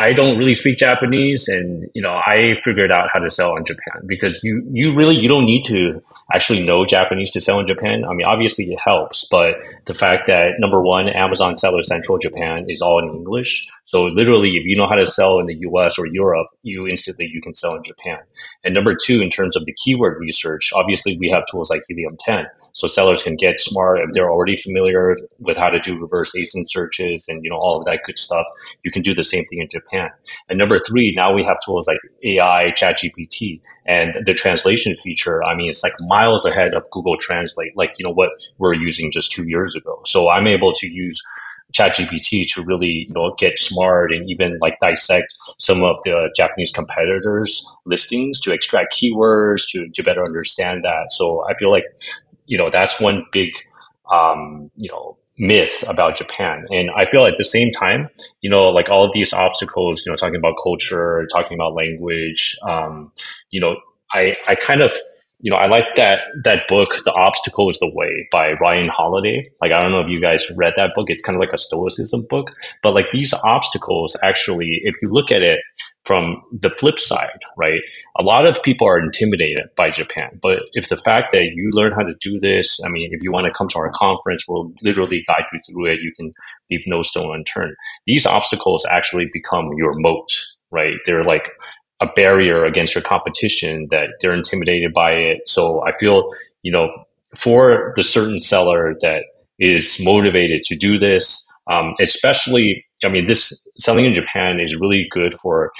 I 0.00 0.14
don't 0.14 0.38
really 0.38 0.54
speak 0.54 0.78
Japanese, 0.78 1.46
and 1.48 1.90
you 1.94 2.00
know, 2.00 2.14
I 2.14 2.54
figured 2.64 2.90
out 2.90 3.10
how 3.12 3.20
to 3.20 3.28
sell 3.28 3.54
in 3.56 3.64
Japan 3.64 4.06
because 4.06 4.42
you 4.42 4.66
you 4.72 4.94
really 4.94 5.16
you 5.16 5.28
don't 5.28 5.44
need 5.44 5.62
to 5.64 6.02
actually 6.34 6.64
know 6.64 6.84
Japanese 6.84 7.30
to 7.32 7.40
sell 7.40 7.60
in 7.60 7.66
Japan. 7.66 8.04
I 8.04 8.14
mean, 8.14 8.26
obviously 8.26 8.64
it 8.66 8.78
helps, 8.84 9.26
but 9.30 9.60
the 9.86 9.94
fact 9.94 10.26
that 10.26 10.54
number 10.58 10.82
one, 10.82 11.08
Amazon 11.08 11.56
Seller 11.56 11.82
Central 11.82 12.18
Japan 12.18 12.66
is 12.68 12.80
all 12.80 12.98
in 12.98 13.14
English. 13.14 13.68
So 13.84 14.04
literally, 14.04 14.50
if 14.50 14.64
you 14.66 14.76
know 14.76 14.86
how 14.86 14.94
to 14.94 15.06
sell 15.06 15.40
in 15.40 15.46
the 15.46 15.56
US 15.70 15.98
or 15.98 16.06
Europe, 16.06 16.46
you 16.62 16.86
instantly 16.86 17.28
you 17.32 17.40
can 17.40 17.52
sell 17.52 17.74
in 17.74 17.82
Japan. 17.82 18.18
And 18.62 18.72
number 18.72 18.94
two, 18.94 19.20
in 19.20 19.30
terms 19.30 19.56
of 19.56 19.64
the 19.64 19.74
keyword 19.82 20.20
research, 20.20 20.70
obviously 20.74 21.18
we 21.18 21.28
have 21.30 21.42
tools 21.50 21.70
like 21.70 21.82
Helium 21.88 22.16
10. 22.20 22.46
So 22.74 22.86
sellers 22.86 23.22
can 23.24 23.34
get 23.34 23.58
smart 23.58 23.98
if 23.98 24.12
they're 24.12 24.30
already 24.30 24.56
familiar 24.56 25.16
with 25.40 25.56
how 25.56 25.70
to 25.70 25.80
do 25.80 25.98
reverse 25.98 26.32
ASIN 26.36 26.62
searches 26.66 27.26
and 27.28 27.42
you 27.42 27.50
know 27.50 27.56
all 27.56 27.80
of 27.80 27.84
that 27.86 28.00
good 28.04 28.18
stuff. 28.18 28.46
You 28.84 28.92
can 28.92 29.02
do 29.02 29.14
the 29.14 29.24
same 29.24 29.44
thing 29.46 29.60
in 29.60 29.68
Japan. 29.68 30.10
And 30.48 30.58
number 30.58 30.78
three, 30.86 31.12
now 31.16 31.32
we 31.32 31.44
have 31.44 31.58
tools 31.64 31.88
like 31.88 31.98
AI, 32.22 32.72
ChatGPT, 32.76 33.60
and 33.86 34.14
the 34.24 34.34
translation 34.34 34.94
feature. 34.94 35.42
I 35.42 35.56
mean, 35.56 35.68
it's 35.68 35.82
like 35.82 35.94
miles 36.20 36.44
ahead 36.44 36.74
of 36.74 36.84
Google 36.90 37.16
Translate, 37.18 37.76
like 37.76 37.92
you 37.98 38.04
know 38.06 38.12
what 38.12 38.30
we're 38.58 38.74
using 38.74 39.10
just 39.10 39.32
two 39.32 39.46
years 39.48 39.74
ago. 39.74 40.00
So 40.04 40.30
I'm 40.30 40.46
able 40.46 40.72
to 40.72 40.86
use 40.86 41.20
ChatGPT 41.72 42.44
to 42.52 42.62
really 42.62 43.06
you 43.08 43.14
know 43.14 43.34
get 43.38 43.58
smart 43.58 44.12
and 44.14 44.28
even 44.28 44.58
like 44.60 44.76
dissect 44.80 45.34
some 45.58 45.82
of 45.82 45.96
the 46.04 46.30
Japanese 46.36 46.72
competitors' 46.72 47.52
listings 47.86 48.40
to 48.40 48.52
extract 48.52 48.94
keywords 48.94 49.62
to 49.70 49.88
to 49.94 50.02
better 50.02 50.24
understand 50.24 50.84
that. 50.84 51.06
So 51.10 51.44
I 51.48 51.54
feel 51.54 51.70
like 51.70 51.84
you 52.46 52.58
know 52.58 52.70
that's 52.70 53.00
one 53.00 53.24
big 53.32 53.50
um, 54.10 54.70
you 54.76 54.90
know 54.90 55.16
myth 55.40 55.82
about 55.88 56.16
Japan. 56.16 56.66
And 56.70 56.90
I 56.94 57.06
feel 57.06 57.24
at 57.24 57.38
the 57.38 57.44
same 57.44 57.70
time, 57.72 58.10
you 58.42 58.50
know, 58.50 58.68
like 58.68 58.90
all 58.90 59.04
of 59.04 59.12
these 59.12 59.32
obstacles, 59.32 60.04
you 60.04 60.12
know, 60.12 60.16
talking 60.16 60.36
about 60.36 60.54
culture, 60.62 61.26
talking 61.32 61.56
about 61.56 61.72
language, 61.74 62.58
um, 62.68 63.10
you 63.50 63.58
know, 63.58 63.76
I, 64.12 64.36
I 64.46 64.54
kind 64.54 64.82
of 64.82 64.92
you 65.42 65.50
know, 65.50 65.56
I 65.56 65.66
like 65.66 65.94
that 65.96 66.18
that 66.44 66.68
book, 66.68 66.96
The 67.04 67.12
Obstacle 67.12 67.68
is 67.70 67.78
the 67.78 67.90
Way 67.94 68.28
by 68.30 68.52
Ryan 68.54 68.88
Holiday. 68.88 69.44
Like 69.60 69.72
I 69.72 69.80
don't 69.80 69.90
know 69.90 70.00
if 70.00 70.10
you 70.10 70.20
guys 70.20 70.46
read 70.56 70.74
that 70.76 70.92
book. 70.94 71.06
It's 71.08 71.22
kind 71.22 71.36
of 71.36 71.40
like 71.40 71.52
a 71.52 71.58
stoicism 71.58 72.26
book. 72.28 72.50
But 72.82 72.94
like 72.94 73.10
these 73.10 73.34
obstacles 73.44 74.16
actually, 74.22 74.80
if 74.84 74.96
you 75.02 75.10
look 75.10 75.32
at 75.32 75.42
it 75.42 75.60
from 76.04 76.42
the 76.52 76.70
flip 76.70 76.98
side, 76.98 77.40
right? 77.56 77.80
A 78.18 78.22
lot 78.22 78.46
of 78.46 78.62
people 78.62 78.86
are 78.86 78.98
intimidated 78.98 79.68
by 79.76 79.90
Japan. 79.90 80.38
But 80.42 80.60
if 80.72 80.88
the 80.88 80.96
fact 80.96 81.32
that 81.32 81.44
you 81.54 81.70
learn 81.72 81.92
how 81.92 82.02
to 82.02 82.14
do 82.20 82.38
this, 82.40 82.82
I 82.84 82.88
mean, 82.88 83.10
if 83.12 83.22
you 83.22 83.32
want 83.32 83.46
to 83.46 83.52
come 83.52 83.68
to 83.68 83.78
our 83.78 83.92
conference, 83.94 84.44
we'll 84.48 84.72
literally 84.82 85.22
guide 85.26 85.44
you 85.52 85.60
through 85.68 85.86
it. 85.92 86.00
You 86.00 86.12
can 86.18 86.32
leave 86.70 86.82
no 86.86 87.02
stone 87.02 87.34
unturned. 87.34 87.76
These 88.06 88.26
obstacles 88.26 88.86
actually 88.90 89.28
become 89.32 89.70
your 89.76 89.92
moat, 89.94 90.28
right? 90.70 90.96
They're 91.04 91.24
like 91.24 91.50
a 92.00 92.06
barrier 92.14 92.64
against 92.64 92.94
your 92.94 93.02
competition 93.02 93.88
that 93.90 94.10
they're 94.20 94.32
intimidated 94.32 94.92
by 94.92 95.12
it. 95.12 95.40
So 95.46 95.84
I 95.86 95.92
feel, 95.98 96.28
you 96.62 96.72
know, 96.72 96.88
for 97.36 97.92
the 97.96 98.02
certain 98.02 98.40
seller 98.40 98.96
that 99.02 99.24
is 99.58 100.00
motivated 100.02 100.62
to 100.64 100.76
do 100.76 100.98
this, 100.98 101.46
um, 101.70 101.94
especially, 102.00 102.84
I 103.04 103.08
mean, 103.08 103.26
this 103.26 103.68
selling 103.78 104.06
in 104.06 104.14
Japan 104.14 104.60
is 104.60 104.80
really 104.80 105.06
good 105.10 105.34
for 105.34 105.70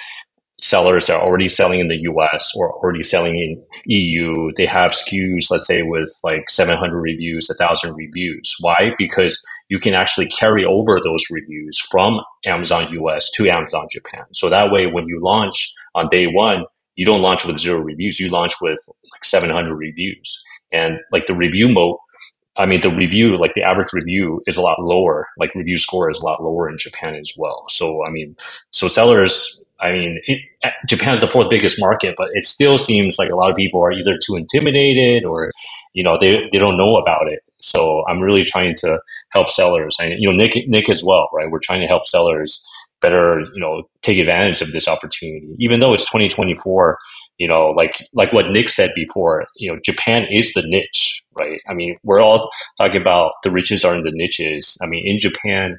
sellers 0.61 1.07
that 1.07 1.17
are 1.17 1.23
already 1.23 1.49
selling 1.49 1.81
in 1.81 1.89
the 1.89 2.01
US 2.03 2.53
or 2.57 2.73
already 2.75 3.03
selling 3.03 3.39
in 3.39 3.63
EU. 3.87 4.53
They 4.57 4.67
have 4.67 4.93
SKUs, 4.93 5.51
let's 5.51 5.67
say, 5.67 5.83
with 5.83 6.13
like 6.23 6.51
700 6.51 7.01
reviews, 7.01 7.49
1,000 7.49 7.95
reviews. 7.97 8.55
Why? 8.61 8.93
Because 8.99 9.43
you 9.69 9.79
can 9.79 9.95
actually 9.95 10.29
carry 10.29 10.65
over 10.65 10.99
those 11.03 11.25
reviews 11.31 11.79
from 11.91 12.21
Amazon 12.45 12.93
US 12.93 13.31
to 13.33 13.49
Amazon 13.49 13.87
Japan. 13.91 14.25
So 14.33 14.49
that 14.51 14.71
way, 14.71 14.87
when 14.87 15.05
you 15.07 15.19
launch 15.23 15.73
on 15.95 16.09
day 16.09 16.27
one, 16.27 16.65
you 16.97 17.07
don't 17.07 17.23
launch 17.23 17.47
with 17.47 17.59
zero 17.59 17.81
reviews. 17.81 18.21
You 18.21 18.29
launch 18.29 18.55
with 18.61 18.79
like 19.13 19.25
700 19.25 19.75
reviews. 19.75 20.43
And 20.73 20.99
like 21.13 21.27
the 21.27 21.35
review 21.35 21.69
mode, 21.69 21.97
I 22.57 22.67
mean, 22.67 22.81
the 22.83 22.91
review, 22.91 23.37
like 23.39 23.55
the 23.55 23.63
average 23.63 23.93
review 23.93 24.43
is 24.47 24.57
a 24.57 24.63
lot 24.63 24.83
lower. 24.83 25.29
Like 25.39 25.55
review 25.55 25.77
score 25.77 26.11
is 26.11 26.21
a 26.21 26.25
lot 26.25 26.43
lower 26.43 26.69
in 26.69 26.77
Japan 26.79 27.15
as 27.15 27.33
well. 27.39 27.65
So, 27.69 28.05
I 28.05 28.11
mean, 28.11 28.37
so 28.71 28.87
sellers, 28.89 29.65
I 29.81 29.93
mean, 29.93 30.21
it, 30.27 30.41
Japan's 30.87 31.21
the 31.21 31.27
fourth 31.27 31.49
biggest 31.49 31.81
market, 31.81 32.17
but 32.19 32.29
it 32.35 32.45
still 32.45 32.77
seems 32.77 33.19
like 33.19 33.31
a 33.31 33.37
lot 33.37 33.51
of 33.51 33.57
people 33.57 33.83
are 33.83 33.93
either 33.93 34.19
too 34.23 34.37
intimidated 34.37 35.25
or, 35.25 35.53
you 35.95 36.05
know, 36.05 36.19
they, 36.21 36.37
they 36.53 36.59
don't 36.59 36.77
know 36.77 36.97
about 36.97 37.29
it. 37.29 37.41
So 37.59 38.05
I'm 38.09 38.19
really 38.19 38.43
trying 38.43 38.75
to 38.81 39.01
help 39.31 39.49
sellers 39.49 39.97
and, 39.99 40.13
you 40.19 40.29
know, 40.29 40.37
Nick, 40.37 40.69
Nick 40.69 40.91
as 40.91 41.03
well, 41.03 41.31
right? 41.33 41.51
We're 41.51 41.61
trying 41.61 41.81
to 41.81 41.87
help 41.87 42.05
sellers 42.05 42.63
better, 43.01 43.41
you 43.55 43.61
know, 43.61 43.83
take 44.03 44.19
advantage 44.19 44.63
of 44.63 44.73
this 44.73 44.89
opportunity. 44.89 45.49
Even 45.59 45.81
though 45.81 45.93
it's 45.93 46.05
2024, 46.11 46.99
you 47.39 47.49
know, 47.49 47.69
like 47.69 47.97
like 48.15 48.33
what 48.33 48.51
Nick 48.51 48.69
said 48.69 48.91
before, 48.95 49.47
you 49.57 49.73
know, 49.73 49.79
Japan 49.85 50.27
is 50.31 50.53
the 50.53 50.63
niche, 50.67 51.23
right? 51.39 51.61
I 51.69 51.75
mean, 51.75 51.97
we're 52.05 52.21
all 52.21 52.51
talking 52.79 53.01
about 53.01 53.33
the 53.43 53.51
riches 53.51 53.85
are 53.85 53.95
in 53.95 54.05
the 54.05 54.13
niches. 54.15 54.77
I 54.83 54.87
mean, 54.87 55.07
in 55.07 55.19
Japan, 55.19 55.79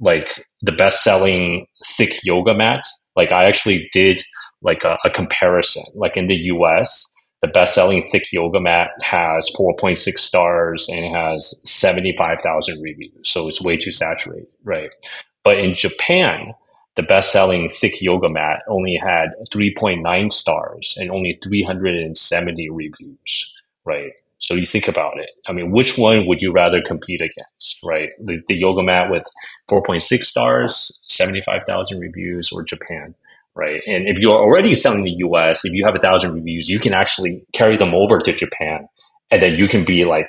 like 0.00 0.44
the 0.62 0.72
best 0.72 1.02
selling 1.02 1.66
thick 1.84 2.18
yoga 2.24 2.54
mat, 2.54 2.82
like 3.16 3.32
I 3.32 3.44
actually 3.44 3.88
did 3.92 4.22
like 4.62 4.84
a, 4.84 4.98
a 5.04 5.10
comparison. 5.10 5.84
Like 5.94 6.16
in 6.16 6.26
the 6.26 6.36
US, 6.36 7.06
the 7.42 7.48
best 7.48 7.74
selling 7.74 8.02
thick 8.02 8.24
yoga 8.32 8.60
mat 8.60 8.90
has 9.00 9.50
4.6 9.58 9.98
stars 10.18 10.88
and 10.92 11.14
has 11.14 11.60
75,000 11.68 12.82
reviews. 12.82 13.12
So 13.28 13.48
it's 13.48 13.62
way 13.62 13.76
too 13.76 13.90
saturated, 13.90 14.46
right? 14.62 14.94
But 15.42 15.58
in 15.58 15.74
Japan, 15.74 16.54
the 16.96 17.02
best 17.02 17.32
selling 17.32 17.68
thick 17.68 18.00
yoga 18.02 18.28
mat 18.28 18.60
only 18.68 18.96
had 18.96 19.30
3.9 19.52 20.32
stars 20.32 20.96
and 20.98 21.10
only 21.10 21.38
370 21.42 22.70
reviews, 22.70 23.62
right? 23.84 24.12
So 24.38 24.54
you 24.54 24.66
think 24.66 24.88
about 24.88 25.18
it. 25.18 25.30
I 25.46 25.52
mean, 25.52 25.70
which 25.70 25.98
one 25.98 26.26
would 26.26 26.42
you 26.42 26.52
rather 26.52 26.80
compete 26.82 27.20
against, 27.20 27.78
right? 27.84 28.10
The, 28.18 28.42
the 28.48 28.54
yoga 28.54 28.82
mat 28.82 29.10
with 29.10 29.24
4.6 29.70 30.22
stars, 30.22 31.02
75,000 31.06 32.00
reviews, 32.00 32.50
or 32.50 32.64
Japan, 32.64 33.14
right? 33.54 33.82
And 33.86 34.08
if 34.08 34.18
you're 34.18 34.36
already 34.36 34.74
selling 34.74 35.04
the 35.04 35.14
US, 35.26 35.64
if 35.64 35.72
you 35.74 35.84
have 35.84 35.94
a 35.94 36.00
thousand 36.00 36.34
reviews, 36.34 36.68
you 36.68 36.78
can 36.78 36.94
actually 36.94 37.44
carry 37.52 37.76
them 37.76 37.94
over 37.94 38.18
to 38.18 38.32
Japan 38.32 38.88
and 39.30 39.42
then 39.42 39.54
you 39.54 39.68
can 39.68 39.84
be 39.84 40.04
like, 40.04 40.28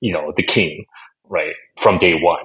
you 0.00 0.12
know, 0.12 0.32
the 0.36 0.42
king, 0.42 0.84
right? 1.28 1.54
From 1.80 1.98
day 1.98 2.14
one. 2.14 2.42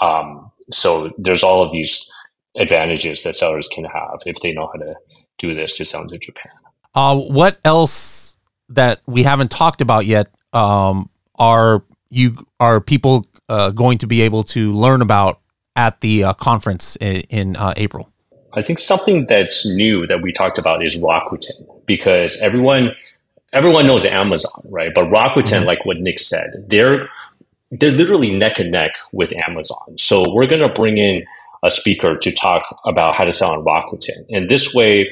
Um, 0.00 0.50
so 0.70 1.12
there's 1.18 1.42
all 1.42 1.62
of 1.62 1.70
these 1.70 2.10
advantages 2.56 3.22
that 3.22 3.34
sellers 3.34 3.68
can 3.68 3.84
have 3.84 4.20
if 4.26 4.36
they 4.42 4.52
know 4.52 4.68
how 4.72 4.78
to 4.78 4.94
do 5.38 5.54
this 5.54 5.76
to 5.76 5.84
sell 5.84 6.02
into 6.02 6.18
Japan. 6.18 6.52
Uh, 6.94 7.16
what 7.16 7.58
else 7.64 8.36
that 8.68 9.00
we 9.06 9.22
haven't 9.24 9.50
talked 9.50 9.80
about 9.80 10.06
yet 10.06 10.28
um, 10.52 11.10
are 11.36 11.84
you 12.10 12.46
are 12.60 12.80
people 12.80 13.26
uh, 13.48 13.70
going 13.70 13.98
to 13.98 14.06
be 14.06 14.22
able 14.22 14.44
to 14.44 14.72
learn 14.72 15.02
about 15.02 15.40
at 15.76 16.00
the 16.00 16.24
uh, 16.24 16.32
conference 16.34 16.96
in, 16.96 17.20
in 17.22 17.56
uh, 17.56 17.74
April? 17.76 18.10
I 18.52 18.62
think 18.62 18.78
something 18.78 19.26
that's 19.26 19.66
new 19.66 20.06
that 20.06 20.22
we 20.22 20.32
talked 20.32 20.58
about 20.58 20.84
is 20.84 20.96
Rakuten 20.96 21.86
because 21.86 22.38
everyone 22.38 22.94
everyone 23.52 23.86
knows 23.86 24.04
Amazon, 24.04 24.62
right? 24.66 24.92
But 24.94 25.06
Rakuten, 25.06 25.42
mm-hmm. 25.42 25.66
like 25.66 25.84
what 25.84 25.98
Nick 25.98 26.20
said, 26.20 26.66
they're 26.68 27.06
they're 27.72 27.90
literally 27.90 28.30
neck 28.30 28.60
and 28.60 28.70
neck 28.70 28.92
with 29.12 29.32
Amazon. 29.48 29.98
So 29.98 30.32
we're 30.32 30.46
going 30.46 30.62
to 30.62 30.72
bring 30.72 30.98
in 30.98 31.24
a 31.64 31.70
speaker 31.70 32.16
to 32.16 32.30
talk 32.30 32.62
about 32.84 33.14
how 33.14 33.24
to 33.24 33.32
sell 33.32 33.52
on 33.52 33.64
Rakuten. 33.64 34.24
And 34.30 34.48
this 34.48 34.74
way, 34.74 35.08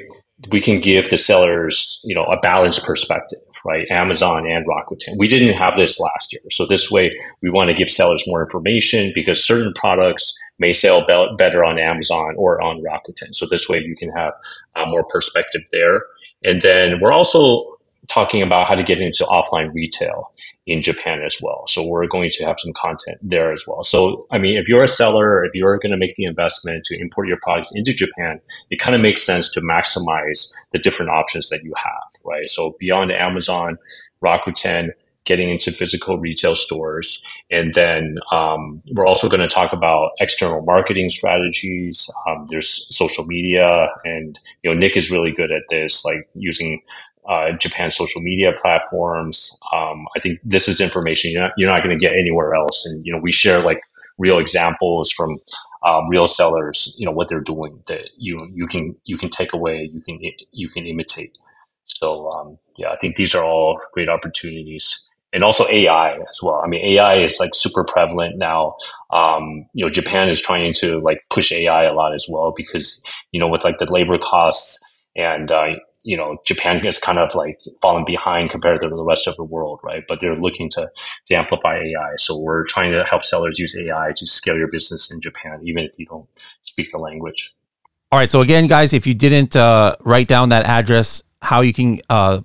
we 0.50 0.60
can 0.60 0.80
give 0.80 1.10
the 1.10 1.16
sellers, 1.16 2.00
you 2.04 2.14
know, 2.14 2.24
a 2.24 2.38
balanced 2.40 2.84
perspective, 2.84 3.38
right? 3.64 3.88
Amazon 3.90 4.46
and 4.46 4.66
Rakuten. 4.66 5.14
We 5.18 5.28
didn't 5.28 5.54
have 5.54 5.76
this 5.76 5.98
last 5.98 6.32
year. 6.32 6.42
So 6.50 6.66
this 6.66 6.90
way, 6.90 7.10
we 7.42 7.50
want 7.50 7.68
to 7.68 7.74
give 7.74 7.90
sellers 7.90 8.24
more 8.26 8.42
information 8.42 9.12
because 9.14 9.44
certain 9.44 9.72
products 9.74 10.36
may 10.58 10.72
sell 10.72 11.06
be- 11.06 11.34
better 11.38 11.64
on 11.64 11.78
Amazon 11.78 12.34
or 12.36 12.62
on 12.62 12.82
Rakuten. 12.82 13.34
So 13.34 13.46
this 13.46 13.68
way, 13.68 13.80
you 13.80 13.96
can 13.96 14.10
have 14.10 14.32
uh, 14.76 14.86
more 14.86 15.04
perspective 15.04 15.62
there. 15.72 16.02
And 16.44 16.60
then 16.60 17.00
we're 17.00 17.12
also 17.12 17.60
talking 18.08 18.42
about 18.42 18.66
how 18.66 18.74
to 18.74 18.82
get 18.82 19.00
into 19.00 19.24
offline 19.24 19.72
retail 19.72 20.31
in 20.66 20.80
Japan 20.80 21.22
as 21.24 21.38
well. 21.42 21.64
So 21.66 21.86
we're 21.86 22.06
going 22.06 22.30
to 22.30 22.44
have 22.44 22.60
some 22.60 22.72
content 22.72 23.18
there 23.20 23.52
as 23.52 23.64
well. 23.66 23.82
So, 23.82 24.24
I 24.30 24.38
mean, 24.38 24.56
if 24.56 24.68
you're 24.68 24.84
a 24.84 24.88
seller, 24.88 25.44
if 25.44 25.52
you're 25.54 25.78
going 25.78 25.90
to 25.90 25.98
make 25.98 26.14
the 26.14 26.24
investment 26.24 26.84
to 26.84 27.00
import 27.00 27.26
your 27.26 27.38
products 27.42 27.72
into 27.74 27.92
Japan, 27.92 28.40
it 28.70 28.78
kind 28.78 28.94
of 28.94 29.00
makes 29.00 29.22
sense 29.22 29.50
to 29.52 29.60
maximize 29.60 30.52
the 30.72 30.78
different 30.78 31.10
options 31.10 31.48
that 31.48 31.64
you 31.64 31.72
have, 31.76 32.20
right? 32.24 32.48
So 32.48 32.76
beyond 32.78 33.10
Amazon, 33.10 33.76
Rakuten, 34.22 34.90
getting 35.24 35.50
into 35.50 35.70
physical 35.70 36.18
retail 36.18 36.54
stores. 36.54 37.22
And 37.50 37.72
then 37.74 38.18
um, 38.32 38.82
we're 38.92 39.06
also 39.06 39.28
going 39.28 39.42
to 39.42 39.48
talk 39.48 39.72
about 39.72 40.10
external 40.20 40.62
marketing 40.62 41.08
strategies. 41.08 42.10
Um, 42.26 42.46
there's 42.50 42.86
social 42.94 43.24
media, 43.26 43.88
and 44.04 44.38
you 44.62 44.70
know 44.72 44.78
Nick 44.78 44.96
is 44.96 45.10
really 45.10 45.30
good 45.30 45.52
at 45.52 45.62
this, 45.68 46.04
like 46.04 46.28
using 46.34 46.82
uh, 47.28 47.52
social 47.90 48.20
media 48.22 48.52
platforms. 48.60 49.58
Um, 49.72 50.06
I 50.16 50.20
think 50.20 50.40
this 50.44 50.68
is 50.68 50.80
information 50.80 51.32
you're 51.32 51.42
not, 51.42 51.52
you're 51.56 51.70
not 51.70 51.82
going 51.82 51.96
to 51.96 52.00
get 52.00 52.14
anywhere 52.14 52.54
else. 52.54 52.86
And, 52.86 53.04
you 53.06 53.12
know, 53.12 53.20
we 53.22 53.32
share 53.32 53.60
like 53.60 53.80
real 54.18 54.38
examples 54.38 55.10
from 55.10 55.38
um, 55.84 56.08
real 56.08 56.26
sellers, 56.26 56.94
you 56.98 57.06
know, 57.06 57.12
what 57.12 57.28
they're 57.28 57.40
doing 57.40 57.82
that 57.86 58.10
you, 58.16 58.50
you 58.54 58.66
can, 58.66 58.96
you 59.04 59.18
can 59.18 59.30
take 59.30 59.52
away, 59.52 59.88
you 59.92 60.00
can, 60.00 60.20
you 60.52 60.68
can 60.68 60.86
imitate. 60.86 61.38
So, 61.84 62.30
um, 62.30 62.58
yeah, 62.76 62.90
I 62.90 62.96
think 62.96 63.16
these 63.16 63.34
are 63.34 63.44
all 63.44 63.80
great 63.92 64.08
opportunities. 64.08 65.08
And 65.32 65.42
also 65.42 65.66
AI 65.68 66.16
as 66.16 66.40
well. 66.42 66.60
I 66.62 66.68
mean, 66.68 66.84
AI 66.84 67.16
is 67.16 67.40
like 67.40 67.54
super 67.54 67.84
prevalent 67.84 68.36
now. 68.36 68.74
Um, 69.10 69.66
you 69.72 69.84
know, 69.84 69.90
Japan 69.90 70.28
is 70.28 70.42
trying 70.42 70.72
to 70.74 71.00
like 71.00 71.20
push 71.30 71.50
AI 71.52 71.84
a 71.84 71.94
lot 71.94 72.14
as 72.14 72.26
well 72.28 72.52
because, 72.54 73.02
you 73.32 73.40
know, 73.40 73.48
with 73.48 73.64
like 73.64 73.78
the 73.78 73.90
labor 73.90 74.18
costs 74.18 74.78
and, 75.16 75.50
uh, 75.50 75.76
you 76.04 76.16
know 76.16 76.38
Japan 76.44 76.84
is 76.86 76.98
kind 76.98 77.18
of 77.18 77.34
like 77.34 77.60
falling 77.80 78.04
behind 78.04 78.50
compared 78.50 78.80
to 78.80 78.88
the 78.88 79.04
rest 79.04 79.26
of 79.26 79.36
the 79.36 79.44
world, 79.44 79.80
right? 79.82 80.04
But 80.08 80.20
they're 80.20 80.36
looking 80.36 80.68
to 80.70 80.90
to 81.26 81.34
amplify 81.34 81.76
AI. 81.76 82.12
So 82.16 82.38
we're 82.38 82.64
trying 82.64 82.92
to 82.92 83.04
help 83.04 83.22
sellers 83.22 83.58
use 83.58 83.76
AI 83.78 84.12
to 84.16 84.26
scale 84.26 84.56
your 84.56 84.68
business 84.68 85.10
in 85.12 85.20
Japan, 85.20 85.60
even 85.64 85.84
if 85.84 85.98
you 85.98 86.06
don't 86.06 86.28
speak 86.62 86.90
the 86.90 86.98
language. 86.98 87.54
All 88.10 88.18
right. 88.18 88.30
So 88.30 88.42
again, 88.42 88.66
guys, 88.66 88.92
if 88.92 89.06
you 89.06 89.14
didn't 89.14 89.56
uh, 89.56 89.96
write 90.00 90.28
down 90.28 90.50
that 90.50 90.66
address, 90.66 91.22
how 91.40 91.62
you 91.62 91.72
can 91.72 92.00
uh, 92.10 92.42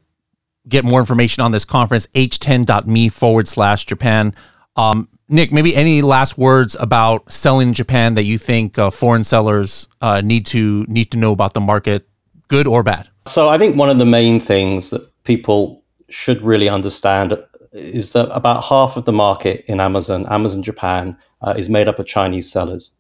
get 0.68 0.86
more 0.86 1.00
information 1.00 1.44
on 1.44 1.52
this 1.52 1.66
conference, 1.66 2.08
h10.me 2.08 3.10
forward 3.10 3.48
slash 3.48 3.86
Japan. 3.86 4.34
Um, 4.76 5.10
Nick, 5.30 5.52
maybe 5.52 5.76
any 5.76 6.02
last 6.02 6.38
words 6.38 6.78
about 6.80 7.30
selling 7.32 7.70
in 7.70 7.74
Japan 7.74 8.14
that 8.14 8.24
you 8.24 8.38
think 8.38 8.78
uh, 8.78 8.90
foreign 8.90 9.24
sellers 9.24 9.90
uh, 10.00 10.22
need 10.22 10.46
to 10.48 10.86
need 10.88 11.12
to 11.12 11.18
know 11.18 11.34
about 11.34 11.54
the 11.54 11.60
market, 11.60 12.08
good 12.48 12.66
or 12.66 12.82
bad? 12.84 13.10
So 13.28 13.50
I 13.50 13.58
think 13.58 13.76
one 13.76 13.90
of 13.90 14.00
the 14.00 14.06
main 14.06 14.40
things 14.40 14.90
that 14.90 15.08
people 15.24 15.84
should 16.10 16.42
really 16.42 16.70
understand 16.70 17.38
is 17.74 18.14
that 18.14 18.34
about 18.36 18.64
half 18.64 18.98
of 18.98 19.06
the 19.06 19.12
market 19.12 19.66
in 19.68 19.80
Amazon, 19.80 20.26
Amazon 20.28 20.64
Japan, 20.64 21.18
uh, 21.42 21.54
is 21.58 21.70
made 21.70 21.88
up 21.88 22.00
of 22.00 22.08
Chinese 22.08 22.52
sellers. 22.52 22.92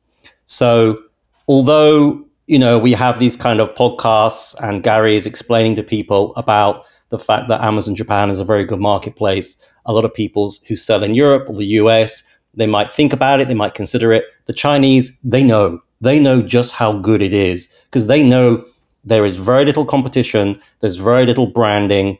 So 0.45 0.99
although 1.47 2.23
you 2.45 2.59
know 2.59 2.77
we 2.77 2.93
have 2.93 3.19
these 3.19 3.35
kind 3.35 3.59
of 3.59 3.73
podcasts 3.75 4.55
and 4.61 4.83
Gary 4.83 5.15
is 5.15 5.25
explaining 5.25 5.75
to 5.75 5.83
people 5.83 6.33
about 6.35 6.85
the 7.09 7.19
fact 7.19 7.47
that 7.47 7.63
Amazon 7.63 7.95
Japan 7.95 8.29
is 8.29 8.39
a 8.39 8.45
very 8.45 8.65
good 8.65 8.79
marketplace, 8.79 9.57
a 9.85 9.93
lot 9.93 10.05
of 10.05 10.13
people 10.13 10.51
who 10.67 10.75
sell 10.75 11.03
in 11.03 11.15
Europe 11.15 11.49
or 11.49 11.55
the 11.55 11.65
US 11.81 12.23
they 12.57 12.67
might 12.67 12.91
think 12.91 13.13
about 13.13 13.39
it, 13.39 13.47
they 13.47 13.53
might 13.53 13.75
consider 13.75 14.11
it. 14.11 14.25
The 14.45 14.53
Chinese, 14.53 15.11
they 15.23 15.43
know, 15.43 15.79
they 16.01 16.19
know 16.19 16.41
just 16.41 16.73
how 16.73 16.91
good 16.91 17.21
it 17.21 17.33
is 17.33 17.69
because 17.85 18.07
they 18.07 18.23
know 18.23 18.65
there 19.07 19.25
is 19.25 19.37
very 19.37 19.65
little 19.65 19.85
competition. 19.85 20.59
There's 20.81 20.95
very 20.95 21.25
little 21.25 21.47
branding. 21.47 22.17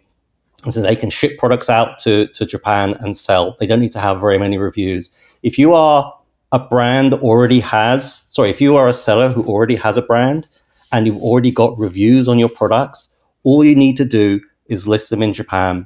So 0.69 0.82
they 0.82 0.95
can 0.95 1.10
ship 1.10 1.38
products 1.38 1.69
out 1.69 1.97
to, 2.00 2.28
to 2.28 2.45
Japan 2.45 2.95
and 3.00 3.15
sell. 3.15 3.56
They 3.60 3.67
don't 3.67 3.80
need 3.80 3.91
to 3.91 4.00
have 4.00 4.19
very 4.19 4.39
many 4.39 4.58
reviews. 4.58 5.12
If 5.43 5.60
you 5.60 5.73
are 5.73 6.13
a 6.52 6.60
brand 6.60 7.13
already 7.13 7.60
has, 7.60 8.28
sorry, 8.32 8.50
if 8.50 8.60
you 8.60 8.76
are 8.76 8.88
a 8.88 8.93
seller 8.93 9.30
who 9.30 9.45
already 9.45 9.76
has 9.76 9.97
a 9.97 10.02
brand 10.02 10.47
and 10.91 11.06
you've 11.06 11.21
already 11.21 11.52
got 11.52 11.78
reviews 11.78 12.28
on 12.28 12.39
your 12.39 12.50
products, 12.50 13.10
all 13.43 13.63
you 13.63 13.76
need 13.76 13.97
to 13.97 14.06
do 14.06 14.41
is 14.65 14.88
list 14.88 15.10
them 15.10 15.21
in 15.21 15.34
Japan. 15.34 15.86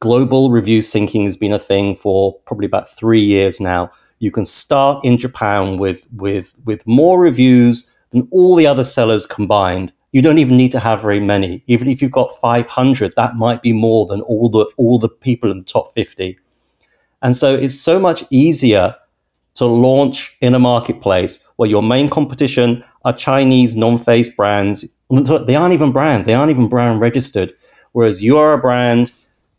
Global 0.00 0.50
review 0.50 0.80
syncing 0.80 1.24
has 1.24 1.36
been 1.36 1.52
a 1.52 1.58
thing 1.58 1.96
for 1.96 2.38
probably 2.40 2.66
about 2.66 2.94
three 2.94 3.22
years 3.22 3.60
now. 3.60 3.90
You 4.18 4.30
can 4.30 4.44
start 4.44 5.04
in 5.04 5.16
Japan 5.16 5.78
with 5.78 6.06
with 6.12 6.54
with 6.64 6.86
more 6.86 7.20
reviews 7.20 7.90
than 8.10 8.28
all 8.30 8.54
the 8.54 8.66
other 8.66 8.84
sellers 8.84 9.26
combined, 9.26 9.92
you 10.14 10.22
don't 10.22 10.38
even 10.38 10.56
need 10.56 10.70
to 10.70 10.78
have 10.78 11.02
very 11.02 11.18
many. 11.18 11.64
Even 11.66 11.88
if 11.88 12.00
you've 12.00 12.12
got 12.12 12.30
500, 12.40 13.14
that 13.16 13.34
might 13.34 13.62
be 13.62 13.72
more 13.72 14.06
than 14.06 14.20
all 14.20 14.48
the 14.48 14.64
all 14.76 14.96
the 14.96 15.08
people 15.08 15.50
in 15.50 15.58
the 15.58 15.64
top 15.64 15.92
50. 15.92 16.38
And 17.20 17.34
so 17.34 17.52
it's 17.52 17.78
so 17.78 17.98
much 17.98 18.22
easier 18.30 18.94
to 19.54 19.64
launch 19.66 20.36
in 20.40 20.54
a 20.54 20.60
marketplace 20.60 21.40
where 21.56 21.68
your 21.68 21.82
main 21.82 22.08
competition 22.08 22.84
are 23.04 23.12
Chinese 23.12 23.74
non-face 23.74 24.28
brands. 24.28 24.84
They 25.10 25.56
aren't 25.56 25.74
even 25.74 25.90
brands. 25.90 26.26
They 26.26 26.34
aren't 26.34 26.50
even 26.50 26.68
brand 26.68 27.00
registered. 27.00 27.52
Whereas 27.90 28.22
you 28.22 28.38
are 28.38 28.52
a 28.52 28.58
brand, 28.58 29.10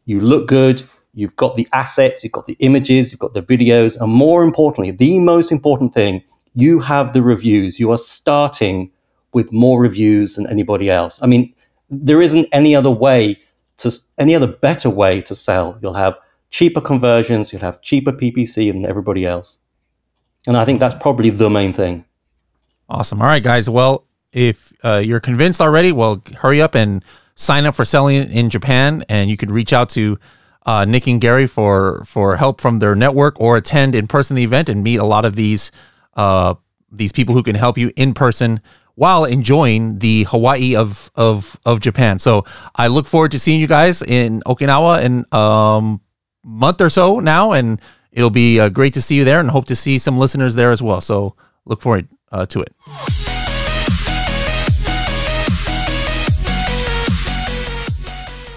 you 0.06 0.22
look 0.22 0.48
good, 0.48 0.88
you've 1.14 1.36
got 1.36 1.56
the 1.56 1.68
assets, 1.74 2.24
you've 2.24 2.32
got 2.32 2.46
the 2.46 2.58
images, 2.60 3.12
you've 3.12 3.20
got 3.20 3.34
the 3.34 3.42
videos, 3.42 4.00
and 4.00 4.10
more 4.10 4.42
importantly, 4.42 4.92
the 4.92 5.20
most 5.20 5.52
important 5.52 5.94
thing, 5.94 6.24
you 6.54 6.80
have 6.80 7.12
the 7.12 7.22
reviews. 7.22 7.78
You 7.78 7.92
are 7.92 7.98
starting 7.98 8.92
with 9.36 9.52
more 9.52 9.82
reviews 9.82 10.36
than 10.36 10.48
anybody 10.48 10.90
else. 10.90 11.22
I 11.22 11.28
mean, 11.28 11.54
there 11.90 12.22
isn't 12.22 12.48
any 12.54 12.74
other 12.74 12.90
way 12.90 13.38
to 13.80 13.92
any 14.18 14.34
other 14.34 14.48
better 14.48 14.90
way 14.90 15.22
to 15.24 15.36
sell. 15.36 15.78
You'll 15.82 15.96
have 15.96 16.18
cheaper 16.50 16.80
conversions, 16.80 17.52
you'll 17.52 17.62
have 17.62 17.82
cheaper 17.82 18.14
PPC 18.14 18.72
than 18.72 18.86
everybody 18.86 19.26
else. 19.26 19.60
And 20.48 20.56
I 20.56 20.64
think 20.64 20.80
that's 20.80 20.96
probably 20.96 21.32
the 21.32 21.50
main 21.50 21.74
thing. 21.74 22.06
Awesome. 22.88 23.22
All 23.22 23.28
right, 23.28 23.44
guys. 23.44 23.70
Well, 23.70 24.06
if 24.32 24.72
uh, 24.86 25.02
you're 25.04 25.20
convinced 25.20 25.60
already, 25.60 25.92
well, 25.92 26.24
hurry 26.38 26.62
up 26.62 26.74
and 26.74 27.04
sign 27.36 27.66
up 27.66 27.76
for 27.76 27.84
selling 27.84 28.32
in 28.32 28.50
Japan, 28.50 29.04
and 29.10 29.30
you 29.30 29.36
could 29.36 29.52
reach 29.52 29.74
out 29.74 29.90
to 29.90 30.18
uh, 30.66 30.86
Nick 30.86 31.08
and 31.08 31.20
Gary 31.20 31.46
for 31.46 32.06
for 32.06 32.38
help 32.38 32.62
from 32.62 32.80
their 32.80 32.96
network, 32.96 33.42
or 33.42 33.58
attend 33.58 33.96
in 33.96 34.08
person 34.08 34.38
the 34.38 34.46
event 34.46 34.70
and 34.70 34.82
meet 34.82 34.98
a 34.98 35.04
lot 35.06 35.26
of 35.26 35.36
these 35.36 35.72
uh, 36.14 36.54
these 36.90 37.12
people 37.12 37.36
who 37.36 37.44
can 37.44 37.56
help 37.56 37.78
you 37.78 37.92
in 37.98 38.14
person 38.14 38.62
while 38.96 39.26
enjoying 39.26 40.00
the 40.00 40.24
Hawaii 40.24 40.76
of 40.76 41.12
of 41.16 41.60
of 41.66 41.80
Japan. 41.80 42.20
So 42.20 42.44
I 42.76 42.88
look 42.88 43.06
forward 43.06 43.32
to 43.32 43.40
seeing 43.40 43.60
you 43.62 43.68
guys 43.68 44.02
in 44.02 44.42
Okinawa 44.46 45.04
in 45.04 45.26
um 45.32 46.02
month 46.44 46.82
or 46.82 46.90
so 46.90 47.20
now, 47.20 47.52
and 47.52 47.82
it'll 48.12 48.30
be 48.30 48.60
uh, 48.60 48.70
great 48.70 48.94
to 48.94 49.02
see 49.02 49.16
you 49.16 49.26
there, 49.26 49.40
and 49.40 49.50
hope 49.50 49.66
to 49.66 49.76
see 49.76 49.98
some 49.98 50.18
listeners 50.18 50.56
there 50.56 50.72
as 50.72 50.82
well. 50.82 51.02
So 51.02 51.36
look 51.66 51.82
forward 51.82 52.08
uh, 52.32 52.46
to 52.48 52.62
it. 52.62 53.35